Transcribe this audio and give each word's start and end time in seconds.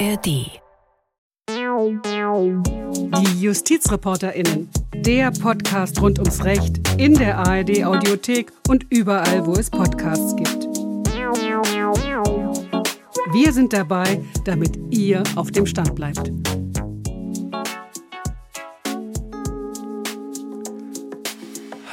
ARD. 0.00 0.26
Die 3.16 3.40
JustizreporterInnen. 3.40 4.68
Der 4.94 5.30
Podcast 5.30 6.00
rund 6.00 6.18
ums 6.18 6.44
Recht 6.44 6.80
in 6.98 7.14
der 7.14 7.38
ARD 7.38 7.84
Audiothek 7.84 8.50
und 8.68 8.86
überall, 8.90 9.46
wo 9.46 9.52
es 9.52 9.70
Podcasts 9.70 10.34
gibt. 10.34 10.64
Wir 13.32 13.52
sind 13.52 13.72
dabei, 13.72 14.20
damit 14.44 14.78
ihr 14.90 15.22
auf 15.36 15.52
dem 15.52 15.66
Stand 15.66 15.94
bleibt. 15.94 16.32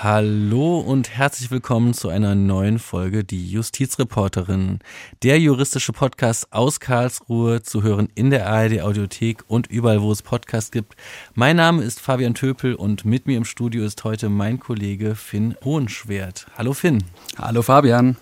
Hallo 0.03 0.79
und 0.79 1.15
herzlich 1.15 1.51
willkommen 1.51 1.93
zu 1.93 2.09
einer 2.09 2.33
neuen 2.33 2.79
Folge 2.79 3.23
Die 3.23 3.51
Justizreporterin, 3.51 4.79
der 5.21 5.39
juristische 5.39 5.93
Podcast 5.93 6.51
aus 6.51 6.79
Karlsruhe 6.79 7.61
zu 7.61 7.83
hören 7.83 8.09
in 8.15 8.31
der 8.31 8.47
ARD 8.47 8.81
Audiothek 8.81 9.43
und 9.47 9.67
überall, 9.67 10.01
wo 10.01 10.11
es 10.11 10.23
Podcasts 10.23 10.71
gibt. 10.71 10.95
Mein 11.35 11.57
Name 11.57 11.83
ist 11.83 11.99
Fabian 11.99 12.33
Töpel 12.33 12.73
und 12.73 13.05
mit 13.05 13.27
mir 13.27 13.37
im 13.37 13.45
Studio 13.45 13.85
ist 13.85 14.03
heute 14.03 14.29
mein 14.29 14.59
Kollege 14.59 15.13
Finn 15.13 15.55
Hohenschwert. 15.63 16.47
Hallo 16.57 16.73
Finn. 16.73 17.03
Hallo 17.37 17.61
Fabian. 17.61 18.17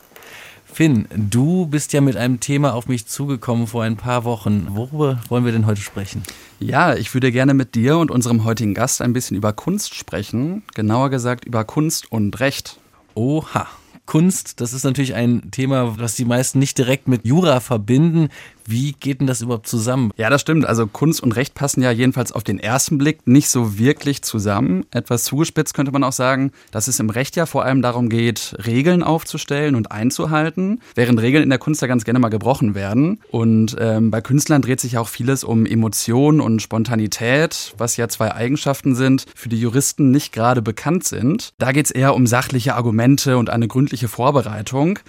Finn, 0.71 1.07
du 1.13 1.65
bist 1.65 1.91
ja 1.93 1.99
mit 1.99 2.15
einem 2.15 2.39
Thema 2.39 2.73
auf 2.73 2.87
mich 2.87 3.05
zugekommen 3.05 3.67
vor 3.67 3.83
ein 3.83 3.97
paar 3.97 4.23
Wochen. 4.23 4.67
Worüber 4.69 5.19
wollen 5.27 5.43
wir 5.43 5.51
denn 5.51 5.65
heute 5.65 5.81
sprechen? 5.81 6.23
Ja, 6.59 6.95
ich 6.95 7.13
würde 7.13 7.31
gerne 7.31 7.53
mit 7.53 7.75
dir 7.75 7.97
und 7.97 8.11
unserem 8.11 8.43
heutigen 8.43 8.73
Gast 8.73 9.01
ein 9.01 9.11
bisschen 9.11 9.35
über 9.35 9.51
Kunst 9.51 9.95
sprechen, 9.95 10.63
genauer 10.75 11.09
gesagt 11.09 11.45
über 11.45 11.65
Kunst 11.65 12.11
und 12.11 12.39
Recht. 12.39 12.79
Oha. 13.13 13.67
Kunst, 14.05 14.59
das 14.59 14.73
ist 14.73 14.85
natürlich 14.85 15.13
ein 15.13 15.51
Thema, 15.51 15.99
was 15.99 16.15
die 16.15 16.25
meisten 16.25 16.57
nicht 16.57 16.77
direkt 16.77 17.07
mit 17.07 17.25
Jura 17.25 17.59
verbinden. 17.59 18.29
Wie 18.69 18.91
geht 18.91 19.19
denn 19.19 19.25
das 19.25 19.41
überhaupt 19.41 19.65
zusammen? 19.65 20.11
Ja, 20.15 20.29
das 20.29 20.41
stimmt. 20.41 20.63
Also 20.63 20.85
Kunst 20.85 21.23
und 21.23 21.31
Recht 21.31 21.55
passen 21.55 21.81
ja 21.81 21.89
jedenfalls 21.89 22.31
auf 22.31 22.43
den 22.43 22.59
ersten 22.59 22.99
Blick 22.99 23.25
nicht 23.25 23.49
so 23.49 23.79
wirklich 23.79 24.21
zusammen. 24.21 24.85
Etwas 24.91 25.23
zugespitzt 25.23 25.73
könnte 25.73 25.91
man 25.91 26.03
auch 26.03 26.11
sagen, 26.11 26.51
dass 26.69 26.87
es 26.87 26.99
im 26.99 27.09
Recht 27.09 27.35
ja 27.35 27.47
vor 27.47 27.65
allem 27.65 27.81
darum 27.81 28.09
geht, 28.09 28.55
Regeln 28.67 29.01
aufzustellen 29.01 29.73
und 29.73 29.91
einzuhalten, 29.91 30.81
während 30.93 31.19
Regeln 31.19 31.43
in 31.43 31.49
der 31.49 31.57
Kunst 31.57 31.81
ja 31.81 31.87
ganz 31.87 32.05
gerne 32.05 32.19
mal 32.19 32.29
gebrochen 32.29 32.75
werden. 32.75 33.19
Und 33.31 33.75
ähm, 33.79 34.11
bei 34.11 34.21
Künstlern 34.21 34.61
dreht 34.61 34.81
sich 34.81 34.99
auch 34.99 35.07
vieles 35.07 35.43
um 35.43 35.65
Emotion 35.65 36.39
und 36.39 36.61
Spontanität, 36.61 37.73
was 37.79 37.97
ja 37.97 38.07
zwei 38.07 38.35
Eigenschaften 38.35 38.93
sind, 38.93 39.25
für 39.33 39.49
die 39.49 39.59
Juristen 39.59 40.11
nicht 40.11 40.31
gerade 40.31 40.61
bekannt 40.61 41.05
sind. 41.05 41.53
Da 41.57 41.71
geht 41.71 41.85
es 41.85 41.91
eher 41.91 42.13
um 42.13 42.27
sachliche 42.27 42.75
Argumente 42.75 43.39
und 43.39 43.49
eine 43.49 43.67
gründliche 43.67 44.07
Vorbereitung. 44.07 44.99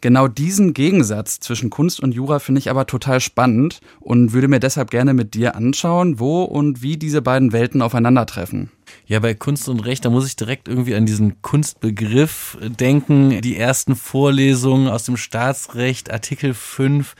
Genau 0.00 0.28
diesen 0.28 0.72
Gegensatz 0.72 1.40
zwischen 1.40 1.68
Kunst 1.68 2.00
und 2.00 2.12
Jura 2.12 2.38
finde 2.38 2.58
ich 2.58 2.70
aber 2.70 2.86
total 2.86 3.20
spannend 3.20 3.80
und 4.00 4.32
würde 4.32 4.48
mir 4.48 4.60
deshalb 4.60 4.90
gerne 4.90 5.12
mit 5.12 5.34
dir 5.34 5.56
anschauen, 5.56 6.18
wo 6.18 6.42
und 6.42 6.82
wie 6.82 6.96
diese 6.96 7.20
beiden 7.20 7.52
Welten 7.52 7.82
aufeinandertreffen. 7.82 8.70
Ja, 9.06 9.20
bei 9.20 9.34
Kunst 9.34 9.68
und 9.68 9.80
Recht, 9.80 10.04
da 10.04 10.10
muss 10.10 10.26
ich 10.26 10.36
direkt 10.36 10.68
irgendwie 10.68 10.94
an 10.94 11.06
diesen 11.06 11.42
Kunstbegriff 11.42 12.58
denken. 12.60 13.40
Die 13.40 13.56
ersten 13.56 13.94
Vorlesungen 13.94 14.88
aus 14.88 15.04
dem 15.04 15.16
Staatsrecht, 15.16 16.10
Artikel 16.10 16.54
5. 16.54 17.14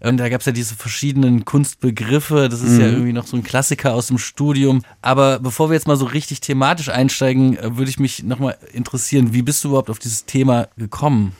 Und 0.00 0.18
da 0.18 0.28
gab 0.28 0.40
es 0.40 0.46
ja 0.46 0.52
diese 0.52 0.74
verschiedenen 0.74 1.44
Kunstbegriffe. 1.44 2.48
Das 2.48 2.60
ist 2.60 2.72
mhm. 2.72 2.80
ja 2.80 2.86
irgendwie 2.88 3.12
noch 3.12 3.26
so 3.26 3.36
ein 3.36 3.42
Klassiker 3.42 3.94
aus 3.94 4.08
dem 4.08 4.18
Studium. 4.18 4.82
Aber 5.00 5.38
bevor 5.38 5.70
wir 5.70 5.74
jetzt 5.74 5.86
mal 5.86 5.96
so 5.96 6.06
richtig 6.06 6.40
thematisch 6.40 6.88
einsteigen, 6.88 7.58
würde 7.62 7.90
ich 7.90 7.98
mich 7.98 8.22
nochmal 8.22 8.58
interessieren, 8.72 9.32
wie 9.32 9.42
bist 9.42 9.64
du 9.64 9.68
überhaupt 9.68 9.90
auf 9.90 9.98
dieses 9.98 10.26
Thema 10.26 10.68
gekommen? 10.76 11.32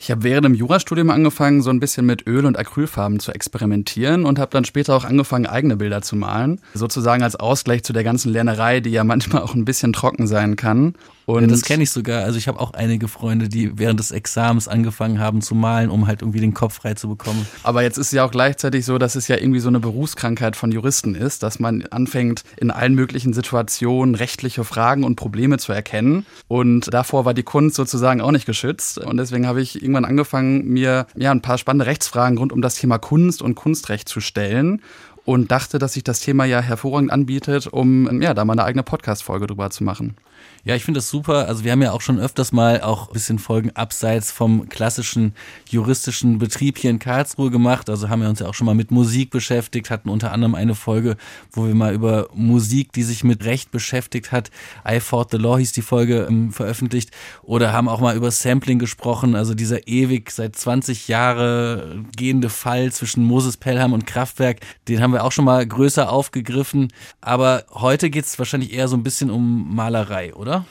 Ich 0.00 0.12
habe 0.12 0.22
während 0.22 0.44
dem 0.44 0.54
Jurastudium 0.54 1.10
angefangen, 1.10 1.60
so 1.60 1.70
ein 1.70 1.80
bisschen 1.80 2.06
mit 2.06 2.26
Öl- 2.26 2.46
und 2.46 2.56
Acrylfarben 2.56 3.18
zu 3.18 3.32
experimentieren 3.32 4.26
und 4.26 4.38
habe 4.38 4.52
dann 4.52 4.64
später 4.64 4.94
auch 4.94 5.04
angefangen, 5.04 5.46
eigene 5.46 5.76
Bilder 5.76 6.02
zu 6.02 6.14
malen. 6.14 6.60
Sozusagen 6.72 7.24
als 7.24 7.34
Ausgleich 7.34 7.82
zu 7.82 7.92
der 7.92 8.04
ganzen 8.04 8.32
Lernerei, 8.32 8.78
die 8.78 8.90
ja 8.90 9.02
manchmal 9.18 9.42
auch 9.42 9.54
ein 9.54 9.64
bisschen 9.64 9.92
trocken 9.92 10.28
sein 10.28 10.54
kann. 10.54 10.94
Und 11.28 11.42
ja, 11.42 11.46
das 11.48 11.60
kenne 11.60 11.82
ich 11.82 11.90
sogar. 11.90 12.24
Also 12.24 12.38
ich 12.38 12.48
habe 12.48 12.58
auch 12.58 12.72
einige 12.72 13.06
Freunde, 13.06 13.50
die 13.50 13.78
während 13.78 14.00
des 14.00 14.12
Examens 14.12 14.66
angefangen 14.66 15.18
haben 15.18 15.42
zu 15.42 15.54
malen, 15.54 15.90
um 15.90 16.06
halt 16.06 16.22
irgendwie 16.22 16.40
den 16.40 16.54
Kopf 16.54 16.76
frei 16.76 16.94
zu 16.94 17.06
bekommen. 17.06 17.46
Aber 17.64 17.82
jetzt 17.82 17.98
ist 17.98 18.06
es 18.06 18.12
ja 18.12 18.24
auch 18.24 18.30
gleichzeitig 18.30 18.86
so, 18.86 18.96
dass 18.96 19.14
es 19.14 19.28
ja 19.28 19.36
irgendwie 19.36 19.60
so 19.60 19.68
eine 19.68 19.78
Berufskrankheit 19.78 20.56
von 20.56 20.72
Juristen 20.72 21.14
ist, 21.14 21.42
dass 21.42 21.58
man 21.58 21.82
anfängt, 21.90 22.44
in 22.56 22.70
allen 22.70 22.94
möglichen 22.94 23.34
Situationen 23.34 24.14
rechtliche 24.14 24.64
Fragen 24.64 25.04
und 25.04 25.16
Probleme 25.16 25.58
zu 25.58 25.70
erkennen. 25.70 26.24
Und 26.46 26.94
davor 26.94 27.26
war 27.26 27.34
die 27.34 27.42
Kunst 27.42 27.76
sozusagen 27.76 28.22
auch 28.22 28.32
nicht 28.32 28.46
geschützt. 28.46 28.96
Und 28.96 29.18
deswegen 29.18 29.46
habe 29.46 29.60
ich 29.60 29.82
irgendwann 29.88 30.04
angefangen, 30.04 30.68
mir 30.68 31.06
ja 31.16 31.30
ein 31.30 31.42
paar 31.42 31.58
spannende 31.58 31.86
Rechtsfragen 31.86 32.38
rund 32.38 32.52
um 32.52 32.62
das 32.62 32.74
Thema 32.74 32.98
Kunst 32.98 33.40
und 33.42 33.54
Kunstrecht 33.54 34.08
zu 34.08 34.20
stellen 34.20 34.82
und 35.24 35.50
dachte, 35.50 35.78
dass 35.78 35.94
sich 35.94 36.04
das 36.04 36.20
Thema 36.20 36.44
ja 36.44 36.60
hervorragend 36.60 37.10
anbietet, 37.10 37.66
um 37.66 38.20
ja 38.20 38.34
da 38.34 38.44
mal 38.44 38.52
eine 38.52 38.64
eigene 38.64 38.82
Podcast-Folge 38.82 39.46
drüber 39.46 39.70
zu 39.70 39.84
machen. 39.84 40.16
Ja, 40.64 40.74
ich 40.74 40.84
finde 40.84 40.98
das 40.98 41.08
super. 41.08 41.48
Also 41.48 41.64
wir 41.64 41.72
haben 41.72 41.80
ja 41.82 41.92
auch 41.92 42.00
schon 42.00 42.20
öfters 42.20 42.52
mal 42.52 42.82
auch 42.82 43.08
ein 43.08 43.12
bisschen 43.12 43.38
Folgen 43.38 43.70
abseits 43.74 44.30
vom 44.30 44.68
klassischen 44.68 45.34
juristischen 45.68 46.38
Betrieb 46.38 46.78
hier 46.78 46.90
in 46.90 46.98
Karlsruhe 46.98 47.50
gemacht. 47.50 47.88
Also 47.88 48.08
haben 48.08 48.20
wir 48.22 48.28
uns 48.28 48.40
ja 48.40 48.46
auch 48.46 48.54
schon 48.54 48.66
mal 48.66 48.74
mit 48.74 48.90
Musik 48.90 49.30
beschäftigt, 49.30 49.90
hatten 49.90 50.08
unter 50.10 50.32
anderem 50.32 50.54
eine 50.54 50.74
Folge, 50.74 51.16
wo 51.52 51.66
wir 51.66 51.74
mal 51.74 51.94
über 51.94 52.28
Musik, 52.34 52.92
die 52.92 53.02
sich 53.02 53.24
mit 53.24 53.44
Recht 53.44 53.70
beschäftigt 53.70 54.32
hat, 54.32 54.50
I 54.86 55.00
Fought 55.00 55.30
the 55.30 55.38
Law 55.38 55.58
hieß 55.58 55.72
die 55.72 55.82
Folge, 55.82 56.26
ähm, 56.28 56.52
veröffentlicht. 56.52 57.10
Oder 57.42 57.72
haben 57.72 57.88
auch 57.88 58.00
mal 58.00 58.16
über 58.16 58.30
Sampling 58.30 58.78
gesprochen, 58.78 59.34
also 59.34 59.54
dieser 59.54 59.88
ewig 59.88 60.30
seit 60.30 60.56
20 60.56 61.08
Jahre 61.08 62.04
gehende 62.16 62.50
Fall 62.50 62.92
zwischen 62.92 63.24
Moses 63.24 63.56
Pelham 63.56 63.92
und 63.92 64.06
Kraftwerk, 64.06 64.60
den 64.88 65.00
haben 65.00 65.12
wir 65.12 65.24
auch 65.24 65.32
schon 65.32 65.44
mal 65.44 65.66
größer 65.66 66.10
aufgegriffen. 66.10 66.88
Aber 67.20 67.64
heute 67.72 68.10
geht 68.10 68.24
es 68.24 68.38
wahrscheinlich 68.38 68.72
eher 68.72 68.88
so 68.88 68.96
ein 68.96 69.02
bisschen 69.02 69.30
um 69.30 69.74
Malerei, 69.74 70.27
oder? 70.32 70.64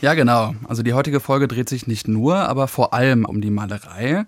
Ja, 0.00 0.14
genau. 0.14 0.54
Also 0.68 0.82
die 0.82 0.92
heutige 0.92 1.20
Folge 1.20 1.48
dreht 1.48 1.68
sich 1.68 1.86
nicht 1.86 2.08
nur, 2.08 2.36
aber 2.36 2.68
vor 2.68 2.92
allem 2.92 3.24
um 3.24 3.40
die 3.40 3.50
Malerei. 3.50 4.26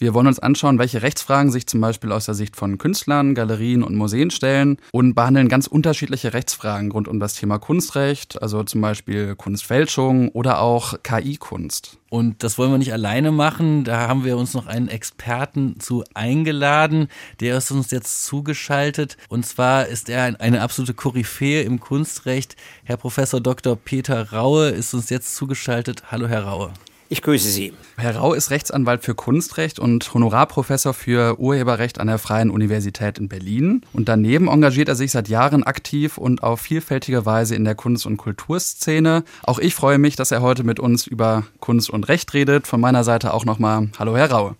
Wir 0.00 0.14
wollen 0.14 0.28
uns 0.28 0.38
anschauen, 0.38 0.78
welche 0.78 1.02
Rechtsfragen 1.02 1.50
sich 1.50 1.66
zum 1.66 1.80
Beispiel 1.80 2.12
aus 2.12 2.26
der 2.26 2.34
Sicht 2.34 2.54
von 2.54 2.78
Künstlern, 2.78 3.34
Galerien 3.34 3.82
und 3.82 3.96
Museen 3.96 4.30
stellen 4.30 4.76
und 4.92 5.16
behandeln 5.16 5.48
ganz 5.48 5.66
unterschiedliche 5.66 6.34
Rechtsfragen 6.34 6.92
rund 6.92 7.08
um 7.08 7.18
das 7.18 7.34
Thema 7.34 7.58
Kunstrecht, 7.58 8.40
also 8.40 8.62
zum 8.62 8.80
Beispiel 8.80 9.34
Kunstfälschung 9.34 10.28
oder 10.28 10.60
auch 10.60 11.02
KI-Kunst. 11.02 11.98
Und 12.10 12.44
das 12.44 12.58
wollen 12.58 12.70
wir 12.70 12.78
nicht 12.78 12.92
alleine 12.92 13.32
machen. 13.32 13.82
Da 13.82 14.06
haben 14.06 14.24
wir 14.24 14.36
uns 14.36 14.54
noch 14.54 14.68
einen 14.68 14.86
Experten 14.86 15.80
zu 15.80 16.04
eingeladen. 16.14 17.08
Der 17.40 17.58
ist 17.58 17.72
uns 17.72 17.90
jetzt 17.90 18.24
zugeschaltet. 18.24 19.16
Und 19.28 19.46
zwar 19.46 19.88
ist 19.88 20.08
er 20.08 20.40
eine 20.40 20.62
absolute 20.62 20.94
Koryphäe 20.94 21.62
im 21.62 21.80
Kunstrecht. 21.80 22.54
Herr 22.84 22.98
Professor 22.98 23.40
Dr. 23.40 23.74
Peter 23.74 24.30
Raue 24.30 24.68
ist 24.68 24.94
uns 24.94 25.10
jetzt 25.10 25.34
zugeschaltet. 25.34 26.04
Hallo, 26.12 26.28
Herr 26.28 26.44
Raue. 26.44 26.72
Ich 27.10 27.22
grüße 27.22 27.48
Sie. 27.48 27.72
Herr 27.96 28.16
Rau 28.16 28.34
ist 28.34 28.50
Rechtsanwalt 28.50 29.02
für 29.02 29.14
Kunstrecht 29.14 29.78
und 29.78 30.12
Honorarprofessor 30.12 30.92
für 30.92 31.40
Urheberrecht 31.40 32.00
an 32.00 32.08
der 32.08 32.18
Freien 32.18 32.50
Universität 32.50 33.18
in 33.18 33.28
Berlin. 33.28 33.80
Und 33.94 34.10
daneben 34.10 34.48
engagiert 34.48 34.90
er 34.90 34.94
sich 34.94 35.12
seit 35.12 35.28
Jahren 35.28 35.62
aktiv 35.62 36.18
und 36.18 36.42
auf 36.42 36.60
vielfältige 36.60 37.24
Weise 37.24 37.54
in 37.54 37.64
der 37.64 37.74
Kunst- 37.74 38.04
und 38.04 38.18
Kulturszene. 38.18 39.24
Auch 39.42 39.58
ich 39.58 39.74
freue 39.74 39.96
mich, 39.96 40.16
dass 40.16 40.32
er 40.32 40.42
heute 40.42 40.64
mit 40.64 40.80
uns 40.80 41.06
über 41.06 41.44
Kunst 41.60 41.88
und 41.88 42.08
Recht 42.08 42.34
redet. 42.34 42.66
Von 42.66 42.80
meiner 42.80 43.04
Seite 43.04 43.32
auch 43.32 43.46
nochmal 43.46 43.88
Hallo, 43.98 44.14
Herr 44.14 44.30
Raue. 44.30 44.56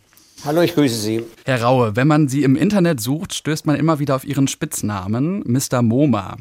Hallo, 0.47 0.63
ich 0.63 0.75
grüße 0.75 0.97
Sie. 0.97 1.25
Herr 1.45 1.63
Raue, 1.63 1.97
wenn 1.97 2.07
man 2.07 2.29
Sie 2.29 2.45
im 2.45 2.57
Internet 2.57 3.01
sucht, 3.01 3.35
stößt 3.35 3.67
man 3.67 3.77
immer 3.77 3.99
wieder 3.99 4.17
auf 4.17 4.25
Ihren 4.25 4.49
Spitznamen, 4.49 5.43
Mr. 5.45 5.83
MoMA. 5.83 6.37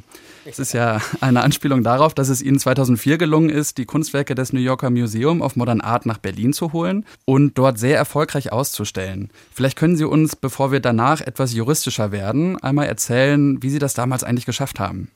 Es 0.51 0.59
ist 0.59 0.73
ja 0.73 1.01
eine 1.19 1.43
Anspielung 1.43 1.83
darauf, 1.83 2.13
dass 2.13 2.29
es 2.29 2.41
Ihnen 2.41 2.59
2004 2.59 3.17
gelungen 3.17 3.49
ist, 3.49 3.77
die 3.77 3.85
Kunstwerke 3.85 4.33
des 4.33 4.53
New 4.53 4.59
Yorker 4.59 4.89
Museum 4.89 5.41
of 5.41 5.55
Modern 5.55 5.81
Art 5.81 6.05
nach 6.05 6.17
Berlin 6.17 6.53
zu 6.53 6.73
holen 6.73 7.05
und 7.25 7.57
dort 7.57 7.77
sehr 7.77 7.97
erfolgreich 7.97 8.51
auszustellen. 8.51 9.29
Vielleicht 9.53 9.77
können 9.77 9.97
Sie 9.97 10.05
uns, 10.05 10.35
bevor 10.35 10.71
wir 10.71 10.79
danach 10.79 11.21
etwas 11.21 11.53
juristischer 11.53 12.11
werden, 12.11 12.57
einmal 12.61 12.87
erzählen, 12.87 13.61
wie 13.61 13.69
Sie 13.69 13.79
das 13.79 13.93
damals 13.93 14.23
eigentlich 14.23 14.45
geschafft 14.45 14.79
haben. 14.79 15.11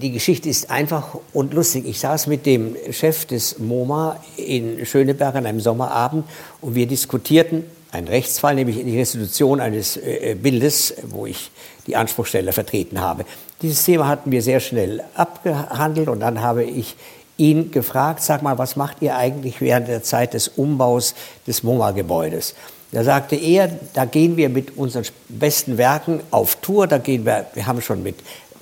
Die 0.00 0.12
Geschichte 0.12 0.48
ist 0.48 0.70
einfach 0.70 1.16
und 1.32 1.54
lustig. 1.54 1.86
Ich 1.86 2.00
saß 2.00 2.26
mit 2.26 2.44
dem 2.44 2.74
Chef 2.90 3.24
des 3.26 3.58
MoMA 3.58 4.18
in 4.36 4.84
Schöneberg 4.84 5.34
an 5.36 5.46
einem 5.46 5.60
Sommerabend 5.60 6.24
und 6.60 6.74
wir 6.74 6.86
diskutierten 6.86 7.64
einen 7.92 8.08
Rechtsfall, 8.08 8.54
nämlich 8.54 8.82
die 8.82 8.98
Restitution 8.98 9.60
eines 9.60 9.96
äh, 9.96 10.36
Bildes, 10.40 10.94
wo 11.08 11.26
ich 11.26 11.50
die 11.86 11.96
Anspruchsteller 11.96 12.52
vertreten 12.52 13.00
habe. 13.00 13.24
Dieses 13.62 13.84
Thema 13.84 14.08
hatten 14.08 14.30
wir 14.32 14.40
sehr 14.40 14.60
schnell 14.60 15.02
abgehandelt 15.14 16.08
und 16.08 16.20
dann 16.20 16.40
habe 16.40 16.64
ich 16.64 16.96
ihn 17.36 17.70
gefragt, 17.70 18.22
sag 18.22 18.42
mal, 18.42 18.56
was 18.56 18.76
macht 18.76 19.02
ihr 19.02 19.16
eigentlich 19.16 19.60
während 19.60 19.88
der 19.88 20.02
Zeit 20.02 20.32
des 20.32 20.48
Umbaus 20.48 21.14
des 21.46 21.62
MoMA-Gebäudes? 21.62 22.54
Da 22.92 23.04
sagte 23.04 23.36
er, 23.36 23.70
da 23.92 24.06
gehen 24.06 24.36
wir 24.36 24.48
mit 24.48 24.76
unseren 24.78 25.04
besten 25.28 25.76
Werken 25.76 26.20
auf 26.30 26.56
Tour, 26.56 26.86
da 26.86 26.96
gehen 26.96 27.26
wir, 27.26 27.46
wir 27.52 27.66
haben 27.66 27.82
schon 27.82 28.02
mit 28.02 28.16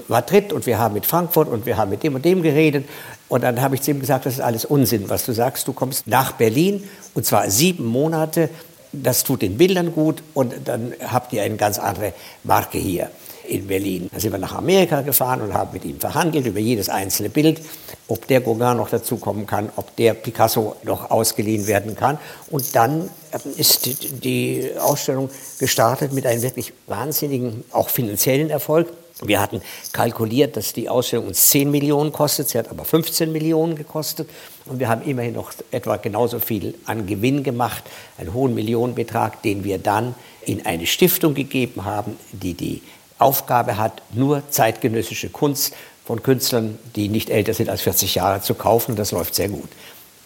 Madrid 0.09 0.53
und 0.53 0.67
wir 0.67 0.79
haben 0.79 0.95
mit 0.95 1.07
Frankfurt 1.07 1.49
und 1.49 1.65
wir 1.65 1.77
haben 1.77 1.91
mit 1.91 2.03
dem 2.03 2.17
und 2.17 2.25
dem 2.25 2.43
geredet. 2.43 2.89
Und 3.29 3.45
dann 3.45 3.61
habe 3.61 3.77
ich 3.77 3.83
zu 3.83 3.93
ihm 3.93 4.01
gesagt, 4.01 4.27
das 4.27 4.35
ist 4.35 4.41
alles 4.41 4.65
Unsinn, 4.65 5.09
was 5.09 5.25
du 5.27 5.33
sagst. 5.33 5.69
Du 5.69 5.73
kommst 5.73 6.09
nach 6.09 6.33
Berlin 6.33 6.83
und 7.15 7.25
zwar 7.25 7.51
sieben 7.51 7.87
Monate 7.87 8.51
das 8.93 9.23
tut 9.23 9.43
den 9.43 9.59
Bildern 9.59 9.93
gut 9.93 10.23
und 10.35 10.55
dann 10.65 10.95
habt 11.07 11.33
ihr 11.35 11.43
eine 11.43 11.57
ganz 11.57 11.79
andere 11.79 12.15
Marke 12.43 12.79
hier 12.79 13.11
in 13.49 13.67
Berlin. 13.67 14.09
Da 14.13 14.21
sind 14.21 14.33
wir 14.33 14.39
nach 14.39 14.55
Amerika 14.55 15.03
gefahren 15.03 15.41
und 15.43 15.55
haben 15.55 15.71
mit 15.73 15.85
ihm 15.85 15.99
verhandelt 15.99 16.47
über 16.47 16.61
jedes 16.61 16.89
einzelne 16.89 17.31
Bild, 17.31 17.61
ob 18.07 18.27
der 18.27 18.41
Gauguin 18.41 18.77
noch 18.77 18.91
dazukommen 18.91 19.47
kann, 19.47 19.71
ob 19.77 19.95
der 19.97 20.15
Picasso 20.15 20.77
noch 20.85 21.11
ausgeliehen 21.11 21.67
werden 21.67 21.95
kann. 21.95 22.19
Und 22.51 22.75
dann 22.75 23.11
ist 23.57 23.89
die 24.25 24.71
Ausstellung 24.79 25.31
gestartet 25.59 26.13
mit 26.13 26.27
einem 26.27 26.43
wirklich 26.43 26.73
wahnsinnigen, 26.87 27.65
auch 27.73 27.89
finanziellen 27.89 28.51
Erfolg. 28.51 28.89
Wir 29.21 29.41
hatten 29.41 29.61
kalkuliert, 29.93 30.57
dass 30.57 30.73
die 30.73 30.89
Ausstellung 30.89 31.27
uns 31.27 31.51
10 31.51 31.71
Millionen 31.73 32.13
kostet, 32.13 32.51
sie 32.51 32.59
hat 32.59 32.69
aber 32.69 32.85
15 32.85 33.33
Millionen 33.33 33.75
gekostet 33.75 34.29
und 34.67 34.79
wir 34.79 34.89
haben 34.89 35.03
immerhin 35.03 35.35
noch 35.35 35.51
etwa 35.73 35.97
genauso 35.97 36.39
viel 36.39 36.75
an 36.85 37.07
Gewinn 37.07 37.43
gemacht, 37.43 37.83
einen 38.17 38.33
hohen 38.33 38.55
Millionenbetrag, 38.55 39.43
den 39.43 39.65
wir 39.65 39.79
dann 39.79 40.15
in 40.47 40.65
eine 40.65 40.87
Stiftung 40.87 41.35
gegeben 41.35 41.85
haben, 41.85 42.17
die 42.31 42.55
die 42.55 42.81
Aufgabe 43.19 43.77
hat, 43.77 44.03
nur 44.13 44.43
zeitgenössische 44.51 45.29
Kunst 45.29 45.75
von 46.05 46.23
Künstlern, 46.23 46.79
die 46.97 47.09
nicht 47.09 47.31
älter 47.31 47.55
sind 47.55 47.69
als 47.69 47.83
40 47.83 48.15
Jahre, 48.15 48.41
zu 48.41 48.55
kaufen. 48.55 48.93
Und 48.93 48.99
das 48.99 49.13
läuft 49.13 49.35
sehr 49.35 49.49
gut. 49.49 49.69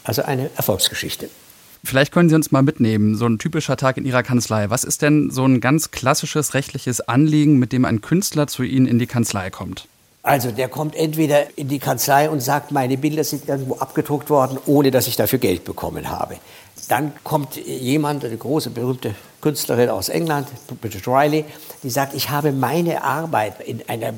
Also 0.04 0.22
eine 0.22 0.50
Erfolgsgeschichte. 0.56 1.28
Vielleicht 1.84 2.12
können 2.12 2.28
Sie 2.28 2.36
uns 2.36 2.52
mal 2.52 2.62
mitnehmen, 2.62 3.16
so 3.16 3.26
ein 3.26 3.38
typischer 3.38 3.76
Tag 3.76 3.96
in 3.96 4.04
Ihrer 4.04 4.22
Kanzlei. 4.22 4.70
Was 4.70 4.84
ist 4.84 5.02
denn 5.02 5.30
so 5.30 5.44
ein 5.44 5.60
ganz 5.60 5.90
klassisches 5.90 6.54
rechtliches 6.54 7.00
Anliegen, 7.00 7.58
mit 7.58 7.72
dem 7.72 7.84
ein 7.84 8.00
Künstler 8.00 8.46
zu 8.46 8.62
Ihnen 8.62 8.86
in 8.86 9.00
die 9.00 9.08
Kanzlei 9.08 9.50
kommt? 9.50 9.88
Also 10.22 10.52
der 10.52 10.68
kommt 10.68 10.94
entweder 10.94 11.58
in 11.58 11.66
die 11.66 11.80
Kanzlei 11.80 12.30
und 12.30 12.40
sagt, 12.40 12.70
meine 12.70 12.96
Bilder 12.96 13.24
sind 13.24 13.48
irgendwo 13.48 13.74
abgedruckt 13.78 14.30
worden, 14.30 14.58
ohne 14.66 14.92
dass 14.92 15.08
ich 15.08 15.16
dafür 15.16 15.40
Geld 15.40 15.64
bekommen 15.64 16.08
habe. 16.08 16.36
Dann 16.88 17.12
kommt 17.22 17.56
jemand, 17.56 18.24
eine 18.24 18.36
große, 18.36 18.70
berühmte 18.70 19.14
Künstlerin 19.40 19.88
aus 19.88 20.08
England, 20.08 20.48
Bridget 20.80 21.06
Riley, 21.06 21.44
die 21.82 21.90
sagt, 21.90 22.14
ich 22.14 22.30
habe 22.30 22.52
meine 22.52 23.02
Arbeit 23.02 23.60
in 23.60 23.82
einer 23.88 24.14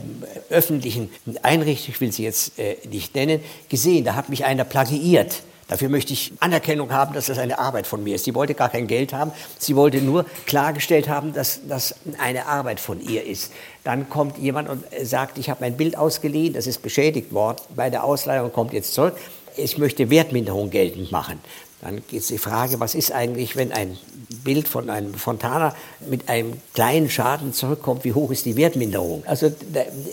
öffentlichen 0.50 1.10
Einrichtung, 1.42 1.94
ich 1.94 2.00
will 2.00 2.12
sie 2.12 2.24
jetzt 2.24 2.58
äh, 2.58 2.76
nicht 2.90 3.14
nennen, 3.14 3.40
gesehen. 3.68 4.04
Da 4.04 4.14
hat 4.14 4.28
mich 4.28 4.44
einer 4.44 4.64
plagiiert. 4.64 5.42
Dafür 5.66 5.88
möchte 5.88 6.12
ich 6.12 6.32
Anerkennung 6.40 6.92
haben, 6.92 7.14
dass 7.14 7.26
das 7.26 7.38
eine 7.38 7.58
Arbeit 7.58 7.86
von 7.86 8.04
mir 8.04 8.16
ist. 8.16 8.24
Sie 8.24 8.34
wollte 8.34 8.54
gar 8.54 8.68
kein 8.68 8.86
Geld 8.86 9.14
haben. 9.14 9.32
Sie 9.58 9.74
wollte 9.76 10.02
nur 10.02 10.26
klargestellt 10.44 11.08
haben, 11.08 11.32
dass 11.32 11.60
das 11.66 11.94
eine 12.18 12.46
Arbeit 12.46 12.80
von 12.80 13.00
ihr 13.00 13.24
ist. 13.24 13.50
Dann 13.82 14.10
kommt 14.10 14.36
jemand 14.36 14.68
und 14.68 14.84
sagt, 15.02 15.38
ich 15.38 15.48
habe 15.48 15.60
mein 15.62 15.76
Bild 15.76 15.96
ausgeliehen, 15.96 16.52
das 16.52 16.66
ist 16.66 16.82
beschädigt 16.82 17.32
worden 17.32 17.58
bei 17.74 17.88
der 17.88 18.04
Ausleihung 18.04 18.52
kommt 18.52 18.74
jetzt 18.74 18.92
zurück. 18.92 19.16
Ich 19.56 19.78
möchte 19.78 20.10
Wertminderung 20.10 20.68
geltend 20.68 21.12
machen. 21.12 21.40
Dann 21.84 22.02
geht 22.08 22.28
die 22.30 22.38
Frage, 22.38 22.80
was 22.80 22.94
ist 22.94 23.12
eigentlich, 23.12 23.56
wenn 23.56 23.70
ein 23.70 23.98
Bild 24.42 24.68
von 24.68 24.88
einem 24.88 25.12
Fontana 25.12 25.76
mit 26.08 26.30
einem 26.30 26.54
kleinen 26.72 27.10
Schaden 27.10 27.52
zurückkommt, 27.52 28.04
wie 28.04 28.14
hoch 28.14 28.30
ist 28.30 28.46
die 28.46 28.56
Wertminderung? 28.56 29.22
Also 29.26 29.52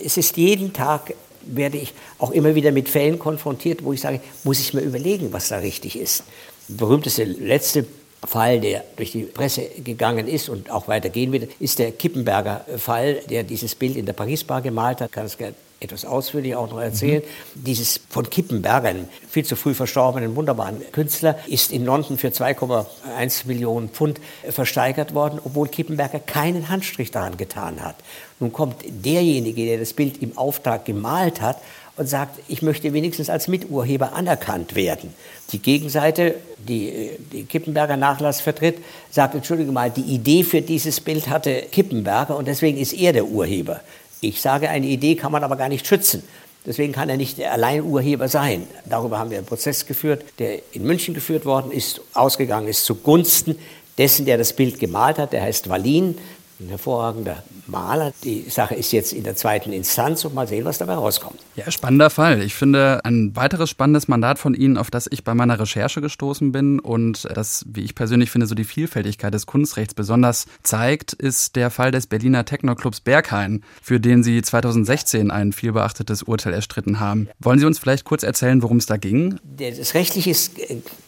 es 0.03 0.17
ist 0.17 0.35
jeden 0.35 0.73
Tag 0.73 1.13
werde 1.43 1.77
ich 1.77 1.93
auch 2.19 2.31
immer 2.31 2.55
wieder 2.55 2.71
mit 2.71 2.89
Fällen 2.89 3.17
konfrontiert, 3.17 3.85
wo 3.85 3.93
ich 3.93 4.01
sage, 4.01 4.19
muss 4.43 4.59
ich 4.59 4.73
mir 4.73 4.81
überlegen, 4.81 5.31
was 5.31 5.47
da 5.47 5.59
richtig 5.59 5.97
ist. 5.97 6.23
Der 6.67 6.75
berühmteste 6.75 7.23
letzte 7.23 7.85
Fall, 8.27 8.59
der 8.59 8.83
durch 8.97 9.13
die 9.13 9.23
Presse 9.23 9.63
gegangen 9.83 10.27
ist 10.27 10.49
und 10.49 10.69
auch 10.69 10.89
weitergehen 10.89 11.31
wird, 11.31 11.49
ist 11.59 11.79
der 11.79 11.93
Kippenberger 11.93 12.65
Fall, 12.77 13.21
der 13.29 13.43
dieses 13.43 13.75
Bild 13.75 13.95
in 13.95 14.05
der 14.05 14.13
Paris-Bar 14.13 14.61
gemalt 14.61 14.99
hat. 14.99 15.11
Kann 15.13 15.25
es 15.25 15.37
etwas 15.81 16.05
ausführlich 16.05 16.55
auch 16.55 16.69
noch 16.69 16.79
erzählen. 16.79 17.23
Mhm. 17.55 17.63
Dieses 17.65 17.99
von 18.09 18.29
Kippenberger, 18.29 18.89
einem 18.89 19.07
viel 19.27 19.43
zu 19.43 19.55
früh 19.55 19.73
verstorbenen, 19.73 20.35
wunderbaren 20.35 20.79
Künstler, 20.91 21.37
ist 21.47 21.71
in 21.71 21.85
London 21.85 22.17
für 22.17 22.27
2,1 22.27 23.47
Millionen 23.47 23.89
Pfund 23.89 24.21
versteigert 24.47 25.15
worden, 25.15 25.39
obwohl 25.43 25.67
Kippenberger 25.67 26.19
keinen 26.19 26.69
Handstrich 26.69 27.09
daran 27.09 27.35
getan 27.35 27.83
hat. 27.83 27.95
Nun 28.39 28.53
kommt 28.53 28.75
derjenige, 28.87 29.65
der 29.65 29.79
das 29.79 29.93
Bild 29.93 30.21
im 30.21 30.37
Auftrag 30.37 30.85
gemalt 30.85 31.41
hat, 31.41 31.57
und 31.97 32.07
sagt, 32.07 32.39
ich 32.47 32.61
möchte 32.61 32.93
wenigstens 32.93 33.29
als 33.29 33.47
Miturheber 33.47 34.13
anerkannt 34.13 34.75
werden. 34.75 35.13
Die 35.51 35.59
Gegenseite, 35.59 36.35
die 36.57 37.11
die 37.31 37.43
Kippenberger 37.43 37.97
Nachlass 37.97 38.39
vertritt, 38.39 38.77
sagt, 39.11 39.35
entschuldige 39.35 39.71
mal, 39.71 39.91
die 39.91 40.01
Idee 40.01 40.43
für 40.43 40.61
dieses 40.61 41.01
Bild 41.01 41.27
hatte 41.27 41.63
Kippenberger 41.71 42.37
und 42.37 42.47
deswegen 42.47 42.77
ist 42.77 42.93
er 42.93 43.13
der 43.13 43.25
Urheber. 43.25 43.81
Ich 44.23 44.39
sage, 44.39 44.69
eine 44.69 44.85
Idee 44.85 45.15
kann 45.15 45.31
man 45.31 45.43
aber 45.43 45.55
gar 45.55 45.67
nicht 45.67 45.87
schützen. 45.87 46.21
Deswegen 46.63 46.93
kann 46.93 47.09
er 47.09 47.17
nicht 47.17 47.39
der 47.39 47.53
Alleinurheber 47.53 48.27
sein. 48.27 48.67
Darüber 48.85 49.17
haben 49.17 49.31
wir 49.31 49.39
einen 49.39 49.47
Prozess 49.47 49.87
geführt, 49.87 50.23
der 50.37 50.59
in 50.73 50.83
München 50.83 51.15
geführt 51.15 51.43
worden 51.43 51.71
ist, 51.71 52.01
ausgegangen 52.13 52.67
ist 52.67 52.85
zugunsten 52.85 53.57
dessen, 53.97 54.25
der 54.25 54.37
das 54.37 54.53
Bild 54.53 54.79
gemalt 54.79 55.17
hat. 55.17 55.33
Der 55.33 55.41
heißt 55.41 55.69
Wallin, 55.69 56.19
ein 56.61 56.69
hervorragender 56.69 57.43
Maler. 57.67 58.13
Die 58.23 58.49
Sache 58.49 58.75
ist 58.75 58.91
jetzt 58.91 59.13
in 59.13 59.23
der 59.23 59.35
zweiten 59.35 59.73
Instanz 59.73 60.23
und 60.25 60.33
mal 60.35 60.47
sehen, 60.47 60.65
was 60.65 60.77
dabei 60.77 60.93
rauskommt. 60.93 61.39
Ja, 61.55 61.69
spannender 61.71 62.09
Fall. 62.09 62.41
Ich 62.41 62.53
finde 62.53 63.01
ein 63.03 63.35
weiteres 63.35 63.69
spannendes 63.69 64.07
Mandat 64.07 64.39
von 64.39 64.53
Ihnen, 64.53 64.77
auf 64.77 64.91
das 64.91 65.07
ich 65.09 65.23
bei 65.23 65.33
meiner 65.33 65.59
Recherche 65.59 66.01
gestoßen 66.01 66.51
bin 66.51 66.79
und 66.79 67.27
das, 67.33 67.65
wie 67.67 67.81
ich 67.81 67.95
persönlich 67.95 68.31
finde, 68.31 68.47
so 68.47 68.55
die 68.55 68.63
Vielfältigkeit 68.63 69.33
des 69.33 69.45
Kunstrechts 69.45 69.93
besonders 69.93 70.45
zeigt, 70.63 71.13
ist 71.13 71.55
der 71.55 71.71
Fall 71.71 71.91
des 71.91 72.07
Berliner 72.07 72.45
Technoclubs 72.45 73.01
Berghain, 73.01 73.63
für 73.81 73.99
den 73.99 74.23
Sie 74.23 74.41
2016 74.41 75.31
ein 75.31 75.53
vielbeachtetes 75.53 76.23
Urteil 76.23 76.53
erstritten 76.53 76.99
haben. 76.99 77.29
Wollen 77.39 77.59
Sie 77.59 77.65
uns 77.65 77.79
vielleicht 77.79 78.05
kurz 78.05 78.23
erzählen, 78.23 78.61
worum 78.61 78.77
es 78.77 78.85
da 78.85 78.97
ging? 78.97 79.39
Das 79.57 79.93
Rechtliche 79.93 80.29
ist 80.29 80.53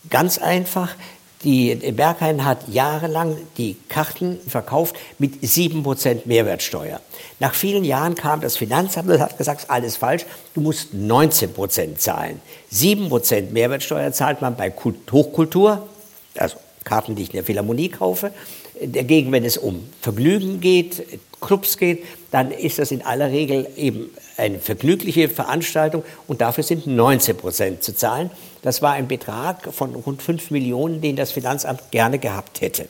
ganz 0.10 0.38
einfach. 0.38 0.90
Die 1.44 1.76
Berghain 1.76 2.46
hat 2.46 2.70
jahrelang 2.70 3.36
die 3.58 3.76
Karten 3.90 4.40
verkauft 4.48 4.96
mit 5.20 5.44
7% 5.44 6.22
Mehrwertsteuer. 6.26 7.02
Nach 7.40 7.54
vielen 7.54 7.84
Jahren 7.84 8.16
kam 8.16 8.40
das 8.40 8.56
Finanzamt 8.56 9.10
und 9.10 9.20
hat 9.20 9.38
gesagt, 9.38 9.70
alles 9.70 9.98
falsch, 9.98 10.26
du 10.54 10.62
musst 10.62 10.94
19% 10.94 11.98
zahlen. 11.98 12.40
7% 12.72 13.52
Mehrwertsteuer 13.52 14.14
zahlt 14.14 14.42
man 14.42 14.56
bei 14.56 14.72
Hochkultur, 14.72 15.88
also 16.38 16.56
Karten, 16.86 17.16
die 17.16 17.24
ich 17.24 17.30
in 17.30 17.36
der 17.36 17.44
Philharmonie 17.44 17.90
kaufe. 17.90 18.32
Dagegen, 18.82 19.32
wenn 19.32 19.46
es 19.46 19.58
um 19.58 19.88
Vergnügen 20.02 20.62
geht, 20.62 21.06
Clubs 21.44 21.78
geht, 21.78 22.04
dann 22.32 22.52
ist 22.52 22.80
das 22.80 22.92
in 22.92 23.06
aller 23.06 23.32
Regel 23.32 23.68
eben 23.78 24.10
eine 24.38 24.60
vergnügliche 24.60 25.30
Veranstaltung 25.30 26.04
und 26.28 26.42
dafür 26.42 26.64
sind 26.64 26.88
19 26.88 27.38
Prozent 27.38 27.84
zu 27.84 27.96
zahlen. 27.96 28.32
Das 28.62 28.82
war 28.82 28.94
ein 28.94 29.08
Betrag 29.08 29.74
von 29.74 29.94
rund 29.94 30.22
5 30.22 30.52
Millionen, 30.52 31.02
den 31.02 31.16
das 31.16 31.32
Finanzamt 31.32 31.92
gerne 31.92 32.18
gehabt 32.18 32.62
hätte. 32.62 32.88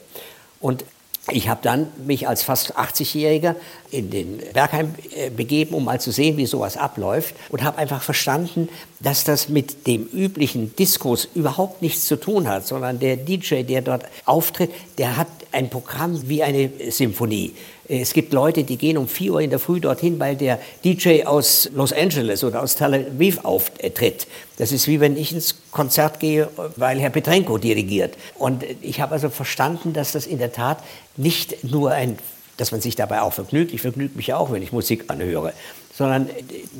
Und 0.59 0.85
ich 1.31 1.47
habe 1.47 1.61
dann 1.63 1.87
mich 2.05 2.27
als 2.27 2.43
fast 2.43 2.77
80-Jähriger 2.77 3.55
in 3.91 4.09
den 4.09 4.41
Bergheim 4.53 4.93
äh, 5.15 5.29
begeben, 5.29 5.73
um 5.73 5.85
mal 5.85 6.01
zu 6.01 6.11
sehen, 6.11 6.35
wie 6.35 6.45
sowas 6.45 6.75
abläuft 6.75 7.35
und 7.47 7.63
habe 7.63 7.77
einfach 7.77 8.01
verstanden, 8.01 8.67
dass 8.99 9.23
das 9.23 9.47
mit 9.47 9.87
dem 9.87 10.05
üblichen 10.05 10.75
Diskurs 10.75 11.29
überhaupt 11.33 11.81
nichts 11.81 12.07
zu 12.07 12.17
tun 12.17 12.49
hat, 12.49 12.67
sondern 12.67 12.99
der 12.99 13.15
DJ, 13.15 13.63
der 13.63 13.81
dort 13.81 14.03
auftritt, 14.25 14.71
der 14.97 15.15
hat 15.15 15.27
ein 15.53 15.69
Programm 15.69 16.27
wie 16.27 16.43
eine 16.43 16.69
Symphonie. 16.89 17.53
Es 17.89 18.13
gibt 18.13 18.31
Leute, 18.31 18.63
die 18.63 18.77
gehen 18.77 18.97
um 18.97 19.07
4 19.07 19.33
Uhr 19.33 19.41
in 19.41 19.49
der 19.49 19.59
Früh 19.59 19.81
dorthin, 19.81 20.19
weil 20.19 20.35
der 20.37 20.59
DJ 20.85 21.23
aus 21.23 21.69
Los 21.73 21.91
Angeles 21.91 22.43
oder 22.43 22.63
aus 22.63 22.75
Tel 22.75 22.93
Aviv 22.93 23.43
auftritt. 23.43 24.27
Das 24.57 24.71
ist 24.71 24.87
wie 24.87 24.99
wenn 24.99 25.17
ich 25.17 25.33
ins 25.33 25.55
Konzert 25.71 26.19
gehe, 26.19 26.49
weil 26.77 26.99
Herr 26.99 27.09
Petrenko 27.09 27.57
dirigiert. 27.57 28.15
Und 28.37 28.63
ich 28.81 29.01
habe 29.01 29.13
also 29.13 29.29
verstanden, 29.29 29.91
dass 29.91 30.13
das 30.13 30.25
in 30.25 30.37
der 30.37 30.53
Tat 30.53 30.77
nicht 31.17 31.63
nur 31.63 31.91
ein 31.91 32.17
dass 32.55 32.71
man 32.71 32.81
sich 32.81 32.95
dabei 32.95 33.21
auch 33.21 33.33
vergnügt. 33.33 33.73
Ich 33.73 33.81
vergnüge 33.81 34.15
mich 34.15 34.31
auch, 34.33 34.51
wenn 34.51 34.61
ich 34.61 34.71
Musik 34.71 35.05
anhöre 35.07 35.53
sondern 35.95 36.29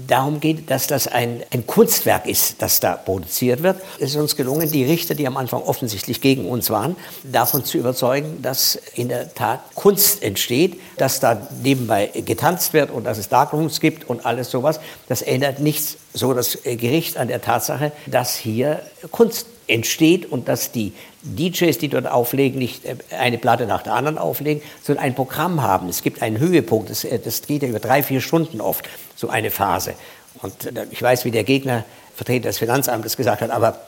darum 0.08 0.40
geht, 0.40 0.72
dass 0.72 0.88
das 0.88 1.08
ein, 1.08 1.44
ein 1.52 1.68
Kunstwerk 1.68 2.26
ist, 2.26 2.62
das 2.62 2.80
da 2.80 2.96
produziert 2.96 3.62
wird. 3.62 3.80
Es 4.00 4.12
ist 4.12 4.16
uns 4.16 4.36
gelungen, 4.36 4.72
die 4.72 4.84
Richter, 4.84 5.14
die 5.14 5.28
am 5.28 5.38
Anfang 5.38 5.62
offensichtlich 5.62 6.20
gegen 6.20 6.50
uns 6.50 6.70
waren, 6.70 6.96
davon 7.24 7.64
zu 7.64 7.78
überzeugen, 7.78 8.42
dass 8.42 8.76
in 8.96 9.10
der 9.10 9.34
Tat 9.34 9.62
Kunst 9.76 10.24
entsteht, 10.24 10.80
dass 10.98 11.20
da 11.20 11.48
nebenbei 11.62 12.08
getanzt 12.26 12.74
wird 12.74 12.90
und 12.90 13.04
dass 13.04 13.18
es 13.20 13.30
Darkrooms 13.30 13.80
gibt 13.80 14.10
und 14.10 14.26
alles 14.26 14.50
sowas. 14.50 14.80
Das 15.08 15.22
ändert 15.22 15.60
nichts 15.60 15.98
so 16.14 16.34
das 16.34 16.58
Gericht 16.64 17.18
an 17.18 17.28
der 17.28 17.42
Tatsache, 17.42 17.92
dass 18.08 18.36
hier 18.36 18.82
Kunst 19.12 19.48
entsteht 19.68 20.32
und 20.32 20.48
dass 20.48 20.72
die 20.72 20.94
DJs, 21.24 21.78
die 21.78 21.88
dort 21.88 22.08
auflegen, 22.08 22.60
nicht 22.60 22.86
äh, 22.86 22.96
eine 23.18 23.38
Platte 23.38 23.66
nach 23.66 23.82
der 23.82 23.94
anderen 23.94 24.18
auflegen, 24.18 24.62
sondern 24.82 25.06
ein 25.06 25.16
Programm 25.16 25.62
haben. 25.62 25.90
Es 25.90 26.04
gibt 26.04 26.22
einen 26.22 26.40
Höhepunkt, 26.40 26.90
das, 26.90 27.04
äh, 27.04 27.20
das 27.20 27.42
geht 27.44 27.64
ja 27.64 27.70
über 27.70 27.80
drei, 27.80 28.04
vier 28.04 28.22
Stunden 28.22 28.62
oft, 28.62 28.90
so 29.16 29.30
eine 29.30 29.52
Phase. 29.52 29.94
Und 30.42 30.66
äh, 30.66 30.86
ich 30.92 31.02
weiß, 31.02 31.26
wie 31.26 31.32
der 31.32 31.44
Gegner, 31.44 31.86
Vertreter 32.16 32.50
des 32.50 32.58
Finanzamtes, 32.58 33.18
gesagt 33.18 33.42
hat, 33.42 33.52
aber 33.52 33.80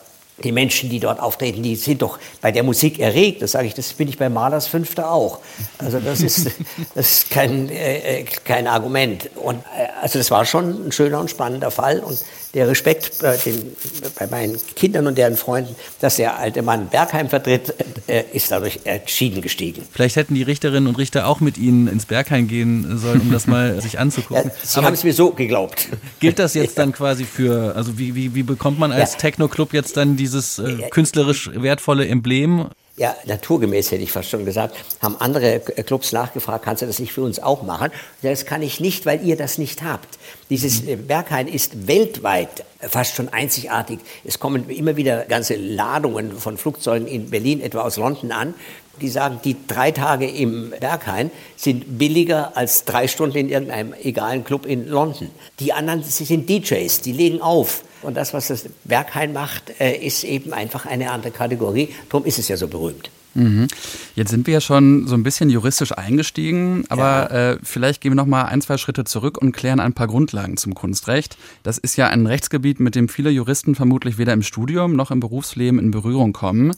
die 0.43 0.51
Menschen, 0.51 0.89
die 0.89 0.99
dort 0.99 1.19
auftreten, 1.19 1.63
die 1.63 1.75
sind 1.75 2.01
doch 2.01 2.19
bei 2.41 2.51
der 2.51 2.63
Musik 2.63 2.99
erregt. 2.99 3.41
Das 3.41 3.51
sage 3.51 3.67
ich, 3.67 3.73
das 3.73 3.93
bin 3.93 4.07
ich 4.07 4.17
bei 4.17 4.29
Malers 4.29 4.67
Fünfte 4.67 5.07
auch. 5.07 5.39
Also 5.77 5.99
das 5.99 6.21
ist, 6.21 6.47
das 6.95 7.11
ist 7.11 7.29
kein, 7.29 7.69
äh, 7.69 8.19
äh, 8.19 8.23
kein 8.43 8.67
Argument. 8.67 9.29
Und 9.35 9.59
äh, 9.59 9.87
also 10.01 10.19
das 10.19 10.31
war 10.31 10.45
schon 10.45 10.87
ein 10.87 10.91
schöner 10.91 11.19
und 11.19 11.29
spannender 11.29 11.71
Fall. 11.71 11.99
Und 11.99 12.21
der 12.55 12.69
Respekt 12.69 13.19
bei, 13.21 13.35
den, 13.35 13.75
bei 14.17 14.27
meinen 14.27 14.57
Kindern 14.75 15.07
und 15.07 15.17
deren 15.17 15.35
Freunden, 15.35 15.75
dass 15.99 16.15
der 16.15 16.37
alte 16.37 16.61
Mann 16.61 16.87
Bergheim 16.87 17.29
vertritt, 17.29 17.73
äh, 18.07 18.23
ist 18.31 18.49
dadurch 18.49 18.79
entschieden 18.85 19.41
gestiegen. 19.41 19.83
Vielleicht 19.91 20.15
hätten 20.15 20.35
die 20.35 20.43
Richterinnen 20.43 20.87
und 20.87 20.97
Richter 20.97 21.27
auch 21.27 21.41
mit 21.41 21.57
Ihnen 21.57 21.87
ins 21.87 22.05
Bergheim 22.05 22.47
gehen 22.47 22.97
sollen, 22.97 23.21
um 23.21 23.31
das 23.31 23.45
mal 23.45 23.81
sich 23.81 23.99
anzugucken. 23.99 24.51
Ja, 24.51 24.55
Sie 24.63 24.81
haben 24.81 24.93
es 24.93 25.03
mir 25.03 25.13
so 25.13 25.31
geglaubt. 25.31 25.89
Gilt 26.21 26.39
das 26.39 26.53
jetzt 26.53 26.77
dann 26.77 26.93
quasi 26.93 27.25
für, 27.25 27.75
also 27.75 27.97
wie, 27.97 28.15
wie, 28.15 28.33
wie 28.35 28.43
bekommt 28.43 28.79
man 28.79 28.93
als 28.93 29.13
ja. 29.13 29.19
Techno-Club 29.19 29.73
jetzt 29.73 29.97
dann 29.97 30.15
dieses 30.25 30.59
äh, 30.59 30.89
künstlerisch 30.89 31.51
wertvolle 31.53 32.07
Emblem? 32.07 32.69
ja, 32.97 33.13
naturgemäß 33.25 33.91
hätte 33.91 34.03
ich 34.03 34.11
fast 34.11 34.29
schon 34.29 34.45
gesagt, 34.45 34.75
haben 35.01 35.17
andere 35.19 35.59
Clubs 35.59 36.13
nachgefragt, 36.13 36.63
kannst 36.63 36.81
du 36.81 36.85
das 36.85 36.99
nicht 36.99 37.11
für 37.11 37.23
uns 37.23 37.39
auch 37.39 37.63
machen? 37.63 37.91
Das 38.21 38.45
kann 38.45 38.61
ich 38.61 38.79
nicht, 38.79 39.05
weil 39.05 39.21
ihr 39.25 39.35
das 39.35 39.57
nicht 39.57 39.83
habt. 39.83 40.17
Dieses 40.49 40.85
äh, 40.87 40.95
Berghain 40.95 41.47
ist 41.47 41.87
weltweit 41.87 42.63
fast 42.79 43.15
schon 43.15 43.29
einzigartig. 43.29 43.99
Es 44.23 44.39
kommen 44.39 44.69
immer 44.69 44.95
wieder 44.95 45.25
ganze 45.25 45.55
Ladungen 45.55 46.37
von 46.37 46.57
Flugzeugen 46.57 47.07
in 47.07 47.29
Berlin, 47.29 47.59
etwa 47.61 47.81
aus 47.81 47.97
London 47.97 48.31
an. 48.31 48.53
Die 49.01 49.09
sagen, 49.09 49.39
die 49.43 49.55
drei 49.67 49.91
Tage 49.91 50.27
im 50.27 50.73
Berghain 50.79 51.31
sind 51.55 51.97
billiger 51.97 52.55
als 52.55 52.85
drei 52.85 53.07
Stunden 53.07 53.37
in 53.37 53.49
irgendeinem 53.49 53.93
egalen 53.93 54.43
Club 54.43 54.65
in 54.65 54.87
London. 54.87 55.29
Die 55.59 55.73
anderen 55.73 56.03
sind 56.03 56.49
DJs, 56.49 57.01
die 57.01 57.11
legen 57.11 57.41
auf. 57.41 57.83
Und 58.01 58.15
das, 58.15 58.33
was 58.33 58.47
das 58.47 58.65
Berghain 58.83 59.33
macht, 59.33 59.79
äh, 59.79 59.95
ist 59.95 60.23
eben 60.23 60.53
einfach 60.53 60.85
eine 60.85 61.11
andere 61.11 61.31
Kategorie. 61.31 61.93
Darum 62.09 62.25
ist 62.25 62.39
es 62.39 62.47
ja 62.47 62.57
so 62.57 62.67
berühmt. 62.67 63.09
Mhm. 63.35 63.67
Jetzt 64.15 64.31
sind 64.31 64.47
wir 64.47 64.55
ja 64.55 64.61
schon 64.61 65.07
so 65.07 65.15
ein 65.15 65.23
bisschen 65.23 65.49
juristisch 65.49 65.91
eingestiegen, 65.91 66.85
aber 66.89 67.03
ja. 67.03 67.51
äh, 67.51 67.57
vielleicht 67.61 68.01
gehen 68.01 68.11
wir 68.11 68.15
noch 68.15 68.25
mal 68.25 68.43
ein, 68.43 68.61
zwei 68.61 68.77
Schritte 68.77 69.03
zurück 69.03 69.37
und 69.37 69.51
klären 69.51 69.79
ein 69.79 69.93
paar 69.93 70.07
Grundlagen 70.07 70.57
zum 70.57 70.73
Kunstrecht. 70.73 71.37
Das 71.61 71.77
ist 71.77 71.97
ja 71.97 72.07
ein 72.07 72.25
Rechtsgebiet, 72.25 72.79
mit 72.79 72.95
dem 72.95 73.09
viele 73.09 73.29
Juristen 73.29 73.75
vermutlich 73.75 74.17
weder 74.17 74.33
im 74.33 74.41
Studium 74.41 74.95
noch 74.95 75.11
im 75.11 75.19
Berufsleben 75.19 75.79
in 75.79 75.91
Berührung 75.91 76.31
kommen. 76.31 76.75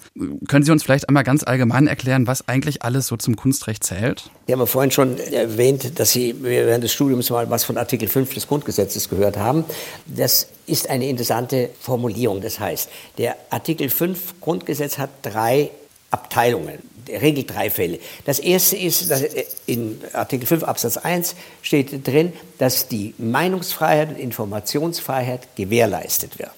Können 0.47 0.65
Sie 0.65 0.71
uns 0.71 0.83
vielleicht 0.83 1.07
einmal 1.07 1.23
ganz 1.23 1.43
allgemein 1.43 1.87
erklären, 1.87 2.25
was 2.25 2.47
eigentlich 2.47 2.81
alles 2.81 3.07
so 3.07 3.17
zum 3.17 3.35
Kunstrecht 3.35 3.83
zählt? 3.83 4.31
Wir 4.47 4.53
haben 4.53 4.61
ja 4.61 4.65
vorhin 4.65 4.91
schon 4.91 5.17
erwähnt, 5.19 5.99
dass 5.99 6.11
Sie 6.11 6.35
während 6.41 6.83
des 6.83 6.91
Studiums 6.91 7.29
mal 7.29 7.49
was 7.49 7.63
von 7.63 7.77
Artikel 7.77 8.07
5 8.07 8.33
des 8.33 8.47
Grundgesetzes 8.47 9.09
gehört 9.09 9.37
haben. 9.37 9.63
Das 10.07 10.47
ist 10.65 10.89
eine 10.89 11.07
interessante 11.07 11.69
Formulierung. 11.79 12.41
Das 12.41 12.59
heißt, 12.59 12.89
der 13.17 13.35
Artikel 13.51 13.89
5 13.89 14.41
Grundgesetz 14.41 14.97
hat 14.97 15.09
drei 15.21 15.69
Abteilungen, 16.17 16.79
regelt 17.07 17.53
drei 17.53 17.69
Fälle. 17.69 17.99
Das 18.25 18.39
erste 18.39 18.75
ist, 18.75 19.09
dass 19.11 19.23
in 19.65 20.01
Artikel 20.13 20.45
5 20.45 20.63
Absatz 20.63 20.97
1 20.97 21.35
steht 21.61 22.05
drin, 22.07 22.33
dass 22.57 22.87
die 22.87 23.13
Meinungsfreiheit 23.17 24.09
und 24.09 24.19
Informationsfreiheit 24.19 25.55
gewährleistet 25.55 26.39
wird. 26.39 26.51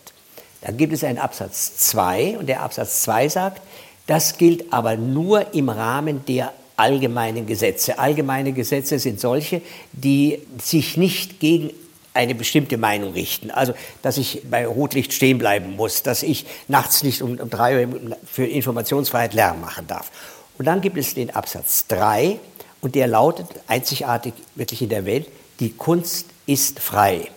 Dann 0.62 0.78
gibt 0.78 0.94
es 0.94 1.04
einen 1.04 1.20
Absatz 1.20 1.76
2 1.78 2.38
und 2.40 2.48
der 2.48 2.62
Absatz 2.62 3.02
2 3.04 3.30
sagt, 3.30 3.62
das 4.08 4.38
gilt 4.38 4.74
aber 4.74 4.98
nur 4.98 5.54
im 5.54 5.70
Rahmen 5.70 6.26
der 6.26 6.54
allgemeinen 6.76 7.46
Gesetze. 7.46 8.00
Allgemeine 8.00 8.54
Gesetze 8.54 8.98
sind 9.00 9.20
solche, 9.20 9.62
die 9.92 10.40
sich 10.62 10.98
nicht 10.98 11.40
gegen 11.40 11.72
eine 12.14 12.36
bestimmte 12.36 12.78
Meinung 12.78 13.14
richten. 13.14 13.52
Also, 13.52 13.74
dass 14.02 14.18
ich 14.18 14.42
bei 14.50 14.66
Rotlicht 14.66 15.14
stehen 15.14 15.38
bleiben 15.38 15.76
muss, 15.76 16.04
dass 16.04 16.24
ich 16.24 16.46
nachts 16.68 17.04
nicht 17.04 17.22
um, 17.22 17.40
um 17.40 17.50
drei 17.50 17.88
Uhr 17.88 18.18
für 18.26 18.46
Informationsfreiheit 18.46 19.34
Lärm 19.34 19.62
machen 19.62 19.88
darf. 19.88 20.12
Und 20.58 20.66
dann 20.66 20.82
gibt 20.82 20.98
es 20.98 21.14
den 21.14 21.34
Absatz 21.34 21.88
3 21.88 22.40
und 22.82 22.96
der 22.96 23.08
lautet 23.08 23.48
einzigartig 23.68 24.34
wirklich 24.56 24.82
in 24.82 24.90
der 24.90 25.06
Welt, 25.06 25.28
die 25.60 25.72
Kunst 25.72 26.28
ist 26.46 26.80
frei, 26.80 27.30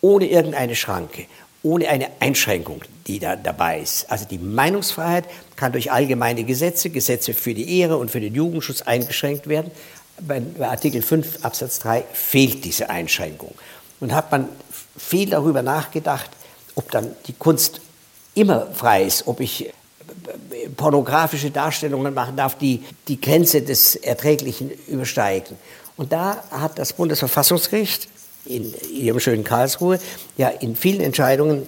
ohne 0.00 0.26
irgendeine 0.26 0.74
Schranke, 0.76 1.26
ohne 1.62 1.88
eine 1.88 2.08
Einschränkung, 2.20 2.82
die 3.06 3.18
da 3.18 3.36
dabei 3.36 3.80
ist. 3.80 4.10
Also 4.10 4.24
die 4.24 4.38
Meinungsfreiheit 4.38 5.24
kann 5.56 5.72
durch 5.72 5.92
allgemeine 5.92 6.44
Gesetze, 6.44 6.90
Gesetze 6.90 7.34
für 7.34 7.54
die 7.54 7.80
Ehre 7.80 7.96
und 7.96 8.10
für 8.10 8.20
den 8.20 8.34
Jugendschutz 8.34 8.82
eingeschränkt 8.82 9.48
werden. 9.48 9.70
Bei 10.20 10.42
Artikel 10.60 11.02
5 11.02 11.44
Absatz 11.44 11.78
3 11.80 12.04
fehlt 12.12 12.64
diese 12.64 12.90
Einschränkung. 12.90 13.54
Und 14.00 14.14
hat 14.14 14.32
man 14.32 14.48
viel 14.96 15.28
darüber 15.28 15.62
nachgedacht, 15.62 16.30
ob 16.74 16.90
dann 16.90 17.14
die 17.26 17.34
Kunst 17.34 17.80
immer 18.34 18.66
frei 18.72 19.04
ist, 19.04 19.26
ob 19.26 19.40
ich 19.40 19.66
äh, 19.66 19.72
pornografische 20.76 21.50
Darstellungen 21.50 22.14
machen 22.14 22.36
darf, 22.36 22.56
die 22.56 22.82
die 23.08 23.20
Grenze 23.20 23.62
des 23.62 23.96
Erträglichen 23.96 24.70
übersteigen. 24.88 25.56
Und 25.96 26.12
da 26.12 26.42
hat 26.50 26.78
das 26.78 26.94
Bundesverfassungsgericht 26.94 28.08
in 28.46 28.74
ihrem 28.92 29.20
schönen 29.20 29.44
Karlsruhe 29.44 29.98
ja 30.38 30.48
in 30.48 30.74
vielen 30.74 31.00
Entscheidungen 31.00 31.66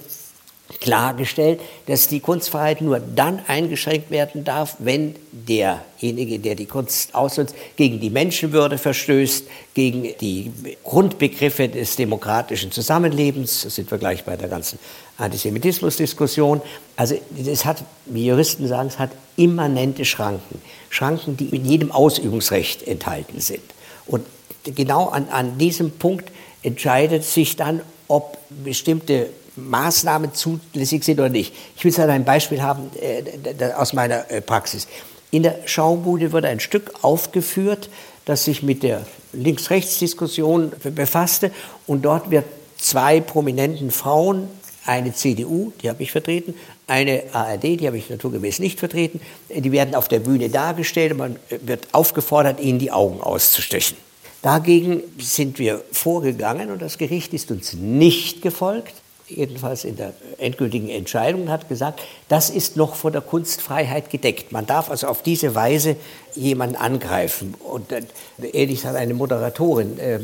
klargestellt, 0.82 1.60
dass 1.86 2.08
die 2.08 2.20
Kunstfreiheit 2.20 2.80
nur 2.80 2.98
dann 2.98 3.40
eingeschränkt 3.46 4.10
werden 4.10 4.42
darf, 4.42 4.76
wenn 4.80 5.14
derjenige, 5.30 6.40
der 6.40 6.56
die 6.56 6.66
Kunst 6.66 7.14
ausnutzt, 7.14 7.54
gegen 7.76 8.00
die 8.00 8.10
Menschenwürde 8.10 8.78
verstößt, 8.78 9.46
gegen 9.74 10.14
die 10.20 10.50
Grundbegriffe 10.82 11.68
des 11.68 11.94
demokratischen 11.94 12.72
Zusammenlebens. 12.72 13.62
Das 13.62 13.76
sind 13.76 13.90
wir 13.90 13.98
gleich 13.98 14.24
bei 14.24 14.36
der 14.36 14.48
ganzen 14.48 14.78
Antisemitismusdiskussion. 15.18 16.60
Also 16.96 17.14
es 17.46 17.64
hat, 17.64 17.84
wie 18.06 18.26
Juristen 18.26 18.66
sagen, 18.66 18.88
es 18.88 18.98
hat 18.98 19.10
immanente 19.36 20.04
Schranken. 20.04 20.60
Schranken, 20.90 21.36
die 21.36 21.46
in 21.46 21.64
jedem 21.64 21.92
Ausübungsrecht 21.92 22.86
enthalten 22.88 23.40
sind. 23.40 23.62
Und 24.06 24.26
genau 24.64 25.06
an, 25.06 25.28
an 25.30 25.58
diesem 25.58 25.92
Punkt 25.92 26.30
entscheidet 26.64 27.24
sich 27.24 27.54
dann, 27.54 27.82
ob 28.08 28.36
bestimmte 28.64 29.30
Maßnahmen 29.56 30.34
zulässig 30.34 31.04
sind 31.04 31.20
oder 31.20 31.28
nicht. 31.28 31.54
Ich 31.76 31.84
will 31.84 31.90
jetzt 31.90 32.00
ein 32.00 32.24
Beispiel 32.24 32.62
haben 32.62 32.90
äh, 33.00 33.72
aus 33.74 33.92
meiner 33.92 34.30
äh, 34.30 34.40
Praxis. 34.40 34.86
In 35.30 35.42
der 35.42 35.60
Schaubude 35.66 36.32
wird 36.32 36.44
ein 36.44 36.60
Stück 36.60 36.92
aufgeführt, 37.02 37.88
das 38.24 38.44
sich 38.44 38.62
mit 38.62 38.82
der 38.82 39.06
Links-Rechts-Diskussion 39.32 40.72
befasste. 40.94 41.50
Und 41.86 42.02
dort 42.04 42.30
wird 42.30 42.44
zwei 42.76 43.20
prominenten 43.20 43.90
Frauen, 43.90 44.48
eine 44.84 45.14
CDU, 45.14 45.72
die 45.80 45.88
habe 45.88 46.02
ich 46.02 46.10
vertreten, 46.10 46.54
eine 46.88 47.22
ARD, 47.32 47.62
die 47.62 47.86
habe 47.86 47.96
ich 47.96 48.10
naturgemäß 48.10 48.58
nicht 48.58 48.80
vertreten, 48.80 49.20
die 49.48 49.70
werden 49.70 49.94
auf 49.94 50.08
der 50.08 50.18
Bühne 50.18 50.50
dargestellt 50.50 51.12
und 51.12 51.18
man 51.18 51.36
wird 51.48 51.86
aufgefordert, 51.92 52.60
ihnen 52.60 52.80
die 52.80 52.90
Augen 52.90 53.20
auszustechen. 53.20 53.96
Dagegen 54.42 55.02
sind 55.18 55.60
wir 55.60 55.84
vorgegangen 55.92 56.72
und 56.72 56.82
das 56.82 56.98
Gericht 56.98 57.32
ist 57.32 57.52
uns 57.52 57.74
nicht 57.74 58.42
gefolgt 58.42 59.01
jedenfalls 59.36 59.84
in 59.84 59.96
der 59.96 60.12
endgültigen 60.38 60.88
Entscheidung, 60.88 61.50
hat 61.50 61.68
gesagt, 61.68 62.00
das 62.28 62.50
ist 62.50 62.76
noch 62.76 62.94
vor 62.94 63.10
der 63.10 63.20
Kunstfreiheit 63.20 64.10
gedeckt. 64.10 64.52
Man 64.52 64.66
darf 64.66 64.90
also 64.90 65.06
auf 65.08 65.22
diese 65.22 65.54
Weise 65.54 65.96
jemanden 66.34 66.76
angreifen. 66.76 67.54
Und 67.58 67.92
äh, 67.92 68.76
hat 68.76 68.96
eine 68.96 69.14
Moderatorin 69.14 69.98
äh, 69.98 70.20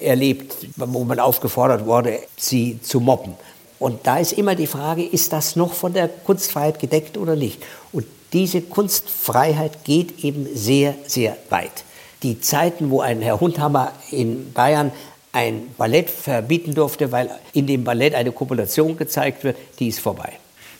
erlebt, 0.00 0.56
wo 0.76 1.04
man 1.04 1.18
aufgefordert 1.20 1.86
wurde, 1.86 2.20
sie 2.36 2.80
zu 2.82 3.00
mobben. 3.00 3.34
Und 3.78 4.06
da 4.06 4.18
ist 4.18 4.32
immer 4.32 4.54
die 4.54 4.66
Frage, 4.66 5.04
ist 5.04 5.32
das 5.32 5.56
noch 5.56 5.72
von 5.72 5.92
der 5.92 6.08
Kunstfreiheit 6.08 6.80
gedeckt 6.80 7.16
oder 7.16 7.36
nicht? 7.36 7.62
Und 7.92 8.06
diese 8.32 8.60
Kunstfreiheit 8.60 9.84
geht 9.84 10.24
eben 10.24 10.48
sehr, 10.54 10.94
sehr 11.06 11.36
weit. 11.50 11.84
Die 12.22 12.40
Zeiten, 12.40 12.90
wo 12.90 13.00
ein 13.00 13.22
Herr 13.22 13.40
Hundhammer 13.40 13.92
in 14.10 14.52
Bayern 14.52 14.90
ein 15.32 15.74
Ballett 15.76 16.10
verbieten 16.10 16.74
durfte, 16.74 17.12
weil 17.12 17.30
in 17.52 17.66
dem 17.66 17.84
Ballett 17.84 18.14
eine 18.14 18.32
Kopulation 18.32 18.96
gezeigt 18.96 19.44
wird, 19.44 19.56
die 19.78 19.88
ist 19.88 20.00
vorbei. 20.00 20.32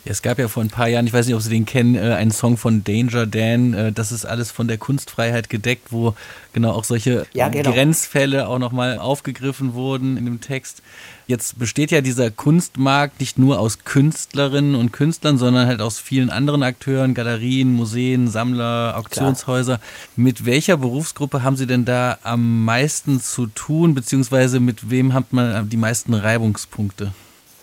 Es 0.05 0.21
gab 0.21 0.39
ja 0.39 0.47
vor 0.47 0.63
ein 0.63 0.69
paar 0.69 0.87
Jahren, 0.87 1.05
ich 1.05 1.13
weiß 1.13 1.27
nicht, 1.27 1.35
ob 1.35 1.41
Sie 1.41 1.49
den 1.49 1.65
kennen, 1.65 1.95
äh, 1.95 2.13
einen 2.13 2.31
Song 2.31 2.57
von 2.57 2.83
Danger 2.83 3.27
Dan. 3.27 3.73
Äh, 3.73 3.91
das 3.91 4.11
ist 4.11 4.25
alles 4.25 4.49
von 4.49 4.67
der 4.67 4.77
Kunstfreiheit 4.77 5.49
gedeckt, 5.49 5.91
wo 5.91 6.15
genau 6.53 6.71
auch 6.71 6.83
solche 6.83 7.27
ja, 7.33 7.49
genau. 7.49 7.71
Grenzfälle 7.71 8.47
auch 8.47 8.59
nochmal 8.59 8.97
aufgegriffen 8.97 9.73
wurden 9.73 10.17
in 10.17 10.25
dem 10.25 10.41
Text. 10.41 10.81
Jetzt 11.29 11.59
besteht 11.59 11.91
ja 11.91 12.01
dieser 12.01 12.31
Kunstmarkt 12.31 13.19
nicht 13.19 13.37
nur 13.37 13.59
aus 13.59 13.83
Künstlerinnen 13.83 14.73
und 14.73 14.91
Künstlern, 14.91 15.37
sondern 15.37 15.67
halt 15.67 15.79
aus 15.79 15.99
vielen 15.99 16.31
anderen 16.31 16.63
Akteuren, 16.63 17.13
Galerien, 17.13 17.71
Museen, 17.71 18.27
Sammler, 18.27 18.95
Auktionshäuser. 18.97 19.77
Klar. 19.77 19.89
Mit 20.15 20.47
welcher 20.47 20.77
Berufsgruppe 20.77 21.43
haben 21.43 21.55
Sie 21.55 21.67
denn 21.67 21.85
da 21.85 22.17
am 22.23 22.65
meisten 22.65 23.21
zu 23.21 23.45
tun, 23.45 23.93
beziehungsweise 23.93 24.59
mit 24.59 24.89
wem 24.89 25.13
hat 25.13 25.31
man 25.31 25.69
die 25.69 25.77
meisten 25.77 26.15
Reibungspunkte? 26.15 27.13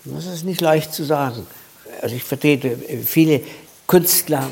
Das 0.04 0.26
ist 0.26 0.44
nicht 0.44 0.60
leicht 0.60 0.94
zu 0.94 1.02
sagen. 1.02 1.44
Also 2.02 2.14
ich 2.14 2.22
vertrete 2.22 2.78
viele 3.04 3.40
Künstler, 3.88 4.48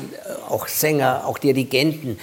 auch 0.49 0.67
Sänger, 0.67 1.25
auch 1.25 1.37
Dirigenten, 1.37 2.17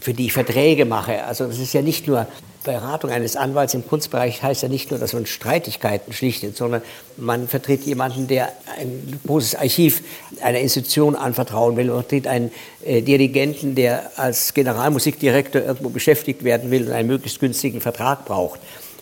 für 0.00 0.12
die 0.12 0.26
ich 0.26 0.32
Verträge 0.32 0.86
mache. 0.86 1.22
Also 1.22 1.44
es 1.44 1.60
ist 1.60 1.72
ja 1.72 1.82
nicht 1.82 2.08
nur 2.08 2.26
Beratung 2.64 3.10
eines 3.10 3.36
Anwalts 3.36 3.74
im 3.74 3.86
Kunstbereich 3.86 4.42
heißt 4.42 4.62
ja 4.62 4.68
nicht 4.68 4.90
nur, 4.90 5.00
dass 5.00 5.12
man 5.12 5.26
Streitigkeiten 5.26 6.12
schlichtet, 6.12 6.56
sondern 6.56 6.82
man 7.16 7.48
vertritt 7.48 7.82
jemanden, 7.82 8.28
der 8.28 8.52
ein 8.78 9.20
großes 9.26 9.56
Archiv 9.56 10.02
einer 10.40 10.60
Institution 10.60 11.16
anvertrauen 11.16 11.76
will. 11.76 11.86
Man 11.86 11.96
vertritt 11.96 12.26
einen 12.26 12.50
äh, 12.84 13.02
Dirigenten, 13.02 13.74
der 13.74 14.12
als 14.16 14.54
Generalmusikdirektor 14.54 15.62
irgendwo 15.62 15.90
beschäftigt 15.90 16.44
werden 16.44 16.70
will 16.70 16.86
und 16.86 16.92
einen 16.92 17.08
möglichst 17.08 17.40
günstigen 17.40 17.80
Vertrag 17.80 18.24
braucht. 18.24 18.60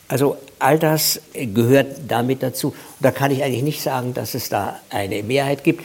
Also 0.09 0.37
all 0.59 0.79
das 0.79 1.21
gehört 1.33 1.87
damit 2.09 2.43
dazu. 2.43 2.69
Und 2.69 2.77
da 3.01 3.13
kann 3.13 3.31
ich 3.31 3.45
eigentlich 3.45 3.63
nicht 3.63 3.83
sagen, 3.83 4.13
dass 4.13 4.35
es 4.35 4.49
da 4.49 4.81
eine 4.91 5.23
Mehrheit 5.23 5.63
gibt 5.63 5.85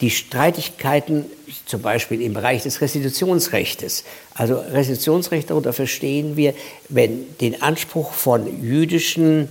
die 0.00 0.10
Streitigkeiten 0.10 1.26
zum 1.66 1.82
Beispiel 1.82 2.22
im 2.22 2.32
Bereich 2.32 2.62
des 2.62 2.80
Restitutionsrechts. 2.80 4.04
Also 4.34 4.56
Restitutionsrecht 4.56 5.50
darunter 5.50 5.72
verstehen 5.72 6.36
wir, 6.36 6.54
wenn 6.88 7.26
den 7.38 7.60
Anspruch 7.60 8.12
von 8.12 8.62
jüdischen, 8.62 9.48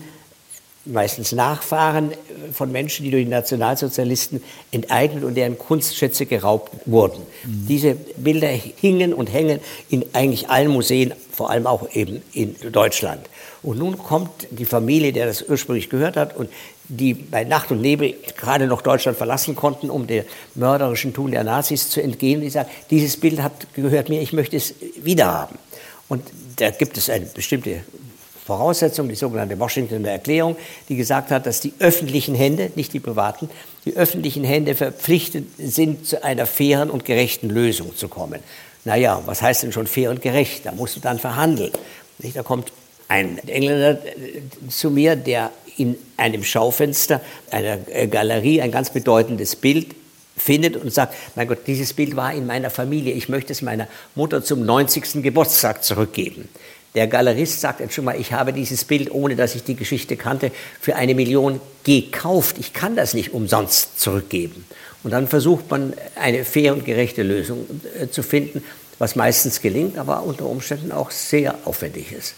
meistens 0.85 1.33
Nachfahren 1.33 2.13
von 2.51 2.71
Menschen, 2.71 3.03
die 3.03 3.11
durch 3.11 3.25
die 3.25 3.29
Nationalsozialisten 3.29 4.41
enteignet 4.71 5.23
und 5.23 5.35
deren 5.35 5.57
Kunstschätze 5.57 6.25
geraubt 6.25 6.71
wurden. 6.85 7.19
Mhm. 7.43 7.67
Diese 7.67 7.95
Bilder 8.17 8.47
hingen 8.47 9.13
und 9.13 9.31
hängen 9.31 9.59
in 9.89 10.05
eigentlich 10.13 10.49
allen 10.49 10.69
Museen, 10.69 11.13
vor 11.31 11.51
allem 11.51 11.67
auch 11.67 11.93
eben 11.93 12.21
in 12.33 12.55
Deutschland. 12.71 13.21
Und 13.61 13.77
nun 13.77 13.97
kommt 13.97 14.47
die 14.51 14.65
Familie, 14.65 15.11
der 15.11 15.25
das 15.25 15.41
ursprünglich 15.41 15.89
gehört 15.89 16.15
hat 16.15 16.35
und 16.35 16.49
die 16.87 17.13
bei 17.13 17.43
Nacht 17.43 17.71
und 17.71 17.81
Nebel 17.81 18.15
gerade 18.37 18.67
noch 18.67 18.81
Deutschland 18.81 19.17
verlassen 19.17 19.55
konnten, 19.55 19.89
um 19.89 20.07
dem 20.07 20.23
mörderischen 20.55 21.13
Tun 21.13 21.31
der 21.31 21.43
Nazis 21.43 21.89
zu 21.89 22.01
entgehen. 22.01 22.41
Die 22.41 22.49
sagen, 22.49 22.69
dieses 22.89 23.17
Bild 23.17 23.41
hat 23.41 23.73
gehört 23.73 24.09
mir, 24.09 24.21
ich 24.21 24.33
möchte 24.33 24.57
es 24.57 24.73
wiederhaben. 25.03 25.57
Und 26.07 26.23
da 26.55 26.71
gibt 26.71 26.97
es 26.97 27.09
eine 27.09 27.25
bestimmte 27.25 27.81
Voraussetzung, 28.45 29.07
die 29.07 29.15
sogenannte 29.15 29.59
Washingtoner 29.59 30.09
Erklärung, 30.09 30.55
die 30.87 30.95
gesagt 30.95 31.29
hat, 31.29 31.45
dass 31.45 31.59
die 31.61 31.73
öffentlichen 31.77 32.33
Hände, 32.33 32.71
nicht 32.75 32.93
die 32.93 32.99
privaten, 32.99 33.47
die 33.85 33.95
öffentlichen 33.95 34.43
Hände 34.43 34.73
verpflichtet 34.73 35.45
sind, 35.59 36.07
zu 36.07 36.23
einer 36.23 36.47
fairen 36.47 36.89
und 36.89 37.05
gerechten 37.05 37.49
Lösung 37.49 37.95
zu 37.95 38.07
kommen. 38.07 38.39
Naja, 38.85 39.21
was 39.27 39.43
heißt 39.43 39.61
denn 39.61 39.71
schon 39.71 39.85
fair 39.85 40.09
und 40.09 40.23
gerecht? 40.23 40.65
Da 40.65 40.71
musst 40.71 40.95
du 40.95 40.99
dann 40.99 41.19
verhandeln. 41.19 41.71
Da 42.33 42.41
kommt 42.41 42.71
ein 43.09 43.39
Engländer 43.47 43.97
zu 44.69 44.89
mir, 44.91 45.17
der 45.17 45.51
in 45.77 45.97
einem 46.15 46.43
Schaufenster 46.43 47.21
einer 47.51 47.79
äh, 47.87 48.07
Galerie 48.07 48.61
ein 48.61 48.71
ganz 48.71 48.91
bedeutendes 48.91 49.55
Bild 49.55 49.87
findet 50.37 50.77
und 50.77 50.93
sagt, 50.93 51.15
mein 51.35 51.47
Gott, 51.47 51.59
dieses 51.67 51.93
Bild 51.93 52.15
war 52.15 52.33
in 52.33 52.45
meiner 52.45 52.69
Familie, 52.69 53.13
ich 53.13 53.27
möchte 53.27 53.51
es 53.51 53.61
meiner 53.61 53.87
Mutter 54.15 54.43
zum 54.43 54.65
90. 54.65 55.23
Geburtstag 55.23 55.83
zurückgeben. 55.83 56.47
Der 56.95 57.07
Galerist 57.07 57.61
sagt 57.61 57.93
schon 57.93 58.05
mal, 58.05 58.19
ich 58.19 58.33
habe 58.33 58.53
dieses 58.53 58.83
Bild, 58.83 59.11
ohne 59.11 59.35
dass 59.35 59.55
ich 59.55 59.63
die 59.63 59.75
Geschichte 59.75 60.15
kannte, 60.15 60.51
für 60.79 60.95
eine 60.95 61.13
Million 61.13 61.61
gekauft. 61.83 62.57
Ich 62.59 62.73
kann 62.73 62.95
das 62.95 63.13
nicht 63.13 63.33
umsonst 63.33 63.99
zurückgeben. 63.99 64.65
Und 65.03 65.11
dann 65.11 65.27
versucht 65.27 65.69
man 65.69 65.93
eine 66.15 66.43
fair 66.43 66.73
und 66.73 66.85
gerechte 66.85 67.23
Lösung 67.23 67.65
äh, 67.99 68.07
zu 68.07 68.23
finden, 68.23 68.63
was 68.97 69.15
meistens 69.15 69.61
gelingt, 69.61 69.97
aber 69.97 70.23
unter 70.23 70.45
Umständen 70.45 70.91
auch 70.91 71.11
sehr 71.11 71.55
aufwendig 71.65 72.11
ist. 72.11 72.35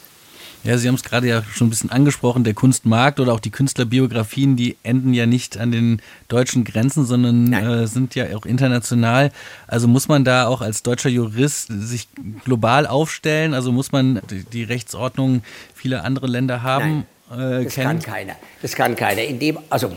Ja, 0.64 0.78
Sie 0.78 0.88
haben 0.88 0.96
es 0.96 1.04
gerade 1.04 1.28
ja 1.28 1.44
schon 1.44 1.68
ein 1.68 1.70
bisschen 1.72 1.92
angesprochen, 1.92 2.44
der 2.44 2.54
Kunstmarkt 2.54 3.20
oder 3.20 3.34
auch 3.34 3.40
die 3.40 3.50
Künstlerbiografien, 3.50 4.56
die 4.56 4.78
enden 4.84 5.14
ja 5.14 5.26
nicht 5.26 5.58
an 5.58 5.72
den 5.72 6.02
deutschen 6.28 6.66
Grenzen, 6.66 7.06
sondern 7.06 7.52
äh, 7.52 7.88
sind 7.88 8.14
ja 8.14 8.26
auch 8.38 8.46
international. 8.46 9.32
Also 9.66 9.88
muss 9.88 10.08
man 10.08 10.24
da 10.24 10.46
auch 10.46 10.62
als 10.62 10.84
deutscher 10.84 11.10
Jurist 11.10 11.70
sich 11.70 12.08
global 12.46 12.86
aufstellen? 12.86 13.56
Also 13.56 13.72
muss 13.72 13.92
man 13.92 14.22
die 14.30 14.64
Rechtsordnung 14.64 15.42
vieler 15.74 16.04
andere 16.04 16.28
Länder 16.28 16.62
haben? 16.62 17.06
Nein, 17.30 17.62
äh, 17.62 17.64
das 17.64 17.74
kennen? 17.74 17.88
kann 17.88 18.00
keiner. 18.00 18.36
Das 18.62 18.76
kann 18.76 18.96
keiner. 18.96 19.24
In 19.24 19.40
dem, 19.40 19.58
also 19.70 19.92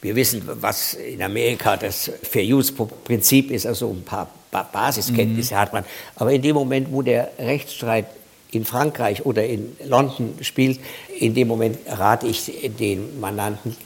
wir 0.00 0.16
wissen, 0.16 0.42
was 0.46 0.94
in 0.94 1.22
Amerika 1.22 1.76
das 1.76 2.10
Fair-Use-Prinzip 2.22 3.50
ist, 3.50 3.66
also 3.66 3.90
ein 3.90 4.02
paar 4.02 4.30
Basiskenntnisse 4.50 5.54
mhm. 5.54 5.58
hat 5.58 5.72
man. 5.74 5.84
Aber 6.16 6.32
in 6.32 6.40
dem 6.40 6.54
Moment, 6.54 6.90
wo 6.90 7.02
der 7.02 7.30
Rechtsstreit 7.38 8.06
in 8.54 8.64
Frankreich 8.64 9.24
oder 9.24 9.44
in 9.44 9.76
London 9.84 10.34
spielt, 10.40 10.80
in 11.18 11.34
dem 11.34 11.48
Moment 11.48 11.78
rate 11.86 12.26
ich 12.26 12.52
den 12.78 13.20
Mandanten, 13.20 13.76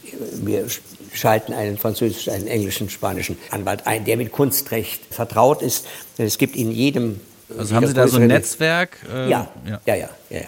wir 0.43 0.67
schalten 1.13 1.53
einen 1.53 1.79
französischen, 1.79 2.33
einen 2.33 2.47
englischen, 2.47 2.91
spanischen 2.91 3.37
Anwalt 3.51 3.87
ein, 3.87 4.05
der 4.05 4.17
mit 4.17 4.33
Kunstrecht 4.33 5.03
vertraut 5.11 5.63
ist. 5.63 5.87
Es 6.17 6.39
gibt 6.39 6.57
in 6.57 6.71
jedem. 6.71 7.21
Also 7.57 7.75
haben 7.75 7.87
Sie 7.87 7.95
da 7.95 8.07
so 8.09 8.19
ein 8.19 8.27
Netzwerk? 8.27 8.99
Äh, 9.11 9.31
ja, 9.31 9.51
ja, 9.67 9.81
ja, 9.87 9.95
ja. 9.95 10.09
ja. 10.31 10.41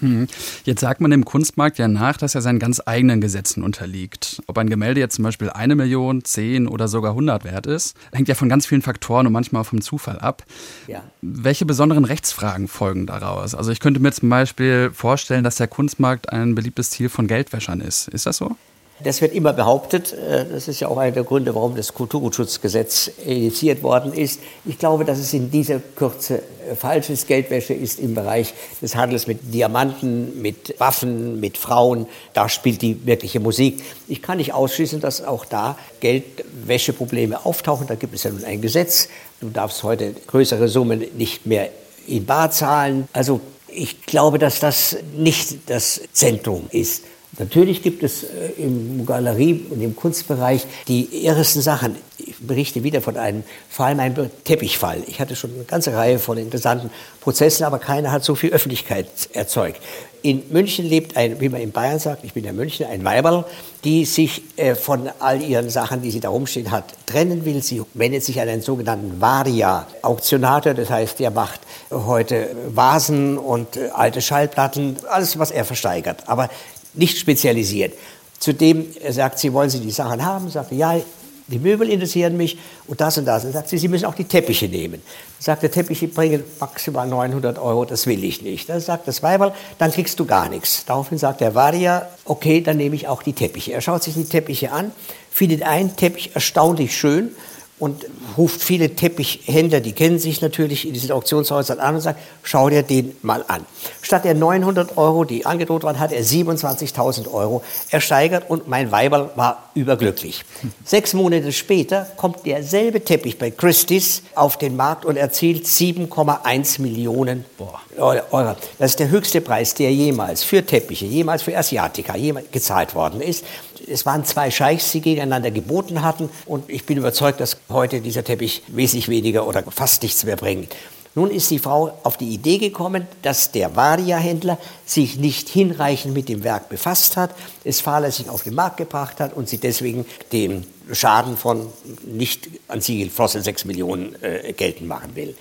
Hm. 0.00 0.26
Jetzt 0.64 0.80
sagt 0.80 1.00
man 1.00 1.10
dem 1.10 1.24
Kunstmarkt 1.24 1.78
ja 1.78 1.88
nach, 1.88 2.16
dass 2.16 2.34
er 2.34 2.42
seinen 2.42 2.58
ganz 2.58 2.82
eigenen 2.84 3.20
Gesetzen 3.20 3.62
unterliegt. 3.62 4.42
Ob 4.46 4.58
ein 4.58 4.68
Gemälde 4.68 5.00
jetzt 5.00 5.16
zum 5.16 5.24
Beispiel 5.24 5.50
eine 5.50 5.74
Million, 5.74 6.24
zehn 6.24 6.66
oder 6.66 6.88
sogar 6.88 7.12
100 7.12 7.44
wert 7.44 7.66
ist, 7.66 7.96
hängt 8.12 8.28
ja 8.28 8.34
von 8.34 8.48
ganz 8.48 8.66
vielen 8.66 8.82
Faktoren 8.82 9.26
und 9.26 9.32
manchmal 9.32 9.62
auch 9.62 9.66
vom 9.66 9.80
Zufall 9.80 10.18
ab. 10.18 10.44
Ja. 10.86 11.02
Welche 11.22 11.66
besonderen 11.66 12.04
Rechtsfragen 12.04 12.68
folgen 12.68 13.06
daraus? 13.06 13.54
Also 13.54 13.70
ich 13.70 13.80
könnte 13.80 14.00
mir 14.00 14.12
zum 14.12 14.28
Beispiel 14.28 14.90
vorstellen, 14.92 15.44
dass 15.44 15.56
der 15.56 15.68
Kunstmarkt 15.68 16.32
ein 16.32 16.54
beliebtes 16.54 16.90
Ziel 16.90 17.08
von 17.08 17.26
Geldwäschern 17.26 17.80
ist. 17.80 18.08
Ist 18.08 18.26
das 18.26 18.36
so? 18.36 18.56
Das 19.02 19.20
wird 19.20 19.34
immer 19.34 19.52
behauptet. 19.52 20.12
Äh, 20.12 20.46
das 20.46 20.68
ist 20.68 20.78
ja 20.78 20.88
auch 20.88 20.98
einer 20.98 21.10
der 21.10 21.24
Gründe, 21.24 21.54
warum 21.54 21.74
das 21.74 21.94
Kulturgutschutzgesetz 21.94 23.10
initiiert 23.26 23.82
worden 23.82 24.12
ist. 24.12 24.40
Ich 24.64 24.78
glaube, 24.78 25.04
dass 25.04 25.18
es 25.18 25.34
in 25.34 25.50
dieser 25.50 25.80
Kürze 25.80 26.42
äh, 26.70 26.76
falsches 26.76 27.26
Geldwäsche 27.26 27.74
ist 27.74 27.98
im 27.98 28.14
Bereich 28.14 28.54
des 28.80 28.94
Handels 28.94 29.26
mit 29.26 29.52
Diamanten, 29.52 30.40
mit 30.40 30.78
Waffen, 30.78 31.40
mit 31.40 31.58
Frauen. 31.58 32.06
Da 32.34 32.48
spielt 32.48 32.82
die 32.82 33.04
wirkliche 33.04 33.40
Musik. 33.40 33.82
Ich 34.06 34.22
kann 34.22 34.38
nicht 34.38 34.54
ausschließen, 34.54 35.00
dass 35.00 35.24
auch 35.24 35.44
da 35.44 35.76
Geldwäscheprobleme 35.98 37.44
auftauchen. 37.44 37.88
Da 37.88 37.96
gibt 37.96 38.14
es 38.14 38.22
ja 38.22 38.30
nun 38.30 38.44
ein 38.44 38.60
Gesetz. 38.60 39.08
Du 39.40 39.50
darfst 39.50 39.82
heute 39.82 40.14
größere 40.28 40.68
Summen 40.68 41.04
nicht 41.16 41.46
mehr 41.46 41.68
in 42.06 42.26
Bar 42.26 42.52
zahlen. 42.52 43.08
Also 43.12 43.40
ich 43.66 44.02
glaube, 44.02 44.38
dass 44.38 44.60
das 44.60 44.96
nicht 45.16 45.68
das 45.68 46.00
Zentrum 46.12 46.66
ist. 46.70 47.02
Natürlich 47.38 47.82
gibt 47.82 48.02
es 48.02 48.22
äh, 48.22 48.50
im 48.58 49.04
Galerie- 49.06 49.66
und 49.70 49.80
im 49.80 49.96
Kunstbereich 49.96 50.66
die 50.88 51.24
irresten 51.24 51.62
Sachen. 51.62 51.96
Ich 52.18 52.36
berichte 52.38 52.84
wieder 52.84 53.00
von 53.00 53.16
einem 53.16 53.42
Fall, 53.68 53.94
meinem 53.94 54.30
Teppichfall. 54.44 55.02
Ich 55.06 55.20
hatte 55.20 55.34
schon 55.34 55.52
eine 55.54 55.64
ganze 55.64 55.94
Reihe 55.94 56.18
von 56.18 56.38
interessanten 56.38 56.90
Prozessen, 57.20 57.64
aber 57.64 57.78
keiner 57.78 58.12
hat 58.12 58.24
so 58.24 58.34
viel 58.34 58.50
Öffentlichkeit 58.50 59.08
erzeugt. 59.32 59.80
In 60.22 60.42
München 60.48 60.86
lebt 60.86 61.18
ein, 61.18 61.38
wie 61.40 61.50
man 61.50 61.60
in 61.60 61.70
Bayern 61.70 61.98
sagt, 61.98 62.24
ich 62.24 62.32
bin 62.32 62.44
ja 62.44 62.52
Münchner, 62.54 62.88
ein 62.88 63.04
Weiberl, 63.04 63.44
die 63.84 64.06
sich 64.06 64.42
äh, 64.56 64.74
von 64.74 65.10
all 65.18 65.42
ihren 65.42 65.68
Sachen, 65.68 66.00
die 66.00 66.10
sie 66.10 66.20
da 66.20 66.30
rumstehen 66.30 66.70
hat, 66.70 66.94
trennen 67.04 67.44
will. 67.44 67.62
Sie 67.62 67.82
wendet 67.92 68.24
sich 68.24 68.40
an 68.40 68.48
einen 68.48 68.62
sogenannten 68.62 69.20
Varia-Auktionator, 69.20 70.72
das 70.72 70.88
heißt, 70.88 71.18
der 71.18 71.30
macht 71.30 71.60
heute 71.90 72.56
Vasen 72.68 73.36
und 73.36 73.76
äh, 73.76 73.90
alte 73.92 74.22
Schallplatten, 74.22 74.96
alles, 75.10 75.38
was 75.38 75.50
er 75.50 75.66
versteigert. 75.66 76.22
Aber 76.26 76.48
nicht 76.94 77.18
spezialisiert. 77.18 77.94
Zudem 78.38 78.86
sagt 79.10 79.38
sie, 79.38 79.52
wollen 79.52 79.70
Sie 79.70 79.80
die 79.80 79.90
Sachen 79.90 80.24
haben? 80.24 80.50
Sagt 80.50 80.72
ja, 80.72 81.00
die 81.46 81.58
Möbel 81.58 81.90
interessieren 81.90 82.36
mich 82.36 82.56
und 82.86 83.00
das 83.00 83.18
und 83.18 83.26
das. 83.26 83.42
Dann 83.42 83.52
sagt 83.52 83.68
sie, 83.68 83.76
Sie 83.76 83.88
müssen 83.88 84.06
auch 84.06 84.14
die 84.14 84.24
Teppiche 84.24 84.66
nehmen. 84.66 84.94
Dann 84.94 85.42
sagt 85.44 85.62
der 85.62 85.70
Teppiche 85.70 86.08
bringen 86.08 86.42
maximal 86.58 87.06
900 87.06 87.58
Euro, 87.58 87.84
das 87.84 88.06
will 88.06 88.24
ich 88.24 88.40
nicht. 88.40 88.68
Dann 88.68 88.80
sagt 88.80 89.06
das 89.08 89.22
Weiberl, 89.22 89.52
dann 89.78 89.92
kriegst 89.92 90.18
du 90.18 90.24
gar 90.24 90.48
nichts. 90.48 90.84
Daraufhin 90.86 91.18
sagt 91.18 91.42
der 91.42 91.54
Varia, 91.54 92.08
okay, 92.24 92.62
dann 92.62 92.78
nehme 92.78 92.96
ich 92.96 93.08
auch 93.08 93.22
die 93.22 93.34
Teppiche. 93.34 93.72
Er 93.72 93.82
schaut 93.82 94.02
sich 94.02 94.14
die 94.14 94.24
Teppiche 94.24 94.72
an, 94.72 94.90
findet 95.30 95.62
einen 95.62 95.96
Teppich 95.96 96.30
erstaunlich 96.34 96.96
schön 96.96 97.32
und 97.78 98.06
ruft 98.36 98.62
viele 98.62 98.94
Teppichhändler, 98.94 99.80
die 99.80 99.92
kennen 99.92 100.20
sich 100.20 100.40
natürlich 100.40 100.86
in 100.86 100.94
diesen 100.94 101.10
Auktionshäusern 101.10 101.80
an 101.80 101.96
und 101.96 102.00
sagt, 102.00 102.20
schau 102.44 102.70
dir 102.70 102.82
den 102.82 103.16
mal 103.22 103.44
an. 103.48 103.66
Statt 104.00 104.24
der 104.24 104.34
900 104.34 104.96
Euro, 104.96 105.24
die 105.24 105.44
angedroht 105.44 105.82
waren, 105.82 105.98
hat 105.98 106.12
er 106.12 106.22
27.000 106.22 107.32
Euro 107.32 107.62
ersteigert 107.90 108.48
und 108.48 108.68
mein 108.68 108.92
Weiberl 108.92 109.30
war 109.34 109.70
überglücklich. 109.74 110.44
Sechs 110.84 111.14
Monate 111.14 111.52
später 111.52 112.06
kommt 112.16 112.46
derselbe 112.46 113.02
Teppich 113.02 113.38
bei 113.38 113.50
Christie's 113.50 114.22
auf 114.36 114.56
den 114.56 114.76
Markt 114.76 115.04
und 115.04 115.16
erzielt 115.16 115.66
7,1 115.66 116.80
Millionen 116.80 117.44
Euro. 117.58 118.56
Das 118.78 118.92
ist 118.92 119.00
der 119.00 119.08
höchste 119.08 119.40
Preis, 119.40 119.74
der 119.74 119.92
jemals 119.92 120.44
für 120.44 120.64
Teppiche, 120.64 121.06
jemals 121.06 121.42
für 121.42 121.56
Asiatica 121.56 122.16
jemals 122.16 122.50
gezahlt 122.52 122.94
worden 122.94 123.20
ist. 123.20 123.44
Es 123.88 124.06
waren 124.06 124.24
zwei 124.24 124.50
Scheichs, 124.50 124.92
die 124.92 125.00
gegeneinander 125.00 125.50
geboten 125.50 126.02
hatten 126.02 126.30
und 126.46 126.68
ich 126.68 126.84
bin 126.86 126.98
überzeugt, 126.98 127.40
dass 127.40 127.58
heute 127.68 128.00
dieser 128.00 128.24
Teppich 128.24 128.62
wesentlich 128.68 129.08
weniger 129.08 129.46
oder 129.46 129.62
fast 129.62 130.02
nichts 130.02 130.24
mehr 130.24 130.36
bringt. 130.36 130.74
Nun 131.16 131.30
ist 131.30 131.50
die 131.50 131.60
Frau 131.60 131.96
auf 132.02 132.16
die 132.16 132.34
Idee 132.34 132.58
gekommen, 132.58 133.06
dass 133.22 133.52
der 133.52 133.76
Varia-Händler 133.76 134.58
sich 134.84 135.16
nicht 135.16 135.48
hinreichend 135.48 136.12
mit 136.12 136.28
dem 136.28 136.42
Werk 136.42 136.68
befasst 136.68 137.16
hat, 137.16 137.30
es 137.62 137.80
fahrlässig 137.80 138.28
auf 138.28 138.42
den 138.42 138.54
Markt 138.54 138.78
gebracht 138.78 139.20
hat 139.20 139.32
und 139.32 139.48
sie 139.48 139.58
deswegen 139.58 140.06
den 140.32 140.66
Schaden 140.92 141.36
von 141.36 141.68
nicht 142.04 142.48
an 142.66 142.80
sie 142.80 143.04
geflossenen 143.04 143.44
6 143.44 143.64
Millionen 143.64 144.20
äh, 144.22 144.52
geltend 144.56 144.88
machen 144.88 145.14
will. 145.14 145.36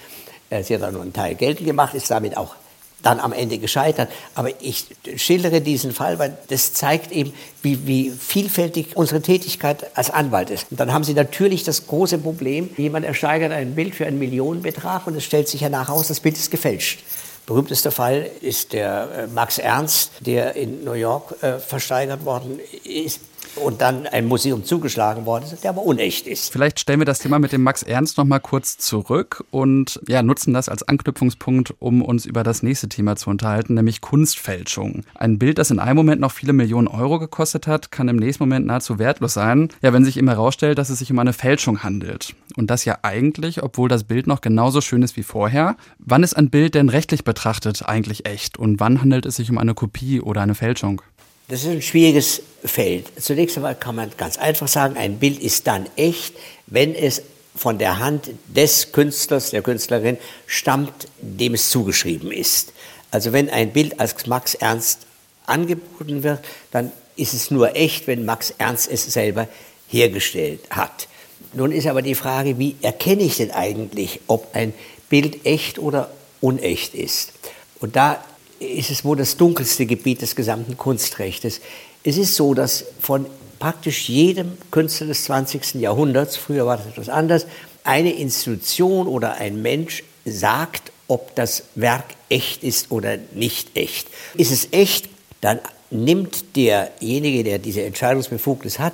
Äh, 0.52 0.64
sie 0.64 0.76
hat 0.76 0.84
dann 0.84 0.94
nur 0.94 1.02
einen 1.02 1.14
Teil 1.14 1.34
geltend 1.34 1.66
gemacht, 1.66 1.96
ist 1.96 2.12
damit 2.12 2.38
auch 2.38 2.56
dann 3.04 3.20
am 3.20 3.32
Ende 3.32 3.60
gescheitert. 3.60 4.10
Aber 4.34 4.50
ich 4.62 4.86
schildere 5.16 5.62
diesen 5.62 5.92
Fall, 5.92 6.18
weil 6.18 6.36
das 6.48 6.74
zeigt 6.74 7.12
eben, 7.12 7.34
wie, 7.62 7.86
wie 7.86 8.10
vielfältig 8.10 8.96
unsere 8.96 9.22
Tätigkeit 9.22 9.96
als 9.96 10.10
Anwalt 10.10 10.50
ist. 10.50 10.68
Und 10.72 10.80
dann 10.80 10.92
haben 10.92 11.04
Sie 11.04 11.14
natürlich 11.14 11.64
das 11.64 11.86
große 11.86 12.18
Problem, 12.18 12.70
jemand 12.78 13.06
ersteigert 13.06 13.52
ein 13.52 13.76
Bild 13.76 13.94
für 13.94 14.08
einen 14.08 14.18
Millionenbetrag 14.18 15.06
und 15.06 15.16
es 15.16 15.24
stellt 15.24 15.48
sich 15.48 15.62
ja 15.62 15.70
nachher 15.70 15.94
aus, 15.94 16.08
das 16.08 16.20
Bild 16.20 16.38
ist 16.38 16.50
gefälscht. 16.50 17.04
Berühmtester 17.46 17.92
Fall 17.92 18.30
ist 18.40 18.72
der 18.72 19.10
äh, 19.12 19.28
Max 19.28 19.58
Ernst, 19.58 20.12
der 20.22 20.56
in 20.56 20.86
New 20.86 20.94
York 20.94 21.44
äh, 21.44 21.60
versteigert 21.60 22.24
worden 22.24 22.60
ist 22.86 23.20
und 23.56 23.82
dann 23.82 24.08
ein 24.08 24.28
Museum 24.28 24.64
zugeschlagen 24.64 25.26
worden 25.26 25.46
ist, 25.46 25.64
der 25.64 25.72
aber 25.72 25.84
unecht 25.84 26.28
ist. 26.28 26.52
Vielleicht 26.52 26.80
stellen 26.80 27.00
wir 27.00 27.06
das 27.06 27.20
Thema 27.20 27.40
mit 27.40 27.52
dem 27.52 27.64
Max 27.64 27.84
Ernst 27.84 28.18
noch 28.18 28.26
mal 28.26 28.40
kurz 28.40 28.78
zurück 28.78 29.44
und 29.52 30.00
ja, 30.08 30.24
nutzen 30.24 30.54
das 30.54 30.70
als 30.70 30.84
Anknüpfungspunkt, 30.84 31.74
um 31.80 32.02
uns 32.02 32.26
über 32.26 32.44
das 32.44 32.64
nächste 32.64 32.90
Thema 32.90 33.16
zu 33.16 33.30
unterhalten, 33.30 33.76
nämlich 33.76 34.02
Kunstfälschung. 34.02 35.04
Ein 35.16 35.40
Bild, 35.40 35.58
das 35.58 35.72
in 35.72 35.80
einem 35.80 35.98
Moment 35.98 36.22
noch 36.22 36.32
viele 36.32 36.54
Millionen 36.54 36.88
Euro 36.88 37.20
gekostet 37.20 37.68
hat, 37.68 37.92
kann 37.92 38.08
im 38.08 38.18
nächsten 38.18 38.44
Moment 38.44 38.66
nahezu 38.66 39.00
wertlos 39.00 39.34
sein, 39.34 39.70
ja, 39.82 39.94
wenn 39.94 40.06
sich 40.06 40.18
immer 40.18 40.34
herausstellt, 40.34 40.78
dass 40.78 40.90
es 40.90 41.00
sich 41.00 41.12
um 41.12 41.20
eine 41.20 41.34
Fälschung 41.34 41.84
handelt. 41.84 42.36
Und 42.56 42.70
das 42.70 42.86
ja 42.86 43.00
eigentlich, 43.02 43.64
obwohl 43.64 43.90
das 43.90 44.04
Bild 44.04 44.28
noch 44.28 44.42
genauso 44.42 44.82
schön 44.82 45.04
ist 45.04 45.18
wie 45.18 45.24
vorher. 45.24 45.76
Wann 45.98 46.24
ist 46.24 46.36
ein 46.36 46.50
Bild 46.50 46.76
denn 46.76 46.90
rechtlich 46.90 47.24
betrachtet 47.24 47.84
eigentlich 47.86 48.26
echt 48.26 48.58
und 48.58 48.80
wann 48.80 49.02
handelt 49.02 49.26
es 49.26 49.38
sich 49.38 49.50
um 49.50 49.58
eine 49.58 49.74
Kopie 49.74 50.22
oder 50.22 50.42
eine 50.42 50.56
Fälschung? 50.56 51.02
Das 51.48 51.64
ist 51.64 51.70
ein 51.70 51.82
schwieriges 51.82 52.42
Feld. 52.64 53.08
Zunächst 53.22 53.58
einmal 53.58 53.76
kann 53.76 53.96
man 53.96 54.12
ganz 54.18 54.38
einfach 54.38 54.68
sagen, 54.68 54.98
ein 54.98 55.20
Bild 55.20 55.40
ist 55.40 55.68
dann 55.68 55.90
echt, 55.96 56.36
wenn 56.68 56.96
es 56.96 57.22
von 57.56 57.78
der 57.78 58.00
Hand 58.00 58.32
des 58.48 58.92
Künstlers, 58.92 59.52
der 59.52 59.62
Künstlerin 59.62 60.18
stammt, 60.48 61.08
dem 61.22 61.54
es 61.54 61.70
zugeschrieben 61.70 62.32
ist. 62.32 62.74
Also 63.12 63.32
wenn 63.32 63.50
ein 63.50 63.74
Bild 63.74 64.00
als 64.00 64.26
Max 64.26 64.56
Ernst 64.56 65.02
angeboten 65.46 66.24
wird, 66.24 66.40
dann 66.72 66.92
ist 67.16 67.34
es 67.34 67.52
nur 67.52 67.76
echt, 67.76 68.08
wenn 68.08 68.26
Max 68.26 68.54
Ernst 68.58 68.90
es 68.90 69.06
selber 69.06 69.48
hergestellt 69.88 70.62
hat. 70.70 71.08
Nun 71.54 71.72
ist 71.72 71.86
aber 71.86 72.02
die 72.02 72.16
Frage, 72.16 72.58
wie 72.58 72.76
erkenne 72.82 73.24
ich 73.24 73.38
denn 73.38 73.52
eigentlich, 73.52 74.22
ob 74.28 74.56
ein 74.56 74.74
Bild 75.10 75.46
echt 75.46 75.78
oder 75.78 76.10
unecht 76.42 76.96
ist? 76.96 77.34
Und 77.80 77.96
da 77.96 78.24
ist 78.60 78.90
es 78.90 79.04
wohl 79.04 79.18
das 79.18 79.38
dunkelste 79.38 79.86
Gebiet 79.86 80.22
des 80.22 80.36
gesamten 80.36 80.78
Kunstrechtes. 80.78 81.62
Es 82.04 82.18
ist 82.18 82.36
so, 82.36 82.54
dass 82.54 82.86
von 83.00 83.26
praktisch 83.60 84.10
jedem 84.10 84.58
Künstler 84.72 85.08
des 85.08 85.24
20. 85.26 85.76
Jahrhunderts, 85.76 86.36
früher 86.36 86.66
war 86.66 86.78
das 86.78 86.88
etwas 86.88 87.10
anders, 87.10 87.46
eine 87.84 88.14
Institution 88.14 89.08
oder 89.08 89.36
ein 89.36 89.62
Mensch 89.62 90.04
sagt, 90.26 90.92
ob 91.08 91.36
das 91.36 91.64
Werk 91.76 92.16
echt 92.30 92.64
ist 92.64 92.92
oder 92.92 93.18
nicht 93.34 93.76
echt. 93.76 94.08
Ist 94.36 94.52
es 94.52 94.70
echt, 94.72 95.10
dann 95.42 95.60
nimmt 95.92 96.56
derjenige, 96.56 97.44
der 97.44 97.60
diese 97.60 97.84
Entscheidungsbefugnis 97.84 98.80
hat, 98.80 98.94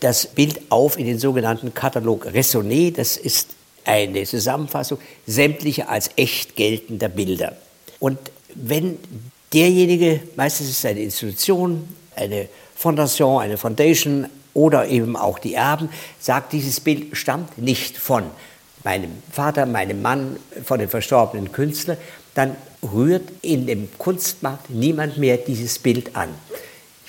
das 0.00 0.26
Bild 0.26 0.60
auf 0.70 0.98
in 0.98 1.06
den 1.06 1.18
sogenannten 1.18 1.74
Katalog 1.74 2.26
Raisonné. 2.26 2.92
Das 2.92 3.16
ist 3.16 3.50
eine 3.84 4.24
Zusammenfassung 4.24 4.98
sämtlicher 5.26 5.88
als 5.88 6.10
echt 6.16 6.56
geltender 6.56 7.08
Bilder. 7.08 7.56
Und 7.98 8.18
wenn 8.54 8.98
derjenige, 9.52 10.20
meistens 10.36 10.68
ist 10.68 10.78
es 10.78 10.84
eine 10.84 11.00
Institution, 11.00 11.88
eine 12.16 12.48
Fondation, 12.74 13.42
eine 13.42 13.56
Foundation 13.56 14.26
oder 14.54 14.86
eben 14.88 15.16
auch 15.16 15.38
die 15.38 15.54
Erben, 15.54 15.88
sagt, 16.18 16.52
dieses 16.52 16.80
Bild 16.80 17.16
stammt 17.16 17.58
nicht 17.58 17.96
von 17.96 18.24
meinem 18.84 19.10
Vater, 19.30 19.66
meinem 19.66 20.02
Mann, 20.02 20.36
von 20.64 20.78
dem 20.78 20.88
verstorbenen 20.88 21.52
Künstler, 21.52 21.96
dann 22.34 22.56
rührt 22.82 23.28
in 23.42 23.66
dem 23.66 23.88
Kunstmarkt 23.98 24.70
niemand 24.70 25.18
mehr 25.18 25.36
dieses 25.36 25.78
Bild 25.78 26.16
an. 26.16 26.30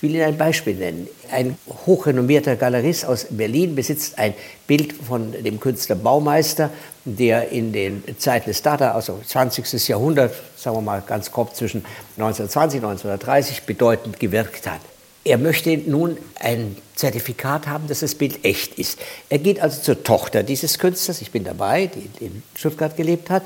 Ich 0.01 0.09
will 0.09 0.15
Ihnen 0.15 0.29
ein 0.29 0.37
Beispiel 0.37 0.73
nennen. 0.73 1.07
Ein 1.31 1.59
hochrenommierter 1.85 2.55
Galerist 2.55 3.05
aus 3.05 3.27
Berlin 3.29 3.75
besitzt 3.75 4.17
ein 4.17 4.33
Bild 4.65 4.93
von 4.93 5.31
dem 5.31 5.59
Künstler 5.59 5.95
Baumeister, 5.95 6.71
der 7.05 7.49
in 7.49 7.71
den 7.71 8.03
Zeiten 8.17 8.49
des 8.49 8.63
Data, 8.63 8.93
also 8.93 9.21
20. 9.23 9.89
Jahrhundert, 9.89 10.33
sagen 10.57 10.77
wir 10.77 10.81
mal 10.81 11.03
ganz 11.05 11.31
grob 11.31 11.55
zwischen 11.55 11.85
1920 12.17 12.79
und 12.79 12.89
1930, 12.89 13.61
bedeutend 13.61 14.19
gewirkt 14.19 14.65
hat. 14.65 14.81
Er 15.23 15.37
möchte 15.37 15.77
nun 15.77 16.17
ein 16.39 16.77
Zertifikat 16.95 17.67
haben, 17.67 17.87
dass 17.87 17.99
das 17.99 18.15
Bild 18.15 18.43
echt 18.43 18.79
ist. 18.79 18.97
Er 19.29 19.37
geht 19.37 19.59
also 19.59 19.83
zur 19.83 20.03
Tochter 20.03 20.41
dieses 20.41 20.79
Künstlers, 20.79 21.21
ich 21.21 21.29
bin 21.29 21.43
dabei, 21.43 21.85
die 21.85 22.25
in 22.25 22.41
Stuttgart 22.55 22.97
gelebt 22.97 23.29
hat, 23.29 23.43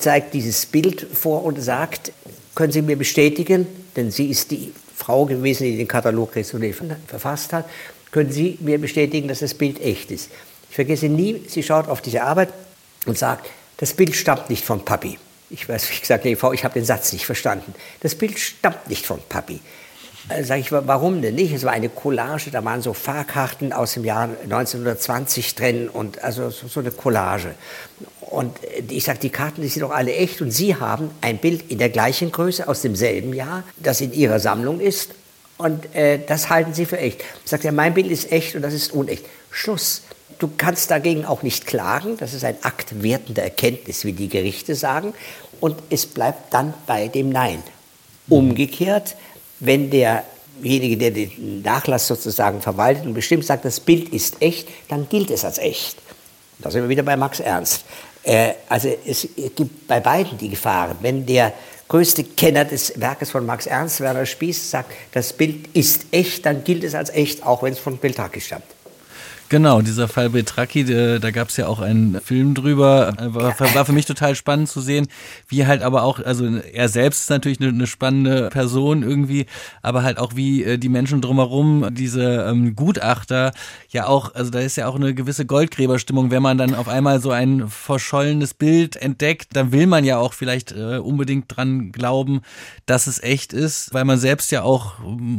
zeigt 0.00 0.34
dieses 0.34 0.66
Bild 0.66 1.06
vor 1.12 1.44
und 1.44 1.62
sagt, 1.62 2.10
können 2.56 2.72
Sie 2.72 2.82
mir 2.82 2.96
bestätigen, 2.96 3.68
denn 3.94 4.10
sie 4.10 4.30
ist 4.30 4.50
die 4.50 4.72
Frau 5.06 5.24
gewesen, 5.24 5.64
die 5.64 5.76
den 5.76 5.86
Katalog 5.86 6.34
Resonné 6.34 6.74
verfasst 7.06 7.52
hat. 7.52 7.66
Können 8.10 8.32
Sie 8.32 8.58
mir 8.60 8.80
bestätigen, 8.80 9.28
dass 9.28 9.38
das 9.38 9.54
Bild 9.54 9.80
echt 9.80 10.10
ist? 10.10 10.30
Ich 10.68 10.74
vergesse 10.74 11.08
nie, 11.08 11.42
sie 11.46 11.62
schaut 11.62 11.88
auf 11.88 12.00
diese 12.00 12.24
Arbeit 12.24 12.48
und 13.06 13.16
sagt, 13.16 13.48
das 13.76 13.94
Bild 13.94 14.16
stammt 14.16 14.50
nicht 14.50 14.64
von 14.64 14.84
Papi. 14.84 15.16
Ich 15.48 15.68
weiß, 15.68 15.92
wie 15.92 16.00
gesagt, 16.00 16.24
nee, 16.24 16.34
Frau, 16.34 16.52
ich 16.52 16.64
habe 16.64 16.74
den 16.74 16.84
Satz 16.84 17.12
nicht 17.12 17.24
verstanden. 17.24 17.72
Das 18.00 18.16
Bild 18.16 18.36
stammt 18.36 18.88
nicht 18.88 19.06
von 19.06 19.20
Papi. 19.28 19.60
Äh, 20.28 20.42
Sage 20.42 20.60
ich, 20.60 20.72
warum 20.72 21.22
denn 21.22 21.36
nicht? 21.36 21.52
Es 21.52 21.62
war 21.62 21.72
eine 21.72 21.88
Collage, 21.88 22.50
da 22.50 22.64
waren 22.64 22.82
so 22.82 22.92
Fahrkarten 22.92 23.72
aus 23.72 23.94
dem 23.94 24.04
Jahr 24.04 24.28
1920 24.42 25.54
drin 25.54 25.88
und 25.88 26.24
also 26.24 26.50
so 26.50 26.80
eine 26.80 26.90
Collage. 26.90 27.54
Und 28.30 28.56
äh, 28.64 28.82
ich 28.90 29.04
sage, 29.04 29.18
die 29.20 29.30
Karten, 29.30 29.62
die 29.62 29.68
sind 29.68 29.82
doch 29.82 29.90
alle 29.90 30.14
echt 30.14 30.40
und 30.42 30.50
Sie 30.50 30.76
haben 30.76 31.10
ein 31.20 31.38
Bild 31.38 31.70
in 31.70 31.78
der 31.78 31.90
gleichen 31.90 32.32
Größe 32.32 32.68
aus 32.68 32.82
demselben 32.82 33.32
Jahr, 33.32 33.64
das 33.76 34.00
in 34.00 34.12
Ihrer 34.12 34.40
Sammlung 34.40 34.80
ist 34.80 35.10
und 35.58 35.94
äh, 35.94 36.18
das 36.26 36.50
halten 36.50 36.74
Sie 36.74 36.86
für 36.86 36.98
echt. 36.98 37.22
Sagt 37.44 37.64
er, 37.64 37.72
mein 37.72 37.94
Bild 37.94 38.10
ist 38.10 38.30
echt 38.30 38.54
und 38.54 38.62
das 38.62 38.74
ist 38.74 38.92
unecht. 38.92 39.24
Schluss. 39.50 40.02
Du 40.38 40.50
kannst 40.54 40.90
dagegen 40.90 41.24
auch 41.24 41.42
nicht 41.42 41.66
klagen. 41.66 42.18
Das 42.18 42.34
ist 42.34 42.44
ein 42.44 42.56
Akt 42.62 43.02
wertender 43.02 43.42
Erkenntnis, 43.42 44.04
wie 44.04 44.12
die 44.12 44.28
Gerichte 44.28 44.74
sagen. 44.74 45.14
Und 45.60 45.76
es 45.88 46.04
bleibt 46.04 46.52
dann 46.52 46.74
bei 46.86 47.08
dem 47.08 47.30
Nein. 47.30 47.62
Umgekehrt, 48.28 49.16
wenn 49.60 49.88
derjenige, 49.88 50.98
der 50.98 51.12
den 51.12 51.62
Nachlass 51.62 52.06
sozusagen 52.06 52.60
verwaltet 52.60 53.06
und 53.06 53.14
bestimmt, 53.14 53.46
sagt, 53.46 53.64
das 53.64 53.80
Bild 53.80 54.10
ist 54.10 54.42
echt, 54.42 54.68
dann 54.88 55.08
gilt 55.08 55.30
es 55.30 55.44
als 55.44 55.56
echt. 55.56 55.96
Da 56.58 56.70
sind 56.70 56.82
wir 56.82 56.88
wieder 56.90 57.02
bei 57.02 57.16
Max 57.16 57.40
Ernst. 57.40 57.84
Äh, 58.26 58.54
also 58.68 58.88
es 59.06 59.28
gibt 59.54 59.86
bei 59.86 60.00
beiden 60.00 60.36
die 60.36 60.50
Gefahren. 60.50 60.96
Wenn 61.00 61.24
der 61.24 61.52
größte 61.88 62.24
Kenner 62.24 62.64
des 62.64 63.00
Werkes 63.00 63.30
von 63.30 63.46
Max 63.46 63.66
Ernst, 63.66 64.00
Werner 64.00 64.26
Spieß, 64.26 64.70
sagt, 64.70 64.92
das 65.12 65.32
Bild 65.32 65.68
ist 65.74 66.06
echt, 66.10 66.44
dann 66.44 66.64
gilt 66.64 66.82
es 66.82 66.94
als 66.94 67.10
echt, 67.10 67.46
auch 67.46 67.62
wenn 67.62 67.72
es 67.72 67.78
von 67.78 67.98
Beltraki 67.98 68.40
stammt. 68.40 68.75
Genau, 69.48 69.80
dieser 69.80 70.08
Fall 70.08 70.30
Betraki, 70.30 70.84
da 71.20 71.30
gab 71.30 71.50
es 71.50 71.56
ja 71.56 71.68
auch 71.68 71.78
einen 71.78 72.20
Film 72.20 72.54
drüber. 72.54 73.14
War, 73.18 73.58
war, 73.60 73.84
für 73.84 73.92
mich 73.92 74.04
total 74.04 74.34
spannend 74.34 74.68
zu 74.68 74.80
sehen, 74.80 75.06
wie 75.46 75.66
halt 75.66 75.82
aber 75.82 76.02
auch, 76.02 76.18
also 76.18 76.46
er 76.46 76.88
selbst 76.88 77.20
ist 77.20 77.30
natürlich 77.30 77.60
eine, 77.60 77.68
eine 77.68 77.86
spannende 77.86 78.48
Person 78.50 79.04
irgendwie, 79.04 79.46
aber 79.82 80.02
halt 80.02 80.18
auch 80.18 80.34
wie 80.34 80.64
äh, 80.64 80.78
die 80.78 80.88
Menschen 80.88 81.20
drumherum, 81.20 81.94
diese 81.94 82.46
ähm, 82.48 82.74
Gutachter, 82.74 83.52
ja 83.88 84.08
auch, 84.08 84.34
also 84.34 84.50
da 84.50 84.58
ist 84.58 84.76
ja 84.76 84.88
auch 84.88 84.96
eine 84.96 85.14
gewisse 85.14 85.46
Goldgräberstimmung, 85.46 86.32
wenn 86.32 86.42
man 86.42 86.58
dann 86.58 86.74
auf 86.74 86.88
einmal 86.88 87.20
so 87.20 87.30
ein 87.30 87.68
verschollenes 87.68 88.52
Bild 88.52 88.96
entdeckt, 88.96 89.50
dann 89.52 89.70
will 89.70 89.86
man 89.86 90.04
ja 90.04 90.18
auch 90.18 90.32
vielleicht 90.32 90.72
äh, 90.72 90.98
unbedingt 90.98 91.44
dran 91.56 91.92
glauben, 91.92 92.40
dass 92.86 93.06
es 93.06 93.22
echt 93.22 93.52
ist, 93.52 93.94
weil 93.94 94.04
man 94.04 94.18
selbst 94.18 94.50
ja 94.50 94.62
auch 94.62 94.94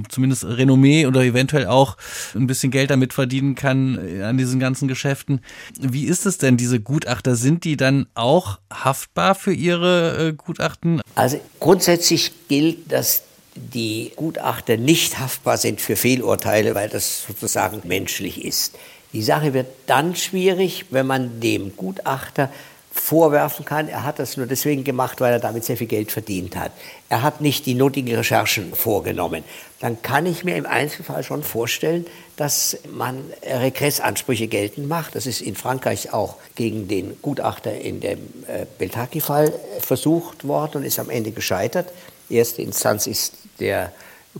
zumindest 0.08 0.46
Renommee 0.46 1.08
oder 1.08 1.24
eventuell 1.24 1.68
auch 1.68 1.98
ein 2.36 2.48
bisschen 2.48 2.72
Geld 2.72 2.90
damit 2.90 3.12
verdienen 3.14 3.56
kann, 3.56 3.97
an 3.98 4.38
diesen 4.38 4.60
ganzen 4.60 4.88
Geschäften. 4.88 5.42
Wie 5.80 6.06
ist 6.06 6.26
es 6.26 6.38
denn, 6.38 6.58
diese 6.58 6.80
Gutachter? 6.80 7.36
Sind 7.36 7.64
die 7.64 7.78
dann 7.78 8.08
auch 8.14 8.60
haftbar 8.72 9.36
für 9.36 9.54
ihre 9.54 10.30
äh, 10.30 10.34
Gutachten? 10.34 11.02
Also 11.16 11.40
grundsätzlich 11.60 12.32
gilt, 12.48 12.92
dass 12.92 13.24
die 13.56 14.12
Gutachter 14.16 14.78
nicht 14.78 15.20
haftbar 15.20 15.58
sind 15.58 15.82
für 15.82 15.96
Fehlurteile, 15.96 16.76
weil 16.76 16.90
das 16.90 17.26
sozusagen 17.26 17.82
menschlich 17.88 18.46
ist. 18.46 18.76
Die 19.14 19.24
Sache 19.24 19.54
wird 19.54 19.68
dann 19.88 20.16
schwierig, 20.16 20.86
wenn 20.92 21.08
man 21.08 21.40
dem 21.40 21.76
Gutachter 21.76 22.52
vorwerfen 23.00 23.66
kann, 23.66 23.88
er 23.88 24.04
hat 24.04 24.20
das 24.20 24.38
nur 24.38 24.48
deswegen 24.48 24.84
gemacht, 24.84 25.22
weil 25.22 25.34
er 25.34 25.40
damit 25.40 25.64
sehr 25.64 25.78
viel 25.78 25.88
Geld 25.88 26.12
verdient 26.12 26.56
hat. 26.56 26.72
Er 27.10 27.22
hat 27.22 27.42
nicht 27.42 27.66
die 27.66 27.74
nötigen 27.74 28.14
Recherchen 28.16 28.74
vorgenommen. 28.74 29.44
Dann 29.80 30.02
kann 30.02 30.26
ich 30.26 30.44
mir 30.44 30.56
im 30.56 30.66
Einzelfall 30.66 31.24
schon 31.24 31.44
vorstellen, 31.44 32.06
dass 32.36 32.78
man 32.92 33.24
Regressansprüche 33.44 34.48
geltend 34.48 34.88
macht. 34.88 35.16
Das 35.16 35.26
ist 35.26 35.42
in 35.42 35.56
Frankreich 35.56 36.14
auch 36.14 36.36
gegen 36.56 36.88
den 36.88 37.18
Gutachter 37.22 37.80
in 37.80 38.00
dem 38.00 38.20
äh, 38.48 38.66
Beltaki-Fall 38.78 39.54
versucht 39.80 40.48
worden 40.48 40.78
und 40.78 40.84
ist 40.84 41.00
am 41.00 41.10
Ende 41.10 41.32
gescheitert. 41.32 41.92
Erste 42.30 42.62
Instanz 42.62 43.08
ist 43.08 43.34
der 43.60 43.92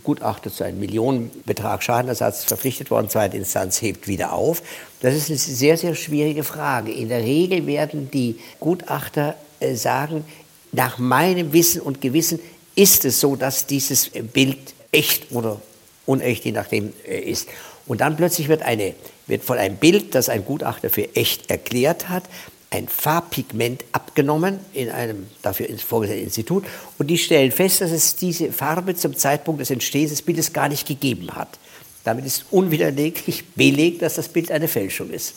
Gutachter 0.02 0.52
zu 0.52 0.64
einem 0.64 0.80
Millionenbetrag 0.80 1.82
Schadenersatz 1.82 2.44
verpflichtet 2.44 2.90
worden, 2.90 3.08
zweite 3.08 3.36
Instanz 3.36 3.82
hebt 3.82 4.08
wieder 4.08 4.32
auf. 4.32 4.62
Das 5.00 5.14
ist 5.14 5.28
eine 5.28 5.38
sehr, 5.38 5.76
sehr 5.76 5.94
schwierige 5.94 6.44
Frage. 6.44 6.92
In 6.92 7.08
der 7.08 7.22
Regel 7.22 7.66
werden 7.66 8.10
die 8.10 8.38
Gutachter 8.60 9.34
äh, 9.60 9.74
sagen, 9.74 10.24
nach 10.72 10.98
meinem 10.98 11.52
Wissen 11.52 11.80
und 11.80 12.00
Gewissen 12.00 12.40
ist 12.74 13.04
es 13.04 13.20
so, 13.20 13.36
dass 13.36 13.66
dieses 13.66 14.10
Bild 14.10 14.74
echt 14.92 15.32
oder 15.32 15.60
unecht, 16.06 16.44
je 16.44 16.52
nachdem, 16.52 16.92
äh, 17.06 17.18
ist. 17.18 17.48
Und 17.86 18.00
dann 18.00 18.16
plötzlich 18.16 18.48
wird, 18.48 18.62
eine, 18.62 18.94
wird 19.26 19.42
von 19.42 19.58
einem 19.58 19.76
Bild, 19.76 20.14
das 20.14 20.28
ein 20.28 20.44
Gutachter 20.44 20.90
für 20.90 21.14
echt 21.16 21.50
erklärt 21.50 22.08
hat, 22.08 22.24
ein 22.70 22.88
Farbpigment 22.88 23.84
abgenommen 23.92 24.60
in 24.72 24.90
einem 24.90 25.26
dafür 25.42 25.66
vorgesehenen 25.78 26.24
Institut 26.24 26.64
und 26.98 27.06
die 27.08 27.16
stellen 27.16 27.50
fest, 27.50 27.80
dass 27.80 27.90
es 27.90 28.16
diese 28.16 28.52
Farbe 28.52 28.94
zum 28.94 29.16
Zeitpunkt 29.16 29.60
des 29.60 29.70
Entstehens 29.70 30.10
des 30.10 30.22
Bildes 30.22 30.52
gar 30.52 30.68
nicht 30.68 30.86
gegeben 30.86 31.30
hat. 31.34 31.58
Damit 32.04 32.26
ist 32.26 32.44
unwiderleglich 32.50 33.44
belegt, 33.54 34.02
dass 34.02 34.14
das 34.14 34.28
Bild 34.28 34.50
eine 34.50 34.68
Fälschung 34.68 35.10
ist. 35.10 35.34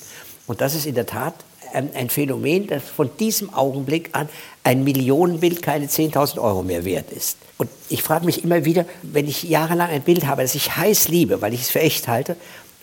Und 0.47 0.61
das 0.61 0.75
ist 0.75 0.85
in 0.85 0.95
der 0.95 1.05
Tat 1.05 1.35
ein 1.73 2.09
Phänomen, 2.09 2.67
das 2.67 2.83
von 2.83 3.09
diesem 3.17 3.53
Augenblick 3.53 4.09
an 4.11 4.27
ein 4.63 4.83
Millionenbild 4.83 5.61
keine 5.61 5.85
10.000 5.85 6.41
Euro 6.41 6.63
mehr 6.63 6.83
wert 6.83 7.11
ist. 7.11 7.37
Und 7.57 7.69
ich 7.87 8.03
frage 8.03 8.25
mich 8.25 8.43
immer 8.43 8.65
wieder, 8.65 8.85
wenn 9.03 9.27
ich 9.27 9.43
jahrelang 9.43 9.89
ein 9.89 10.01
Bild 10.01 10.25
habe, 10.25 10.41
das 10.41 10.55
ich 10.55 10.75
heiß 10.75 11.07
liebe, 11.07 11.41
weil 11.41 11.53
ich 11.53 11.61
es 11.61 11.69
für 11.69 11.79
echt 11.79 12.09
halte, 12.09 12.35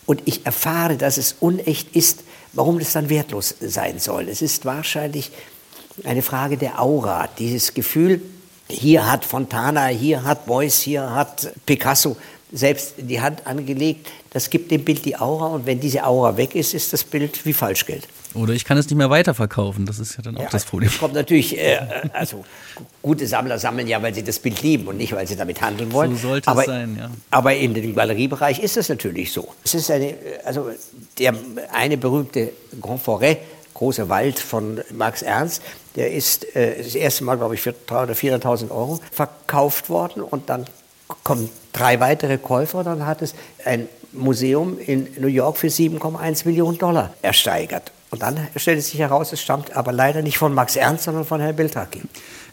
und 0.06 0.22
ich 0.24 0.46
erfahre, 0.46 0.96
dass 0.96 1.18
es 1.18 1.36
unecht 1.38 1.94
ist, 1.94 2.24
warum 2.52 2.78
das 2.78 2.92
dann 2.92 3.08
wertlos 3.08 3.54
sein 3.60 3.98
soll. 3.98 4.28
Es 4.28 4.42
ist 4.42 4.64
wahrscheinlich 4.64 5.30
eine 6.04 6.22
Frage 6.22 6.56
der 6.56 6.80
Aura, 6.80 7.28
dieses 7.38 7.74
Gefühl, 7.74 8.20
hier 8.68 9.10
hat 9.10 9.24
Fontana, 9.24 9.86
hier 9.86 10.24
hat 10.24 10.46
Beuys, 10.46 10.80
hier 10.80 11.14
hat 11.14 11.50
Picasso 11.64 12.16
selbst 12.52 12.94
die 12.98 13.20
Hand 13.20 13.46
angelegt. 13.46 14.08
Das 14.30 14.50
gibt 14.50 14.70
dem 14.70 14.84
Bild 14.84 15.04
die 15.04 15.16
Aura 15.16 15.46
und 15.48 15.66
wenn 15.66 15.80
diese 15.80 16.04
Aura 16.04 16.36
weg 16.36 16.54
ist, 16.54 16.74
ist 16.74 16.92
das 16.92 17.04
Bild 17.04 17.44
wie 17.46 17.52
Falschgeld. 17.52 18.06
Oder 18.38 18.54
ich 18.54 18.64
kann 18.64 18.78
es 18.78 18.86
nicht 18.86 18.96
mehr 18.96 19.10
weiterverkaufen, 19.10 19.86
das 19.86 19.98
ist 19.98 20.16
ja 20.16 20.22
dann 20.22 20.36
auch 20.36 20.42
ja, 20.42 20.48
das 20.50 20.64
Problem. 20.64 20.90
Das 20.90 20.98
kommt 20.98 21.14
natürlich, 21.14 21.58
äh, 21.58 21.78
also 22.12 22.44
gute 23.02 23.26
Sammler 23.26 23.58
sammeln 23.58 23.86
ja, 23.86 24.02
weil 24.02 24.14
sie 24.14 24.22
das 24.22 24.38
Bild 24.38 24.62
lieben 24.62 24.86
und 24.86 24.96
nicht, 24.96 25.12
weil 25.12 25.26
sie 25.26 25.36
damit 25.36 25.60
handeln 25.60 25.92
wollen. 25.92 26.16
So 26.16 26.28
sollte 26.28 26.48
aber, 26.48 26.60
es 26.60 26.66
sein, 26.66 26.96
ja. 26.98 27.10
Aber 27.30 27.54
in 27.54 27.74
dem 27.74 27.94
Galeriebereich 27.94 28.60
ist 28.60 28.76
das 28.76 28.88
natürlich 28.88 29.32
so. 29.32 29.48
Es 29.64 29.74
ist 29.74 29.90
eine, 29.90 30.14
also 30.44 30.70
der 31.18 31.34
eine 31.72 31.96
berühmte 31.96 32.52
Grand 32.80 33.02
Forêt, 33.02 33.38
große 33.74 34.08
Wald 34.08 34.38
von 34.38 34.80
Max 34.92 35.22
Ernst, 35.22 35.62
der 35.96 36.12
ist 36.12 36.54
äh, 36.56 36.82
das 36.82 36.94
erste 36.94 37.24
Mal, 37.24 37.36
glaube 37.36 37.54
ich, 37.54 37.60
für 37.60 37.70
300.000 37.70 38.02
oder 38.02 38.12
400.000 38.12 38.70
Euro 38.70 39.00
verkauft 39.10 39.90
worden 39.90 40.22
und 40.22 40.48
dann 40.48 40.66
kommen 41.24 41.48
drei 41.72 42.00
weitere 42.00 42.38
Käufer, 42.38 42.84
dann 42.84 43.06
hat 43.06 43.22
es 43.22 43.34
ein 43.64 43.88
Museum 44.12 44.78
in 44.78 45.08
New 45.18 45.28
York 45.28 45.56
für 45.58 45.68
7,1 45.68 46.46
Millionen 46.46 46.78
Dollar 46.78 47.14
ersteigert. 47.22 47.92
Und 48.10 48.22
dann 48.22 48.48
stellt 48.56 48.78
es 48.78 48.90
sich 48.90 48.98
heraus, 48.98 49.32
es 49.32 49.40
stammt 49.40 49.76
aber 49.76 49.92
leider 49.92 50.22
nicht 50.22 50.38
von 50.38 50.54
Max 50.54 50.76
Ernst, 50.76 51.04
sondern 51.04 51.24
von 51.24 51.40
Herrn 51.40 51.56
Beltraki. 51.56 52.02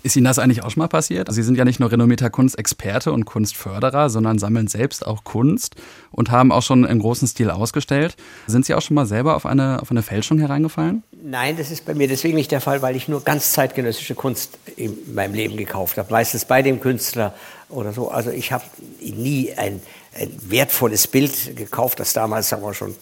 Ist 0.06 0.16
Ihnen 0.16 0.26
das 0.26 0.38
eigentlich 0.38 0.62
auch 0.64 0.70
schon 0.70 0.82
mal 0.82 0.88
passiert? 0.88 1.34
Sie 1.34 1.42
sind 1.42 1.58
ja 1.58 1.66
nicht 1.66 1.80
nur 1.80 1.92
renommierter 1.92 2.30
Kunstexperte 2.30 3.12
und 3.12 3.26
Kunstförderer, 3.26 4.12
sondern 4.12 4.38
sammeln 4.38 4.68
selbst 4.68 5.04
auch 5.04 5.24
Kunst 5.24 5.76
und 6.12 6.30
haben 6.30 6.52
auch 6.52 6.62
schon 6.62 6.86
im 6.86 7.00
großen 7.00 7.28
Stil 7.28 7.50
ausgestellt. 7.50 8.16
Sind 8.46 8.68
Sie 8.68 8.76
auch 8.76 8.84
schon 8.84 8.94
mal 8.94 9.08
selber 9.08 9.36
auf 9.36 9.48
eine, 9.48 9.82
auf 9.82 9.90
eine 9.90 10.04
Fälschung 10.04 10.38
hereingefallen? 10.38 11.02
Nein, 11.24 11.58
das 11.58 11.72
ist 11.72 11.86
bei 11.86 11.96
mir 11.96 12.08
deswegen 12.08 12.36
nicht 12.36 12.52
der 12.52 12.62
Fall, 12.62 12.84
weil 12.84 12.96
ich 12.96 13.08
nur 13.08 13.24
ganz 13.24 13.54
zeitgenössische 13.54 14.14
Kunst 14.14 14.60
in 14.76 14.96
meinem 15.16 15.34
Leben 15.34 15.58
gekauft 15.58 15.98
habe. 15.98 16.12
Meistens 16.12 16.46
bei 16.46 16.62
dem 16.62 16.82
Künstler 16.82 17.34
oder 17.70 17.92
so. 17.92 18.10
Also 18.12 18.30
ich 18.30 18.52
habe 18.52 18.64
nie 19.00 19.54
ein, 19.58 19.82
ein 20.14 20.30
wertvolles 20.48 21.08
Bild 21.08 21.56
gekauft, 21.56 22.00
das 22.00 22.14
damals, 22.14 22.50
sagen 22.50 22.62
wir 22.62 22.76
schon, 22.76 22.96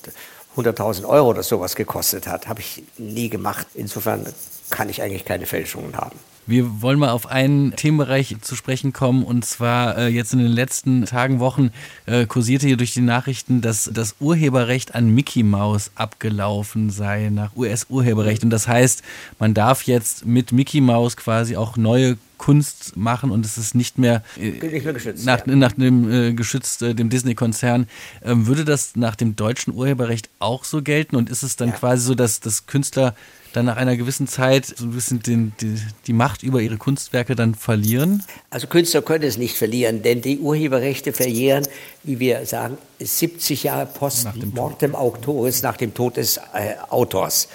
100.000 0.56 1.06
Euro 1.06 1.30
oder 1.30 1.44
sowas 1.44 1.76
gekostet 1.76 2.28
hat. 2.28 2.48
Habe 2.48 2.62
ich 2.62 2.84
nie 2.98 3.30
gemacht. 3.30 3.68
Insofern 3.74 4.26
kann 4.70 4.89
ich 4.89 5.02
eigentlich 5.02 5.26
keine 5.26 5.46
Fälschungen 5.46 5.96
haben. 5.98 6.20
Wir 6.45 6.82
wollen 6.82 6.99
mal 6.99 7.10
auf 7.10 7.27
einen 7.27 7.75
Themenbereich 7.75 8.36
zu 8.41 8.56
sprechen 8.56 8.91
kommen 8.91 9.23
und 9.23 9.45
zwar 9.45 9.97
äh, 9.97 10.08
jetzt 10.08 10.34
in 10.34 10.39
den 10.39 10.51
letzten 10.51 11.06
Tagen, 11.06 11.39
Wochen 11.39 11.71
äh, 12.06 12.25
kursierte 12.25 12.67
hier 12.67 12.77
durch 12.77 12.93
die 12.93 13.01
Nachrichten, 13.01 13.62
dass 13.62 13.89
das 13.93 14.15
Urheberrecht 14.19 14.93
an 14.95 15.13
Mickey 15.13 15.43
Mouse 15.43 15.91
abgelaufen 15.95 16.89
sei 16.89 17.29
nach 17.32 17.56
US-Urheberrecht 17.56 18.43
und 18.43 18.49
das 18.49 18.67
heißt, 18.67 19.03
man 19.39 19.53
darf 19.53 19.84
jetzt 19.84 20.25
mit 20.25 20.51
Mickey 20.51 20.82
Mouse 20.82 21.15
quasi 21.15 21.56
auch 21.56 21.77
neue 21.77 22.17
Kunst 22.38 22.97
machen 22.97 23.32
und 23.32 23.45
es 23.45 23.58
ist 23.58 23.73
nicht 23.73 23.97
mehr, 23.97 24.21
äh, 24.38 24.51
nicht 24.51 24.84
mehr 24.84 24.93
geschützt, 24.93 25.25
nach, 25.25 25.47
ja. 25.47 25.56
nach 25.56 25.71
dem 25.71 26.12
äh, 26.12 26.34
geschützt, 26.34 26.82
äh, 26.82 26.93
dem 26.93 27.10
Disney-Konzern. 27.10 27.88
Ähm, 28.21 28.47
würde 28.47 28.65
das 28.65 28.97
nach 28.97 29.15
dem 29.15 29.38
deutschen 29.38 29.73
Urheberrecht 29.73 30.29
auch 30.39 30.65
so 30.65 30.82
gelten 30.82 31.15
und 31.15 31.29
ist 31.29 31.43
es 31.43 31.56
dann 31.56 31.69
ja. 31.69 31.75
quasi 31.75 32.06
so, 32.06 32.15
dass, 32.15 32.41
dass 32.41 32.65
Künstler 32.65 33.15
dann 33.54 33.66
nach 33.66 33.78
einer 33.78 33.96
gewissen 33.96 34.28
Zeit 34.28 34.66
so 34.66 34.86
ein 34.86 34.92
bisschen 34.92 35.22
den, 35.22 35.54
die, 35.62 35.76
die 36.08 36.13
Macht 36.13 36.44
über 36.44 36.62
ihre 36.62 36.78
Kunstwerke 36.78 37.36
dann 37.36 37.56
verlieren? 37.56 38.24
Also 38.50 38.68
Künstler 38.68 39.02
können 39.02 39.24
es 39.24 39.38
nicht 39.38 39.56
verlieren, 39.56 40.02
denn 40.02 40.22
die 40.22 40.39
Urheberrechte 40.39 41.13
verjähren, 41.13 41.68
wie 42.04 42.20
wir 42.20 42.46
sagen, 42.46 42.78
70 43.00 43.63
Jahre 43.63 43.86
post 43.86 44.28
mortem 44.54 44.96
autoris, 44.96 45.62
nach 45.62 45.78
dem 45.78 45.94
Tod 45.94 46.18
des 46.18 46.38
äh, 46.38 46.76
Autors. 46.89 47.48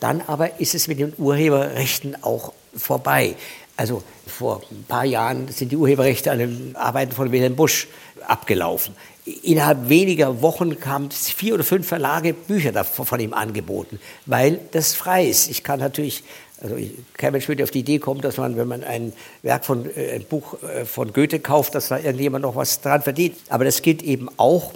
Dann 0.00 0.20
aber 0.26 0.60
ist 0.60 0.74
es 0.74 0.88
mit 0.88 0.98
den 0.98 1.12
Urheberrechten 1.16 2.22
auch 2.22 2.52
vorbei. 2.74 3.34
Also 3.76 4.02
vor 4.26 4.62
ein 4.70 4.84
paar 4.84 5.04
Jahren 5.04 5.48
sind 5.48 5.72
die 5.72 5.76
Urheberrechte 5.76 6.30
an 6.30 6.38
den 6.38 6.76
Arbeiten 6.76 7.12
von 7.12 7.32
Wilhelm 7.32 7.56
Busch 7.56 7.88
abgelaufen. 8.26 8.94
Innerhalb 9.42 9.88
weniger 9.88 10.40
Wochen 10.40 10.78
kamen 10.78 11.10
vier 11.10 11.54
oder 11.54 11.64
fünf 11.64 11.88
Verlage 11.88 12.32
Bücher 12.32 12.84
von 12.84 13.18
ihm 13.18 13.34
angeboten, 13.34 13.98
weil 14.24 14.60
das 14.70 14.94
frei 14.94 15.26
ist. 15.26 15.50
Ich 15.50 15.64
kann 15.64 15.80
natürlich, 15.80 16.22
also 16.60 16.76
kein 17.14 17.32
Mensch 17.32 17.48
würde 17.48 17.64
auf 17.64 17.72
die 17.72 17.80
Idee 17.80 17.98
kommen, 17.98 18.20
dass 18.20 18.36
man, 18.36 18.56
wenn 18.56 18.68
man 18.68 18.84
ein 18.84 19.12
Werk 19.42 19.64
von, 19.64 19.90
äh, 19.96 20.14
ein 20.14 20.24
Buch 20.24 20.62
äh, 20.62 20.84
von 20.84 21.12
Goethe 21.12 21.40
kauft, 21.40 21.74
dass 21.74 21.88
da 21.88 21.98
irgendjemand 21.98 22.42
noch 22.42 22.54
was 22.54 22.80
dran 22.80 23.02
verdient. 23.02 23.36
Aber 23.48 23.64
das 23.64 23.82
gilt 23.82 24.02
eben 24.02 24.28
auch. 24.36 24.72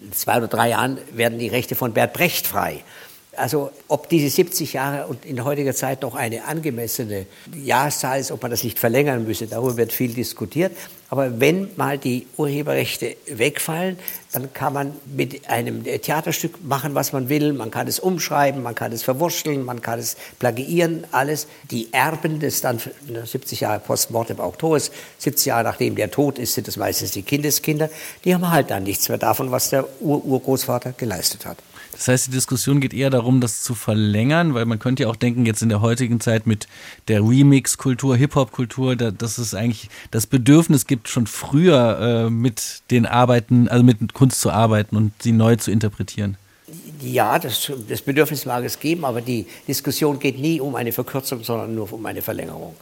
In 0.00 0.12
zwei 0.12 0.38
oder 0.38 0.48
drei 0.48 0.70
Jahren 0.70 0.98
werden 1.12 1.38
die 1.38 1.46
Rechte 1.46 1.76
von 1.76 1.92
Bert 1.92 2.14
Brecht 2.14 2.48
frei. 2.48 2.82
Also 3.36 3.70
ob 3.88 4.08
diese 4.08 4.28
70 4.28 4.72
Jahre 4.72 5.06
und 5.06 5.24
in 5.24 5.44
heutiger 5.44 5.74
Zeit 5.74 6.02
noch 6.02 6.14
eine 6.14 6.44
angemessene 6.44 7.26
Jahreszahl 7.54 8.20
ist, 8.20 8.30
ob 8.30 8.42
man 8.42 8.50
das 8.50 8.64
nicht 8.64 8.78
verlängern 8.78 9.24
müsse, 9.24 9.46
darüber 9.46 9.76
wird 9.76 9.92
viel 9.92 10.12
diskutiert. 10.12 10.72
Aber 11.10 11.38
wenn 11.38 11.68
mal 11.76 11.96
die 11.96 12.26
Urheberrechte 12.36 13.16
wegfallen, 13.26 13.98
dann 14.32 14.52
kann 14.52 14.72
man 14.72 14.92
mit 15.06 15.48
einem 15.48 15.84
Theaterstück 15.84 16.64
machen, 16.64 16.94
was 16.96 17.12
man 17.12 17.28
will. 17.28 17.52
Man 17.52 17.70
kann 17.70 17.86
es 17.86 18.00
umschreiben, 18.00 18.62
man 18.62 18.74
kann 18.74 18.90
es 18.90 19.04
verwurschteln, 19.04 19.64
man 19.64 19.80
kann 19.80 20.00
es 20.00 20.16
plagiieren, 20.40 21.06
alles. 21.12 21.46
Die 21.70 21.92
Erben 21.92 22.40
des 22.40 22.62
dann 22.62 22.80
70 23.24 23.60
Jahre 23.60 23.78
postmortem 23.78 24.40
Autors, 24.40 24.90
70 25.18 25.46
Jahre 25.46 25.62
nachdem 25.64 25.94
der 25.94 26.10
tot 26.10 26.38
ist, 26.38 26.54
sind 26.54 26.66
es 26.66 26.76
meistens 26.76 27.12
die 27.12 27.22
Kindeskinder. 27.22 27.90
Die 28.24 28.34
haben 28.34 28.50
halt 28.50 28.70
dann 28.70 28.82
nichts 28.82 29.08
mehr 29.08 29.18
davon, 29.18 29.52
was 29.52 29.70
der 29.70 29.86
Ur-Urgroßvater 30.00 30.94
geleistet 30.96 31.46
hat. 31.46 31.58
Das 31.94 32.08
heißt, 32.08 32.26
die 32.26 32.32
Diskussion 32.32 32.80
geht 32.80 32.92
eher 32.92 33.10
darum, 33.10 33.40
das 33.40 33.62
zu 33.62 33.74
verlängern, 33.74 34.54
weil 34.54 34.66
man 34.66 34.78
könnte 34.78 35.04
ja 35.04 35.08
auch 35.08 35.16
denken, 35.16 35.46
jetzt 35.46 35.62
in 35.62 35.68
der 35.68 35.80
heutigen 35.80 36.20
Zeit 36.20 36.46
mit 36.46 36.66
der 37.08 37.20
Remix-Kultur, 37.20 38.16
Hip-Hop-Kultur, 38.16 38.96
da, 38.96 39.10
dass 39.10 39.38
es 39.38 39.54
eigentlich 39.54 39.88
das 40.10 40.26
Bedürfnis 40.26 40.86
gibt, 40.86 41.08
schon 41.08 41.26
früher 41.26 42.26
äh, 42.26 42.30
mit 42.30 42.82
den 42.90 43.06
Arbeiten, 43.06 43.68
also 43.68 43.84
mit 43.84 44.12
Kunst 44.12 44.40
zu 44.40 44.50
arbeiten 44.50 44.96
und 44.96 45.12
sie 45.22 45.32
neu 45.32 45.56
zu 45.56 45.70
interpretieren. 45.70 46.36
Ja, 47.00 47.38
das, 47.38 47.70
das 47.88 48.02
Bedürfnis 48.02 48.46
mag 48.46 48.64
es 48.64 48.80
geben, 48.80 49.04
aber 49.04 49.20
die 49.20 49.46
Diskussion 49.68 50.18
geht 50.18 50.38
nie 50.38 50.60
um 50.60 50.74
eine 50.74 50.92
Verkürzung, 50.92 51.44
sondern 51.44 51.74
nur 51.74 51.92
um 51.92 52.04
eine 52.06 52.22
Verlängerung. 52.22 52.74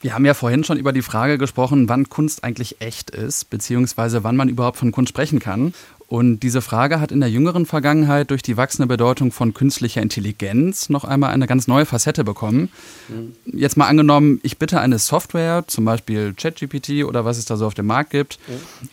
Wir 0.00 0.14
haben 0.14 0.24
ja 0.24 0.34
vorhin 0.34 0.62
schon 0.62 0.78
über 0.78 0.92
die 0.92 1.02
Frage 1.02 1.38
gesprochen, 1.38 1.88
wann 1.88 2.08
Kunst 2.08 2.44
eigentlich 2.44 2.80
echt 2.80 3.10
ist, 3.10 3.50
beziehungsweise 3.50 4.22
wann 4.22 4.36
man 4.36 4.48
überhaupt 4.48 4.76
von 4.76 4.92
Kunst 4.92 5.08
sprechen 5.08 5.40
kann. 5.40 5.74
Und 6.08 6.40
diese 6.40 6.62
Frage 6.62 7.00
hat 7.00 7.12
in 7.12 7.20
der 7.20 7.28
jüngeren 7.28 7.66
Vergangenheit 7.66 8.30
durch 8.30 8.42
die 8.42 8.56
wachsende 8.56 8.86
Bedeutung 8.86 9.30
von 9.30 9.52
künstlicher 9.52 10.00
Intelligenz 10.00 10.88
noch 10.88 11.04
einmal 11.04 11.32
eine 11.32 11.46
ganz 11.46 11.68
neue 11.68 11.84
Facette 11.84 12.24
bekommen. 12.24 12.70
Mhm. 13.08 13.34
Jetzt 13.44 13.76
mal 13.76 13.88
angenommen, 13.88 14.40
ich 14.42 14.56
bitte 14.56 14.80
eine 14.80 14.98
Software, 14.98 15.64
zum 15.66 15.84
Beispiel 15.84 16.32
ChatGPT 16.32 17.04
oder 17.04 17.26
was 17.26 17.36
es 17.36 17.44
da 17.44 17.58
so 17.58 17.66
auf 17.66 17.74
dem 17.74 17.86
Markt 17.86 18.08
gibt, 18.10 18.38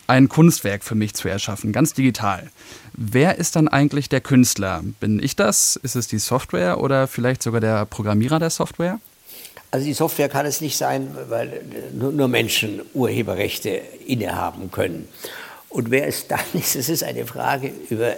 ein 0.06 0.28
Kunstwerk 0.28 0.84
für 0.84 0.94
mich 0.94 1.14
zu 1.14 1.26
erschaffen, 1.28 1.72
ganz 1.72 1.94
digital. 1.94 2.50
Wer 2.92 3.38
ist 3.38 3.56
dann 3.56 3.68
eigentlich 3.68 4.10
der 4.10 4.20
Künstler? 4.20 4.82
Bin 5.00 5.18
ich 5.18 5.36
das? 5.36 5.76
Ist 5.76 5.96
es 5.96 6.08
die 6.08 6.18
Software 6.18 6.80
oder 6.82 7.06
vielleicht 7.06 7.42
sogar 7.42 7.62
der 7.62 7.86
Programmierer 7.86 8.38
der 8.38 8.50
Software? 8.50 9.00
Also 9.70 9.86
die 9.86 9.94
Software 9.94 10.28
kann 10.28 10.44
es 10.44 10.60
nicht 10.60 10.76
sein, 10.76 11.16
weil 11.30 11.62
nur 11.92 12.28
Menschen 12.28 12.82
Urheberrechte 12.92 13.80
innehaben 14.06 14.70
können. 14.70 15.08
Und 15.68 15.90
wer 15.90 16.06
es 16.06 16.26
dann 16.26 16.40
ist, 16.54 16.76
das 16.76 16.88
ist 16.88 17.02
eine 17.02 17.26
Frage, 17.26 17.72
über 17.90 18.14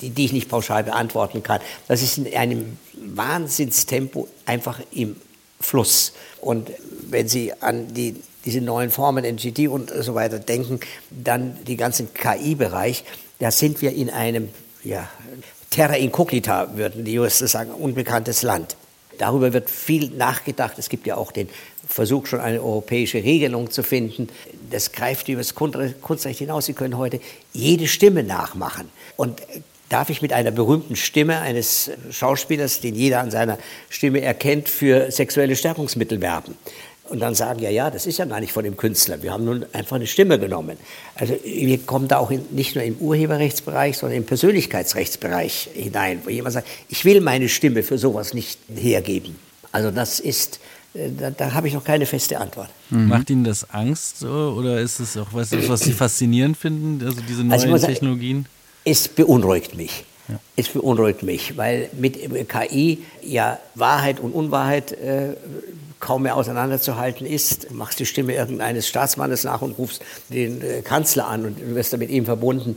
die, 0.00 0.10
die 0.10 0.26
ich 0.26 0.32
nicht 0.32 0.48
pauschal 0.48 0.84
beantworten 0.84 1.42
kann. 1.42 1.60
Das 1.88 2.02
ist 2.02 2.18
in 2.18 2.34
einem 2.34 2.78
Wahnsinnstempo 2.94 4.28
einfach 4.46 4.80
im 4.92 5.16
Fluss. 5.60 6.12
Und 6.40 6.70
wenn 7.08 7.28
Sie 7.28 7.52
an 7.60 7.92
die, 7.92 8.16
diese 8.44 8.60
neuen 8.60 8.90
Formen, 8.90 9.24
NGT 9.24 9.68
und 9.68 9.90
so 9.90 10.14
weiter 10.14 10.38
denken, 10.38 10.80
dann 11.10 11.58
die 11.66 11.76
ganzen 11.76 12.14
KI-Bereich, 12.14 13.04
da 13.40 13.50
sind 13.50 13.82
wir 13.82 13.92
in 13.92 14.10
einem 14.10 14.48
ja, 14.84 15.08
Terra 15.70 15.94
incognita, 15.94 16.76
würden 16.76 17.04
die 17.04 17.12
Juristen 17.12 17.46
sagen, 17.46 17.70
unbekanntes 17.72 18.42
Land. 18.42 18.76
Darüber 19.18 19.52
wird 19.52 19.68
viel 19.68 20.10
nachgedacht. 20.10 20.78
Es 20.78 20.88
gibt 20.88 21.06
ja 21.06 21.16
auch 21.16 21.32
den 21.32 21.48
Versuch, 21.86 22.26
schon 22.26 22.40
eine 22.40 22.62
europäische 22.62 23.22
Regelung 23.22 23.70
zu 23.70 23.82
finden. 23.82 24.28
Das 24.70 24.92
greift 24.92 25.28
über 25.28 25.40
das 25.40 25.54
Kunstrecht 25.54 26.38
hinaus. 26.38 26.66
Sie 26.66 26.72
können 26.72 26.96
heute 26.96 27.20
jede 27.52 27.86
Stimme 27.88 28.22
nachmachen. 28.22 28.88
Und 29.16 29.42
darf 29.88 30.10
ich 30.10 30.22
mit 30.22 30.32
einer 30.32 30.50
berühmten 30.50 30.96
Stimme 30.96 31.40
eines 31.40 31.90
Schauspielers, 32.10 32.80
den 32.80 32.94
jeder 32.94 33.20
an 33.20 33.30
seiner 33.30 33.58
Stimme 33.88 34.20
erkennt, 34.20 34.68
für 34.68 35.10
sexuelle 35.10 35.56
Stärkungsmittel 35.56 36.20
werben. 36.20 36.56
Und 37.08 37.20
dann 37.20 37.34
sagen, 37.34 37.60
ja, 37.60 37.70
ja, 37.70 37.90
das 37.90 38.06
ist 38.06 38.18
ja 38.18 38.26
gar 38.26 38.40
nicht 38.40 38.52
von 38.52 38.64
dem 38.64 38.76
Künstler. 38.76 39.22
Wir 39.22 39.32
haben 39.32 39.44
nun 39.44 39.64
einfach 39.72 39.96
eine 39.96 40.06
Stimme 40.06 40.38
genommen. 40.38 40.76
Also 41.14 41.34
wir 41.42 41.78
kommen 41.78 42.06
da 42.06 42.18
auch 42.18 42.30
in, 42.30 42.42
nicht 42.50 42.74
nur 42.74 42.84
im 42.84 42.96
Urheberrechtsbereich, 42.96 43.96
sondern 43.96 44.18
im 44.18 44.26
Persönlichkeitsrechtsbereich 44.26 45.70
hinein, 45.74 46.20
wo 46.24 46.30
jemand 46.30 46.54
sagt, 46.54 46.68
ich 46.88 47.04
will 47.04 47.20
meine 47.20 47.48
Stimme 47.48 47.82
für 47.82 47.98
sowas 47.98 48.34
nicht 48.34 48.58
hergeben. 48.74 49.36
Also 49.72 49.90
das 49.90 50.20
ist, 50.20 50.60
äh, 50.94 51.10
da, 51.18 51.30
da 51.30 51.54
habe 51.54 51.68
ich 51.68 51.74
noch 51.74 51.84
keine 51.84 52.04
feste 52.04 52.38
Antwort. 52.38 52.68
Mhm. 52.90 53.08
Macht 53.08 53.30
Ihnen 53.30 53.44
das 53.44 53.70
Angst 53.70 54.22
oder 54.24 54.80
ist 54.80 55.00
es 55.00 55.16
auch 55.16 55.28
was, 55.32 55.50
was 55.68 55.80
Sie 55.80 55.92
faszinierend 55.92 56.56
finden, 56.56 57.04
also 57.06 57.20
diese 57.26 57.42
also 57.42 57.66
neuen 57.66 57.72
also 57.72 57.86
Technologien? 57.86 58.42
Sagen, 58.44 58.48
es 58.84 59.08
beunruhigt 59.08 59.76
mich. 59.76 60.04
Ja. 60.28 60.38
Es 60.56 60.68
beunruhigt 60.68 61.22
mich, 61.22 61.56
weil 61.56 61.88
mit 61.92 62.18
KI 62.48 63.04
ja 63.22 63.58
Wahrheit 63.74 64.20
und 64.20 64.32
Unwahrheit 64.32 64.92
äh, 64.92 65.34
kaum 66.00 66.22
mehr 66.22 66.36
auseinanderzuhalten 66.36 67.26
ist. 67.26 67.70
Du 67.70 67.74
machst 67.74 67.98
die 67.98 68.06
Stimme 68.06 68.34
irgendeines 68.34 68.86
Staatsmannes 68.86 69.44
nach 69.44 69.62
und 69.62 69.78
rufst 69.78 70.02
den 70.28 70.62
äh, 70.62 70.82
Kanzler 70.82 71.28
an 71.28 71.46
und 71.46 71.60
du 71.60 71.74
wirst 71.74 71.92
dann 71.92 72.00
mit 72.00 72.10
ihm 72.10 72.24
verbunden. 72.24 72.76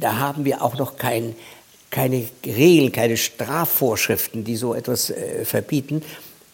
Da 0.00 0.18
haben 0.18 0.44
wir 0.44 0.62
auch 0.62 0.76
noch 0.76 0.96
kein, 0.96 1.34
keine 1.90 2.24
Regeln, 2.44 2.92
keine 2.92 3.16
Strafvorschriften, 3.16 4.44
die 4.44 4.56
so 4.56 4.74
etwas 4.74 5.10
äh, 5.10 5.44
verbieten. 5.44 6.02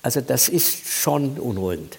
Also 0.03 0.21
das 0.21 0.49
ist 0.49 0.87
schon 0.87 1.39
unruhigend. 1.39 1.99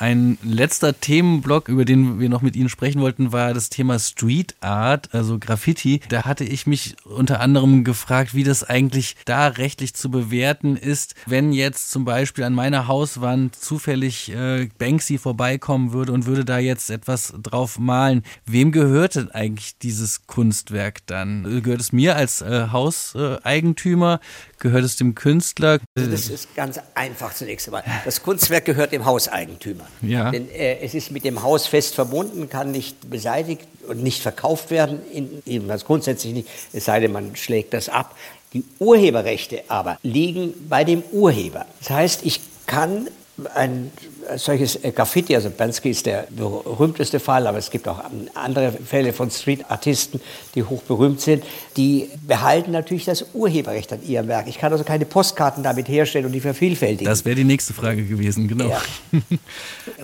Ein 0.00 0.38
letzter 0.42 0.98
Themenblock, 0.98 1.68
über 1.68 1.84
den 1.84 2.20
wir 2.20 2.30
noch 2.30 2.40
mit 2.40 2.56
Ihnen 2.56 2.70
sprechen 2.70 3.02
wollten, 3.02 3.32
war 3.32 3.52
das 3.52 3.68
Thema 3.68 3.98
Street 3.98 4.54
Art, 4.60 5.10
also 5.12 5.38
Graffiti. 5.38 6.00
Da 6.08 6.24
hatte 6.24 6.42
ich 6.42 6.66
mich 6.66 6.96
unter 7.04 7.40
anderem 7.40 7.84
gefragt, 7.84 8.34
wie 8.34 8.42
das 8.42 8.64
eigentlich 8.64 9.16
da 9.26 9.48
rechtlich 9.48 9.92
zu 9.92 10.10
bewerten 10.10 10.76
ist, 10.76 11.16
wenn 11.26 11.52
jetzt 11.52 11.90
zum 11.90 12.06
Beispiel 12.06 12.44
an 12.44 12.54
meiner 12.54 12.88
Hauswand 12.88 13.54
zufällig 13.54 14.32
äh, 14.32 14.70
Banksy 14.78 15.18
vorbeikommen 15.18 15.92
würde 15.92 16.12
und 16.12 16.24
würde 16.24 16.46
da 16.46 16.58
jetzt 16.58 16.88
etwas 16.88 17.34
drauf 17.42 17.78
malen. 17.78 18.22
Wem 18.46 18.72
gehört 18.72 19.16
denn 19.16 19.30
eigentlich 19.30 19.76
dieses 19.76 20.26
Kunstwerk 20.26 21.06
dann? 21.08 21.60
Gehört 21.62 21.82
es 21.82 21.92
mir 21.92 22.16
als 22.16 22.40
äh, 22.40 22.68
Hauseigentümer? 22.72 24.20
Gehört 24.60 24.84
es 24.84 24.96
dem 24.96 25.14
Künstler? 25.14 25.78
Das 25.94 26.28
ist 26.28 26.54
ganz 26.54 26.78
einfach 26.94 27.34
zunächst 27.34 27.66
einmal. 27.66 27.82
Das 28.04 28.22
Kunstwerk 28.22 28.66
gehört 28.66 28.92
dem 28.92 29.06
Hauseigentümer. 29.06 29.86
Ja. 30.02 30.30
Denn 30.30 30.50
äh, 30.50 30.80
es 30.80 30.94
ist 30.94 31.10
mit 31.10 31.24
dem 31.24 31.42
Haus 31.42 31.66
fest 31.66 31.94
verbunden, 31.94 32.50
kann 32.50 32.70
nicht 32.70 33.08
beseitigt 33.08 33.62
und 33.88 34.02
nicht 34.02 34.20
verkauft 34.20 34.70
werden, 34.70 35.00
in, 35.46 35.68
grundsätzlich 35.84 36.34
nicht, 36.34 36.48
es 36.74 36.84
sei 36.84 37.00
denn, 37.00 37.10
man 37.10 37.36
schlägt 37.36 37.72
das 37.72 37.88
ab. 37.88 38.14
Die 38.52 38.62
Urheberrechte 38.78 39.62
aber 39.68 39.98
liegen 40.02 40.52
bei 40.68 40.84
dem 40.84 41.02
Urheber. 41.10 41.64
Das 41.78 41.90
heißt, 41.90 42.26
ich 42.26 42.40
kann 42.66 43.08
ein 43.54 43.90
solches 44.36 44.78
Graffiti, 44.94 45.34
also 45.34 45.50
Bansky 45.50 45.90
ist 45.90 46.06
der 46.06 46.26
berühmteste 46.30 47.20
Fall, 47.20 47.46
aber 47.46 47.58
es 47.58 47.70
gibt 47.70 47.88
auch 47.88 48.00
andere 48.34 48.72
Fälle 48.72 49.12
von 49.12 49.30
Street-Artisten, 49.30 50.20
die 50.54 50.62
hochberühmt 50.62 51.20
sind, 51.20 51.44
die 51.76 52.08
behalten 52.26 52.70
natürlich 52.70 53.04
das 53.04 53.26
Urheberrecht 53.34 53.92
an 53.92 54.02
ihrem 54.02 54.28
Werk. 54.28 54.48
Ich 54.48 54.58
kann 54.58 54.72
also 54.72 54.84
keine 54.84 55.04
Postkarten 55.04 55.62
damit 55.62 55.88
herstellen 55.88 56.26
und 56.26 56.32
die 56.32 56.40
vervielfältigen. 56.40 57.06
Das 57.06 57.24
wäre 57.24 57.36
die 57.36 57.44
nächste 57.44 57.72
Frage 57.72 58.04
gewesen, 58.04 58.48
genau. 58.48 58.68
Ja. 58.68 58.82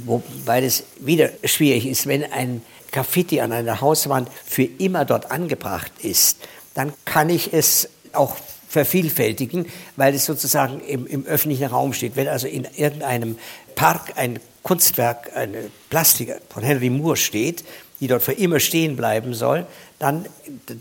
Wobei 0.04 0.60
das 0.60 0.84
wieder 1.00 1.30
schwierig 1.44 1.86
ist, 1.86 2.06
wenn 2.06 2.24
ein 2.24 2.62
Graffiti 2.92 3.40
an 3.40 3.52
einer 3.52 3.80
Hauswand 3.80 4.28
für 4.44 4.62
immer 4.62 5.04
dort 5.04 5.30
angebracht 5.30 5.92
ist, 6.02 6.38
dann 6.74 6.92
kann 7.04 7.30
ich 7.30 7.52
es 7.52 7.88
auch 8.12 8.36
vervielfältigen, 8.76 9.66
weil 9.96 10.14
es 10.14 10.26
sozusagen 10.26 10.80
im, 10.80 11.06
im 11.06 11.24
öffentlichen 11.24 11.66
Raum 11.66 11.94
steht. 11.94 12.14
Wenn 12.14 12.28
also 12.28 12.46
in 12.46 12.66
irgendeinem 12.76 13.38
Park 13.74 14.12
ein 14.16 14.38
Kunstwerk, 14.62 15.34
eine 15.34 15.70
Plastik 15.88 16.34
von 16.50 16.62
Henry 16.62 16.90
Moore 16.90 17.16
steht, 17.16 17.64
die 18.00 18.06
dort 18.06 18.22
für 18.22 18.32
immer 18.32 18.60
stehen 18.60 18.96
bleiben 18.96 19.32
soll, 19.32 19.66
dann 19.98 20.26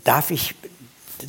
darf 0.04 0.30
ich 0.30 0.54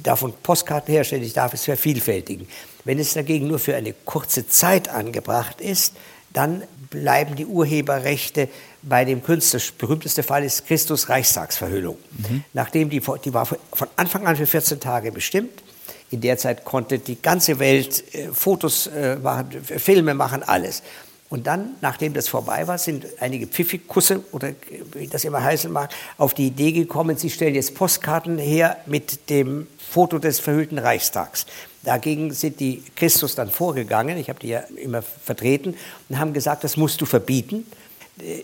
davon 0.04 0.34
Postkarten 0.44 0.94
herstellen, 0.94 1.24
ich 1.24 1.34
darf 1.34 1.54
es 1.54 1.64
vervielfältigen. 1.64 2.48
Wenn 2.84 3.00
es 3.00 3.14
dagegen 3.14 3.48
nur 3.48 3.60
für 3.60 3.76
eine 3.76 3.94
kurze 3.94 4.48
Zeit 4.48 4.90
angebracht 4.90 5.62
ist, 5.62 5.94
dann 6.34 6.64
bleiben 6.90 7.36
die 7.36 7.46
Urheberrechte 7.46 8.50
bei 8.82 9.06
dem 9.06 9.24
Künstler. 9.24 9.60
Der 9.60 9.86
berühmteste 9.86 10.24
Fall 10.24 10.44
ist 10.44 10.68
Christus 10.68 11.08
Reichstagsverhüllung. 11.08 11.98
Mhm. 12.18 12.44
Nachdem 12.54 12.90
die, 12.90 13.02
die 13.24 13.34
war 13.34 13.46
von 13.46 13.88
Anfang 13.96 14.28
an 14.28 14.36
für 14.36 14.46
14 14.46 14.82
Tage 14.82 15.14
bestimmt, 15.14 15.64
in 16.10 16.22
der 16.22 16.38
Zeit 16.38 16.64
konnte 16.64 17.00
die 17.00 17.22
ganze 17.22 17.60
Welt 17.60 18.04
äh, 18.14 18.30
Fotos 18.34 18.88
äh, 18.88 19.18
machen, 19.18 19.62
Filme 19.64 20.14
machen, 20.14 20.44
alles. 20.44 20.84
Und 21.30 21.46
dann, 21.46 21.76
nachdem 21.82 22.14
das 22.14 22.30
vorbei 22.30 22.68
war, 22.68 22.78
sind 22.78 23.06
einige 23.20 23.48
Pfiffikusse 23.48 24.24
oder 24.32 24.54
wie 24.94 25.08
das 25.08 25.26
immer 25.26 25.44
heißen 25.44 25.70
mag, 25.70 25.90
auf 26.18 26.34
die 26.34 26.48
Idee 26.48 26.72
gekommen, 26.72 27.18
sie 27.18 27.30
stellen 27.30 27.54
jetzt 27.54 27.76
Postkarten 27.76 28.38
her 28.38 28.78
mit 28.86 29.30
dem 29.30 29.68
Foto 29.78 30.20
des 30.20 30.40
verhüllten 30.40 30.78
Reichstags. 30.80 31.46
Dagegen 31.84 32.32
sind 32.32 32.62
die 32.62 32.82
Christus 32.96 33.36
dann 33.36 33.50
vorgegangen, 33.50 34.18
ich 34.18 34.30
habe 34.30 34.40
die 34.40 34.50
ja 34.50 34.62
immer 34.82 35.02
vertreten, 35.02 35.76
und 36.08 36.18
haben 36.18 36.32
gesagt, 36.32 36.64
das 36.64 36.78
musst 36.78 37.02
du 37.02 37.06
verbieten. 37.06 37.66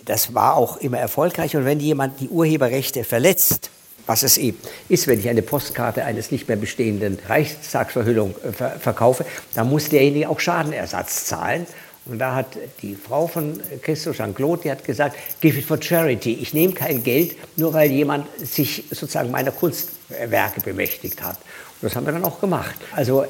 Das 0.06 0.34
war 0.34 0.56
auch 0.56 0.78
immer 0.78 1.00
erfolgreich. 1.00 1.56
Und 1.56 1.66
wenn 1.66 1.80
jemand 1.80 2.20
die 2.20 2.30
Urheberrechte 2.30 3.04
verletzt, 3.04 3.72
was 4.06 4.24
es 4.24 4.38
eben 4.38 4.58
ist, 4.90 5.08
wenn 5.08 5.20
ich 5.20 5.30
eine 5.30 5.42
Postkarte 5.42 6.04
eines 6.04 6.32
nicht 6.32 6.48
mehr 6.48 6.58
bestehenden 6.58 7.18
Reichstagsverhüllung 7.28 8.36
äh, 8.44 8.80
verkaufe, 8.80 9.26
dann 9.56 9.70
muss 9.70 9.90
derjenige 9.90 10.30
auch 10.30 10.40
Schadenersatz 10.40 11.26
zahlen. 11.26 11.66
Und 12.06 12.20
da 12.20 12.36
hat 12.36 12.58
die 12.82 12.96
Frau 12.96 13.28
von 13.28 13.62
Christo 13.82 14.12
Jean-Claude, 14.12 14.64
die 14.64 14.72
hat 14.72 14.84
gesagt, 14.84 15.16
give 15.40 15.58
it 15.58 15.66
for 15.66 15.82
charity. 15.82 16.34
Ich 16.42 16.54
nehme 16.54 16.74
kein 16.74 17.02
Geld, 17.02 17.38
nur 17.56 17.74
weil 17.74 17.92
jemand 17.92 18.28
sich 18.38 18.84
sozusagen 18.90 19.32
meiner 19.32 19.52
Kunstwerke 19.52 20.60
bemächtigt 20.60 21.24
hat. 21.24 21.38
Und 21.82 21.84
das 21.84 21.96
haben 21.96 22.06
wir 22.06 22.12
dann 22.12 22.26
auch 22.26 22.42
gemacht. 22.42 22.76
Also 22.92 23.26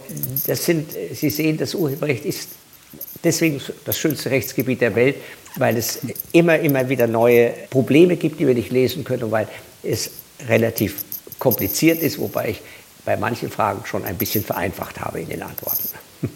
das 0.47 0.65
sind, 0.65 0.91
Sie 1.13 1.29
sehen, 1.29 1.57
das 1.57 1.75
Urheberrecht 1.75 2.25
ist 2.25 2.49
deswegen 3.23 3.61
das 3.85 3.97
schönste 3.97 4.31
Rechtsgebiet 4.31 4.81
der 4.81 4.95
Welt, 4.95 5.17
weil 5.57 5.77
es 5.77 5.99
immer, 6.31 6.57
immer 6.57 6.89
wieder 6.89 7.05
neue 7.05 7.53
Probleme 7.69 8.15
gibt, 8.17 8.39
die 8.39 8.47
wir 8.47 8.55
nicht 8.55 8.71
lesen 8.71 9.03
können 9.03 9.23
und 9.23 9.31
weil 9.31 9.47
es 9.83 10.11
relativ 10.47 11.03
kompliziert 11.39 12.01
ist, 12.01 12.19
wobei 12.19 12.49
ich 12.49 12.61
bei 13.05 13.17
manchen 13.17 13.49
Fragen 13.49 13.85
schon 13.85 14.05
ein 14.05 14.17
bisschen 14.17 14.43
vereinfacht 14.43 15.01
habe 15.01 15.19
in 15.19 15.29
den 15.29 15.41
Antworten. 15.43 15.89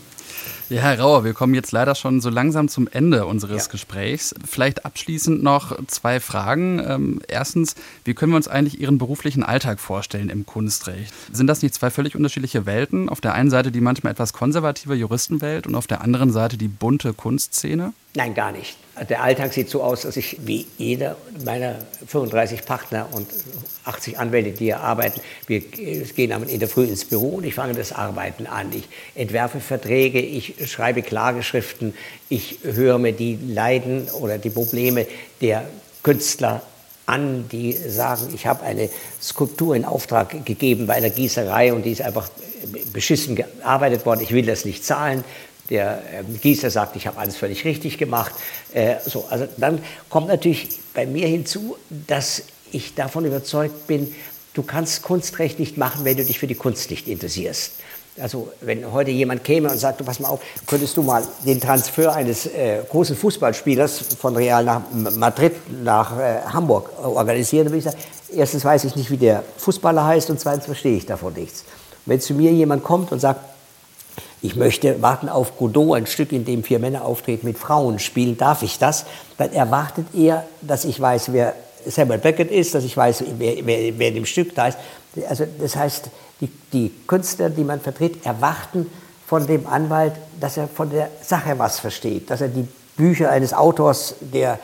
Ja, 0.69 0.81
Herr 0.81 0.99
Rauer, 0.99 1.23
wir 1.23 1.33
kommen 1.33 1.53
jetzt 1.53 1.71
leider 1.71 1.95
schon 1.95 2.19
so 2.19 2.29
langsam 2.29 2.67
zum 2.67 2.89
Ende 2.89 3.25
unseres 3.25 3.67
ja. 3.67 3.71
Gesprächs. 3.71 4.35
Vielleicht 4.45 4.83
abschließend 4.83 5.41
noch 5.41 5.77
zwei 5.87 6.19
Fragen. 6.19 6.83
Ähm, 6.85 7.21
erstens, 7.25 7.75
wie 8.03 8.13
können 8.13 8.33
wir 8.33 8.35
uns 8.35 8.49
eigentlich 8.49 8.81
Ihren 8.81 8.97
beruflichen 8.97 9.43
Alltag 9.43 9.79
vorstellen 9.79 10.27
im 10.29 10.45
Kunstrecht? 10.45 11.13
Sind 11.31 11.47
das 11.47 11.61
nicht 11.61 11.73
zwei 11.73 11.89
völlig 11.89 12.17
unterschiedliche 12.17 12.65
Welten? 12.65 13.07
Auf 13.07 13.21
der 13.21 13.33
einen 13.33 13.49
Seite 13.49 13.71
die 13.71 13.79
manchmal 13.79 14.11
etwas 14.11 14.33
konservative 14.33 14.93
Juristenwelt 14.93 15.67
und 15.67 15.75
auf 15.75 15.87
der 15.87 16.01
anderen 16.01 16.33
Seite 16.33 16.57
die 16.57 16.67
bunte 16.67 17.13
Kunstszene? 17.13 17.93
Nein, 18.15 18.33
gar 18.33 18.51
nicht. 18.51 18.75
Der 19.09 19.21
Alltag 19.21 19.53
sieht 19.53 19.69
so 19.69 19.83
aus, 19.83 20.01
dass 20.01 20.17
ich 20.17 20.37
wie 20.45 20.65
jeder 20.77 21.17
meiner 21.45 21.75
35 22.07 22.65
Partner 22.65 23.07
und 23.11 23.27
80 23.85 24.17
Anwälte, 24.17 24.51
die 24.51 24.65
hier 24.65 24.79
arbeiten, 24.79 25.21
wir 25.45 25.59
gehen 25.59 26.31
in 26.47 26.59
der 26.59 26.67
Früh 26.67 26.85
ins 26.85 27.05
Büro 27.05 27.35
und 27.35 27.43
ich 27.43 27.53
fange 27.53 27.73
das 27.73 27.91
Arbeiten 27.91 28.47
an. 28.47 28.71
Ich 28.73 28.87
entwerfe 29.15 29.59
Verträge, 29.59 30.19
ich 30.19 30.55
schreibe 30.69 31.01
Klageschriften, 31.01 31.93
ich 32.29 32.59
höre 32.63 32.97
mir 32.97 33.13
die 33.13 33.37
Leiden 33.47 34.09
oder 34.09 34.37
die 34.37 34.49
Probleme 34.49 35.05
der 35.41 35.67
Künstler 36.03 36.61
an, 37.05 37.47
die 37.49 37.73
sagen, 37.73 38.33
ich 38.33 38.47
habe 38.47 38.63
eine 38.63 38.89
Skulptur 39.21 39.75
in 39.75 39.85
Auftrag 39.85 40.45
gegeben 40.45 40.87
bei 40.87 40.95
einer 40.95 41.09
Gießerei 41.09 41.73
und 41.73 41.83
die 41.83 41.91
ist 41.91 42.01
einfach 42.01 42.29
beschissen 42.91 43.35
gearbeitet 43.35 44.05
worden, 44.05 44.21
ich 44.21 44.31
will 44.31 44.45
das 44.45 44.65
nicht 44.65 44.83
zahlen. 44.83 45.23
Der 45.69 46.01
ähm, 46.13 46.39
Gießer 46.41 46.69
sagt, 46.69 46.95
ich 46.95 47.07
habe 47.07 47.17
alles 47.17 47.35
völlig 47.35 47.65
richtig 47.65 47.97
gemacht. 47.97 48.33
Äh, 48.73 48.95
so, 49.05 49.25
also 49.29 49.47
dann 49.57 49.79
kommt 50.09 50.27
natürlich 50.27 50.79
bei 50.93 51.05
mir 51.05 51.27
hinzu, 51.27 51.77
dass 51.89 52.43
ich 52.71 52.95
davon 52.95 53.25
überzeugt 53.25 53.87
bin, 53.87 54.13
du 54.53 54.63
kannst 54.63 55.03
Kunstrecht 55.03 55.59
nicht 55.59 55.77
machen, 55.77 56.05
wenn 56.05 56.17
du 56.17 56.25
dich 56.25 56.39
für 56.39 56.47
die 56.47 56.55
Kunst 56.55 56.89
nicht 56.89 57.07
interessierst. 57.07 57.73
Also 58.19 58.51
wenn 58.61 58.91
heute 58.91 59.11
jemand 59.11 59.43
käme 59.43 59.69
und 59.69 59.77
sagt, 59.77 59.99
du 59.99 60.03
pass 60.03 60.19
mal 60.19 60.29
auf, 60.29 60.39
könntest 60.65 60.97
du 60.97 61.03
mal 61.03 61.23
den 61.45 61.61
Transfer 61.61 62.13
eines 62.13 62.47
äh, 62.47 62.79
großen 62.89 63.15
Fußballspielers 63.15 64.15
von 64.19 64.35
Real 64.35 64.63
nach 64.63 64.81
Madrid 65.15 65.53
nach 65.83 66.17
äh, 66.17 66.41
Hamburg 66.51 66.89
organisieren, 67.03 67.65
dann 67.65 67.73
würde 67.73 67.77
ich 67.79 67.83
sagen, 67.83 67.97
erstens 68.35 68.65
weiß 68.65 68.85
ich 68.85 68.95
nicht, 68.95 69.11
wie 69.11 69.17
der 69.17 69.43
Fußballer 69.57 70.03
heißt 70.03 70.31
und 70.31 70.39
zweitens 70.39 70.65
verstehe 70.65 70.97
ich 70.97 71.05
davon 71.05 71.33
nichts. 71.33 71.63
Wenn 72.07 72.19
zu 72.19 72.33
mir 72.33 72.51
jemand 72.51 72.83
kommt 72.83 73.11
und 73.11 73.19
sagt, 73.19 73.41
ich 74.41 74.55
möchte 74.55 75.01
warten 75.01 75.29
auf 75.29 75.57
Godot, 75.57 75.97
ein 75.97 76.05
Stück, 76.05 76.31
in 76.31 76.45
dem 76.45 76.63
vier 76.63 76.79
Männer 76.79 77.05
auftreten 77.05 77.47
mit 77.47 77.57
Frauen 77.57 77.99
spielen, 77.99 78.37
darf 78.37 78.61
ich 78.61 78.77
das? 78.77 79.05
Dann 79.37 79.51
erwartet 79.51 80.07
er, 80.13 80.45
dass 80.61 80.85
ich 80.85 80.99
weiß, 80.99 81.33
wer 81.33 81.53
Samuel 81.85 82.19
Beckett 82.19 82.51
ist, 82.51 82.75
dass 82.75 82.83
ich 82.83 82.95
weiß, 82.95 83.23
wer, 83.37 83.65
wer, 83.65 83.97
wer 83.97 84.07
in 84.09 84.15
dem 84.15 84.25
Stück 84.25 84.53
da 84.53 84.67
ist. 84.67 84.77
Also 85.27 85.45
das 85.59 85.75
heißt, 85.75 86.09
die, 86.41 86.49
die 86.71 86.91
Künstler, 87.07 87.49
die 87.49 87.63
man 87.63 87.79
vertritt, 87.79 88.25
erwarten 88.25 88.89
von 89.25 89.47
dem 89.47 89.65
Anwalt, 89.67 90.13
dass 90.39 90.57
er 90.57 90.67
von 90.67 90.89
der 90.89 91.09
Sache 91.21 91.57
was 91.57 91.79
versteht, 91.79 92.29
dass 92.29 92.41
er 92.41 92.49
die 92.49 92.67
Bücher 92.95 93.29
eines 93.29 93.53
Autors, 93.53 94.15
der 94.21 94.59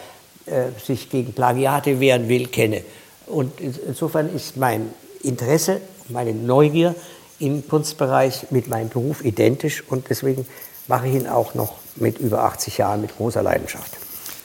äh, 0.45 0.65
sich 0.83 1.09
gegen 1.09 1.33
Plagiate 1.33 1.99
wehren 1.99 2.29
will, 2.29 2.47
kenne. 2.47 2.83
Und 3.27 3.59
insofern 3.59 4.33
ist 4.33 4.57
mein 4.57 4.89
Interesse, 5.23 5.81
meine 6.09 6.33
Neugier 6.33 6.95
im 7.43 7.67
Kunstbereich 7.67 8.47
mit 8.51 8.67
meinem 8.69 8.89
Beruf 8.89 9.23
identisch 9.23 9.83
und 9.87 10.09
deswegen 10.09 10.45
mache 10.87 11.07
ich 11.07 11.15
ihn 11.15 11.27
auch 11.27 11.53
noch 11.55 11.75
mit 11.95 12.17
über 12.19 12.43
80 12.43 12.77
Jahren 12.77 13.01
mit 13.01 13.15
großer 13.17 13.43
Leidenschaft. 13.43 13.97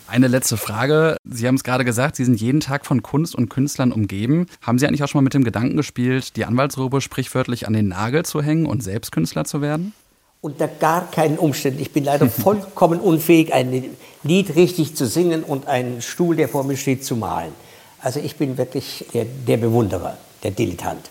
Eine 0.08 0.26
letzte 0.26 0.56
Frage. 0.56 1.16
Sie 1.24 1.46
haben 1.46 1.56
es 1.56 1.64
gerade 1.64 1.84
gesagt, 1.84 2.16
Sie 2.16 2.24
sind 2.24 2.40
jeden 2.40 2.60
Tag 2.60 2.86
von 2.86 3.02
Kunst 3.02 3.34
und 3.34 3.50
Künstlern 3.50 3.92
umgeben. 3.92 4.46
Haben 4.62 4.78
Sie 4.78 4.86
eigentlich 4.86 5.04
auch 5.04 5.08
schon 5.08 5.18
mal 5.18 5.24
mit 5.24 5.34
dem 5.34 5.44
Gedanken 5.44 5.76
gespielt, 5.76 6.36
die 6.36 6.44
Anwaltsrobe 6.46 7.00
sprichwörtlich 7.00 7.66
an 7.66 7.74
den 7.74 7.88
Nagel 7.88 8.24
zu 8.24 8.42
hängen 8.42 8.66
und 8.66 8.82
selbst 8.82 9.12
Künstler 9.12 9.44
zu 9.44 9.60
werden? 9.60 9.92
Unter 10.40 10.66
gar 10.66 11.10
keinen 11.10 11.38
Umständen. 11.38 11.80
Ich 11.80 11.92
bin 11.92 12.04
leider 12.04 12.28
vollkommen 12.30 13.00
unfähig, 13.00 13.52
ein 13.52 13.84
Lied 14.22 14.56
richtig 14.56 14.96
zu 14.96 15.06
singen 15.06 15.44
und 15.44 15.66
einen 15.66 16.00
Stuhl, 16.00 16.36
der 16.36 16.48
vor 16.48 16.64
mir 16.64 16.76
steht, 16.76 17.04
zu 17.04 17.14
malen. 17.14 17.52
Also 18.00 18.18
ich 18.18 18.36
bin 18.36 18.56
wirklich 18.56 19.04
der, 19.12 19.26
der 19.26 19.58
Bewunderer, 19.58 20.16
der 20.42 20.52
Dilettant. 20.52 21.10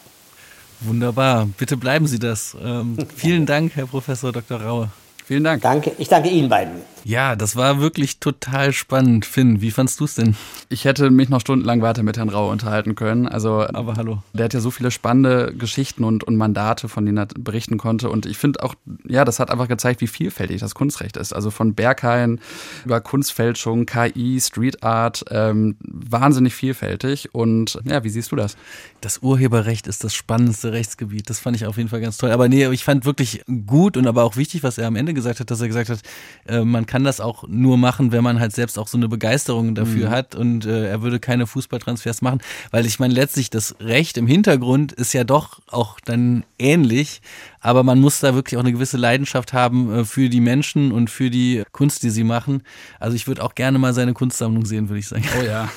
Wunderbar. 0.82 1.48
Bitte 1.58 1.78
bleiben 1.78 2.08
Sie 2.08 2.20
das. 2.20 2.56
Ähm, 2.62 2.98
vielen 3.16 3.46
Dank, 3.46 3.76
Herr 3.76 3.88
Professor 3.88 4.32
Dr. 4.32 4.62
Raue. 4.62 4.90
Vielen 5.26 5.44
Dank. 5.44 5.62
Danke. 5.62 5.92
Ich 5.98 6.08
danke 6.08 6.30
Ihnen 6.30 6.50
beiden. 6.50 6.82
Ja, 7.08 7.38
das 7.38 7.56
war 7.56 7.80
wirklich 7.80 8.20
total 8.20 8.74
spannend. 8.74 9.26
Finn, 9.26 9.62
wie 9.62 9.72
fandst 9.72 10.02
du 10.02 10.04
es 10.04 10.16
denn? 10.16 10.36
Ich 10.68 10.84
hätte 10.84 11.10
mich 11.10 11.30
noch 11.30 11.40
stundenlang 11.40 11.82
weiter 11.82 12.04
mit 12.04 12.18
Herrn 12.18 12.28
Rau 12.28 12.52
unterhalten 12.52 12.96
können. 12.96 13.30
Also, 13.30 13.66
aber 13.66 13.96
hallo. 13.96 14.24
Der 14.34 14.44
hat 14.44 14.54
ja 14.54 14.60
so 14.60 14.72
viele 14.72 14.92
spannende 14.92 15.54
Geschichten 15.58 16.04
und, 16.04 16.26
und 16.26 16.36
Mandate, 16.36 16.90
von 16.90 17.06
denen 17.06 17.18
er 17.18 17.28
berichten 17.28 17.78
konnte. 17.78 18.10
Und 18.10 18.26
ich 18.26 18.38
finde 18.38 18.62
auch, 18.62 18.76
ja, 19.08 19.24
das 19.24 19.40
hat 19.40 19.50
einfach 19.50 19.70
gezeigt, 19.70 20.02
wie 20.02 20.08
vielfältig 20.08 20.60
das 20.60 20.76
Kunstrecht 20.76 21.16
ist. 21.16 21.32
Also 21.32 21.50
von 21.50 21.76
Berghain 21.76 22.42
über 22.84 23.00
Kunstfälschung, 23.00 23.86
KI, 23.86 24.42
Street 24.42 24.84
Art, 24.84 25.24
ähm, 25.32 25.78
wahnsinnig 25.80 26.56
vielfältig. 26.56 27.34
Und 27.34 27.80
ja, 27.86 28.04
wie 28.04 28.10
siehst 28.10 28.34
du 28.34 28.36
das? 28.36 28.58
Das 29.00 29.20
Urheberrecht 29.20 29.88
ist 29.88 30.04
das 30.04 30.14
spannendste 30.14 30.74
Rechtsgebiet. 30.74 31.30
Das 31.30 31.40
fand 31.40 31.56
ich 31.56 31.66
auf 31.68 31.78
jeden 31.78 31.88
Fall 31.88 32.02
ganz 32.02 32.18
toll. 32.18 32.32
Aber 32.32 32.50
nee, 32.50 32.68
ich 32.68 32.84
fand 32.84 33.06
wirklich 33.06 33.46
gut 33.66 33.96
und 33.96 34.08
aber 34.08 34.26
auch 34.26 34.36
wichtig, 34.36 34.64
was 34.64 34.78
er 34.78 34.88
am 34.88 34.98
Ende 34.98 35.14
gesagt 35.14 35.40
hat, 35.40 35.50
dass 35.50 35.62
er 35.62 35.68
gesagt 35.68 35.90
hat, 35.90 36.02
äh, 36.48 36.66
man 36.66 36.86
kann 36.86 36.97
kann 36.98 37.04
das 37.04 37.22
auch 37.22 37.44
nur 37.48 37.78
machen, 37.78 38.12
wenn 38.12 38.24
man 38.24 38.40
halt 38.40 38.56
selbst 38.56 38.80
auch 38.80 38.88
so 38.88 38.98
eine 38.98 39.08
Begeisterung 39.08 39.76
dafür 39.76 40.08
mhm. 40.08 40.12
hat 40.12 40.34
und 40.34 40.66
äh, 40.66 40.90
er 40.90 41.04
würde 41.04 41.20
keine 41.20 41.46
Fußballtransfers 41.46 42.24
machen, 42.24 42.40
weil 42.72 42.88
ich 42.88 42.98
meine 42.98 43.14
letztlich 43.14 43.52
das 43.52 43.76
Recht 43.80 44.18
im 44.18 44.26
Hintergrund 44.26 44.94
ist 44.94 45.14
ja 45.14 45.24
doch 45.24 45.60
auch 45.68 46.00
dann 46.00 46.44
ähnlich, 46.58 47.22
aber 47.60 47.84
man 47.84 48.00
muss 48.00 48.20
da 48.20 48.34
wirklich 48.34 48.58
auch 48.58 48.64
eine 48.64 48.72
gewisse 48.72 48.98
Leidenschaft 48.98 49.54
haben 49.54 49.94
äh, 49.94 50.06
für 50.06 50.30
die 50.30 50.40
Menschen 50.40 50.92
und 50.92 51.10
für 51.10 51.30
die 51.30 51.64
Kunst, 51.72 52.02
die 52.02 52.10
sie 52.10 52.24
machen. 52.24 52.64
Also 53.00 53.16
ich 53.16 53.28
würde 53.28 53.44
auch 53.44 53.56
gerne 53.56 53.78
mal 53.78 53.94
seine 53.94 54.14
Kunstsammlung 54.14 54.66
sehen, 54.66 54.90
würde 54.90 55.00
ich 55.00 55.08
sagen. 55.08 55.26
Oh 55.40 55.44
ja. 55.44 55.70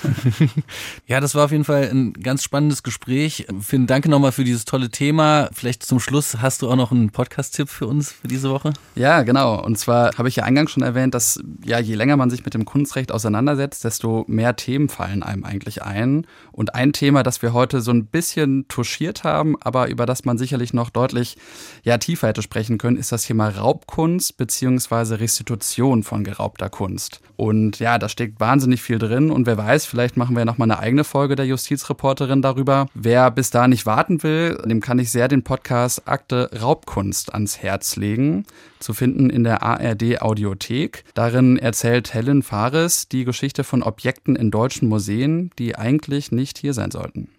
ja, 1.06 1.20
das 1.20 1.34
war 1.34 1.46
auf 1.46 1.50
jeden 1.50 1.64
Fall 1.64 1.90
ein 1.90 2.12
ganz 2.12 2.44
spannendes 2.44 2.82
Gespräch. 2.82 3.46
Finn, 3.60 3.86
danke 3.86 4.08
nochmal 4.08 4.32
für 4.32 4.44
dieses 4.44 4.64
tolle 4.64 4.90
Thema. 4.90 5.50
Vielleicht 5.52 5.82
zum 5.82 6.00
Schluss 6.00 6.38
hast 6.40 6.62
du 6.62 6.70
auch 6.70 6.76
noch 6.76 6.92
einen 6.92 7.10
Podcast-Tipp 7.10 7.68
für 7.68 7.86
uns 7.88 8.12
für 8.12 8.28
diese 8.28 8.50
Woche? 8.50 8.72
Ja, 8.94 9.22
genau. 9.22 9.60
Und 9.60 9.76
zwar 9.76 10.16
habe 10.16 10.28
ich 10.28 10.36
ja 10.36 10.44
eingangs 10.44 10.70
schon 10.70 10.82
erwähnt, 10.82 10.99
dass 11.08 11.40
ja, 11.64 11.78
je 11.78 11.94
länger 11.94 12.16
man 12.16 12.30
sich 12.30 12.44
mit 12.44 12.54
dem 12.54 12.64
Kunstrecht 12.64 13.12
auseinandersetzt, 13.12 13.84
desto 13.84 14.24
mehr 14.28 14.56
Themen 14.56 14.88
fallen 14.88 15.22
einem 15.22 15.44
eigentlich 15.44 15.82
ein. 15.82 16.26
Und 16.52 16.74
ein 16.74 16.92
Thema, 16.92 17.22
das 17.22 17.42
wir 17.42 17.52
heute 17.52 17.80
so 17.80 17.90
ein 17.90 18.06
bisschen 18.06 18.66
touchiert 18.68 19.24
haben, 19.24 19.56
aber 19.60 19.88
über 19.88 20.06
das 20.06 20.24
man 20.24 20.38
sicherlich 20.38 20.74
noch 20.74 20.90
deutlich 20.90 21.36
ja, 21.82 21.98
tiefer 21.98 22.28
hätte 22.28 22.42
sprechen 22.42 22.78
können, 22.78 22.96
ist 22.96 23.12
das 23.12 23.24
Thema 23.24 23.48
Raubkunst 23.48 24.36
bzw. 24.36 25.14
Restitution 25.14 26.02
von 26.02 26.24
geraubter 26.24 26.68
Kunst. 26.68 27.20
Und 27.40 27.78
ja, 27.78 27.96
da 27.96 28.10
steckt 28.10 28.38
wahnsinnig 28.38 28.82
viel 28.82 28.98
drin 28.98 29.30
und 29.30 29.46
wer 29.46 29.56
weiß, 29.56 29.86
vielleicht 29.86 30.18
machen 30.18 30.36
wir 30.36 30.44
nochmal 30.44 30.70
eine 30.70 30.78
eigene 30.78 31.04
Folge 31.04 31.36
der 31.36 31.46
Justizreporterin 31.46 32.42
darüber. 32.42 32.86
Wer 32.92 33.30
bis 33.30 33.48
da 33.48 33.66
nicht 33.66 33.86
warten 33.86 34.22
will, 34.22 34.60
dem 34.66 34.82
kann 34.82 34.98
ich 34.98 35.10
sehr 35.10 35.26
den 35.26 35.42
Podcast 35.42 36.06
Akte 36.06 36.50
Raubkunst 36.60 37.32
ans 37.32 37.56
Herz 37.62 37.96
legen, 37.96 38.44
zu 38.78 38.92
finden 38.92 39.30
in 39.30 39.42
der 39.42 39.62
ARD 39.62 40.20
Audiothek. 40.20 41.04
Darin 41.14 41.56
erzählt 41.56 42.12
Helen 42.12 42.42
Fares 42.42 43.08
die 43.08 43.24
Geschichte 43.24 43.64
von 43.64 43.82
Objekten 43.82 44.36
in 44.36 44.50
deutschen 44.50 44.90
Museen, 44.90 45.50
die 45.58 45.76
eigentlich 45.76 46.32
nicht 46.32 46.58
hier 46.58 46.74
sein 46.74 46.90
sollten. 46.90 47.30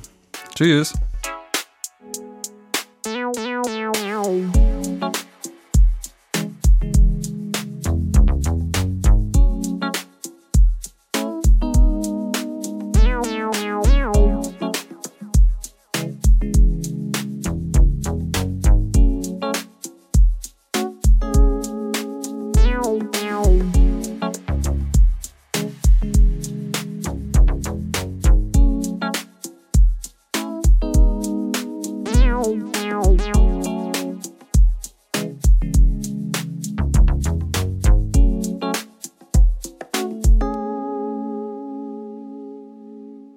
Tschüss. 0.55 0.93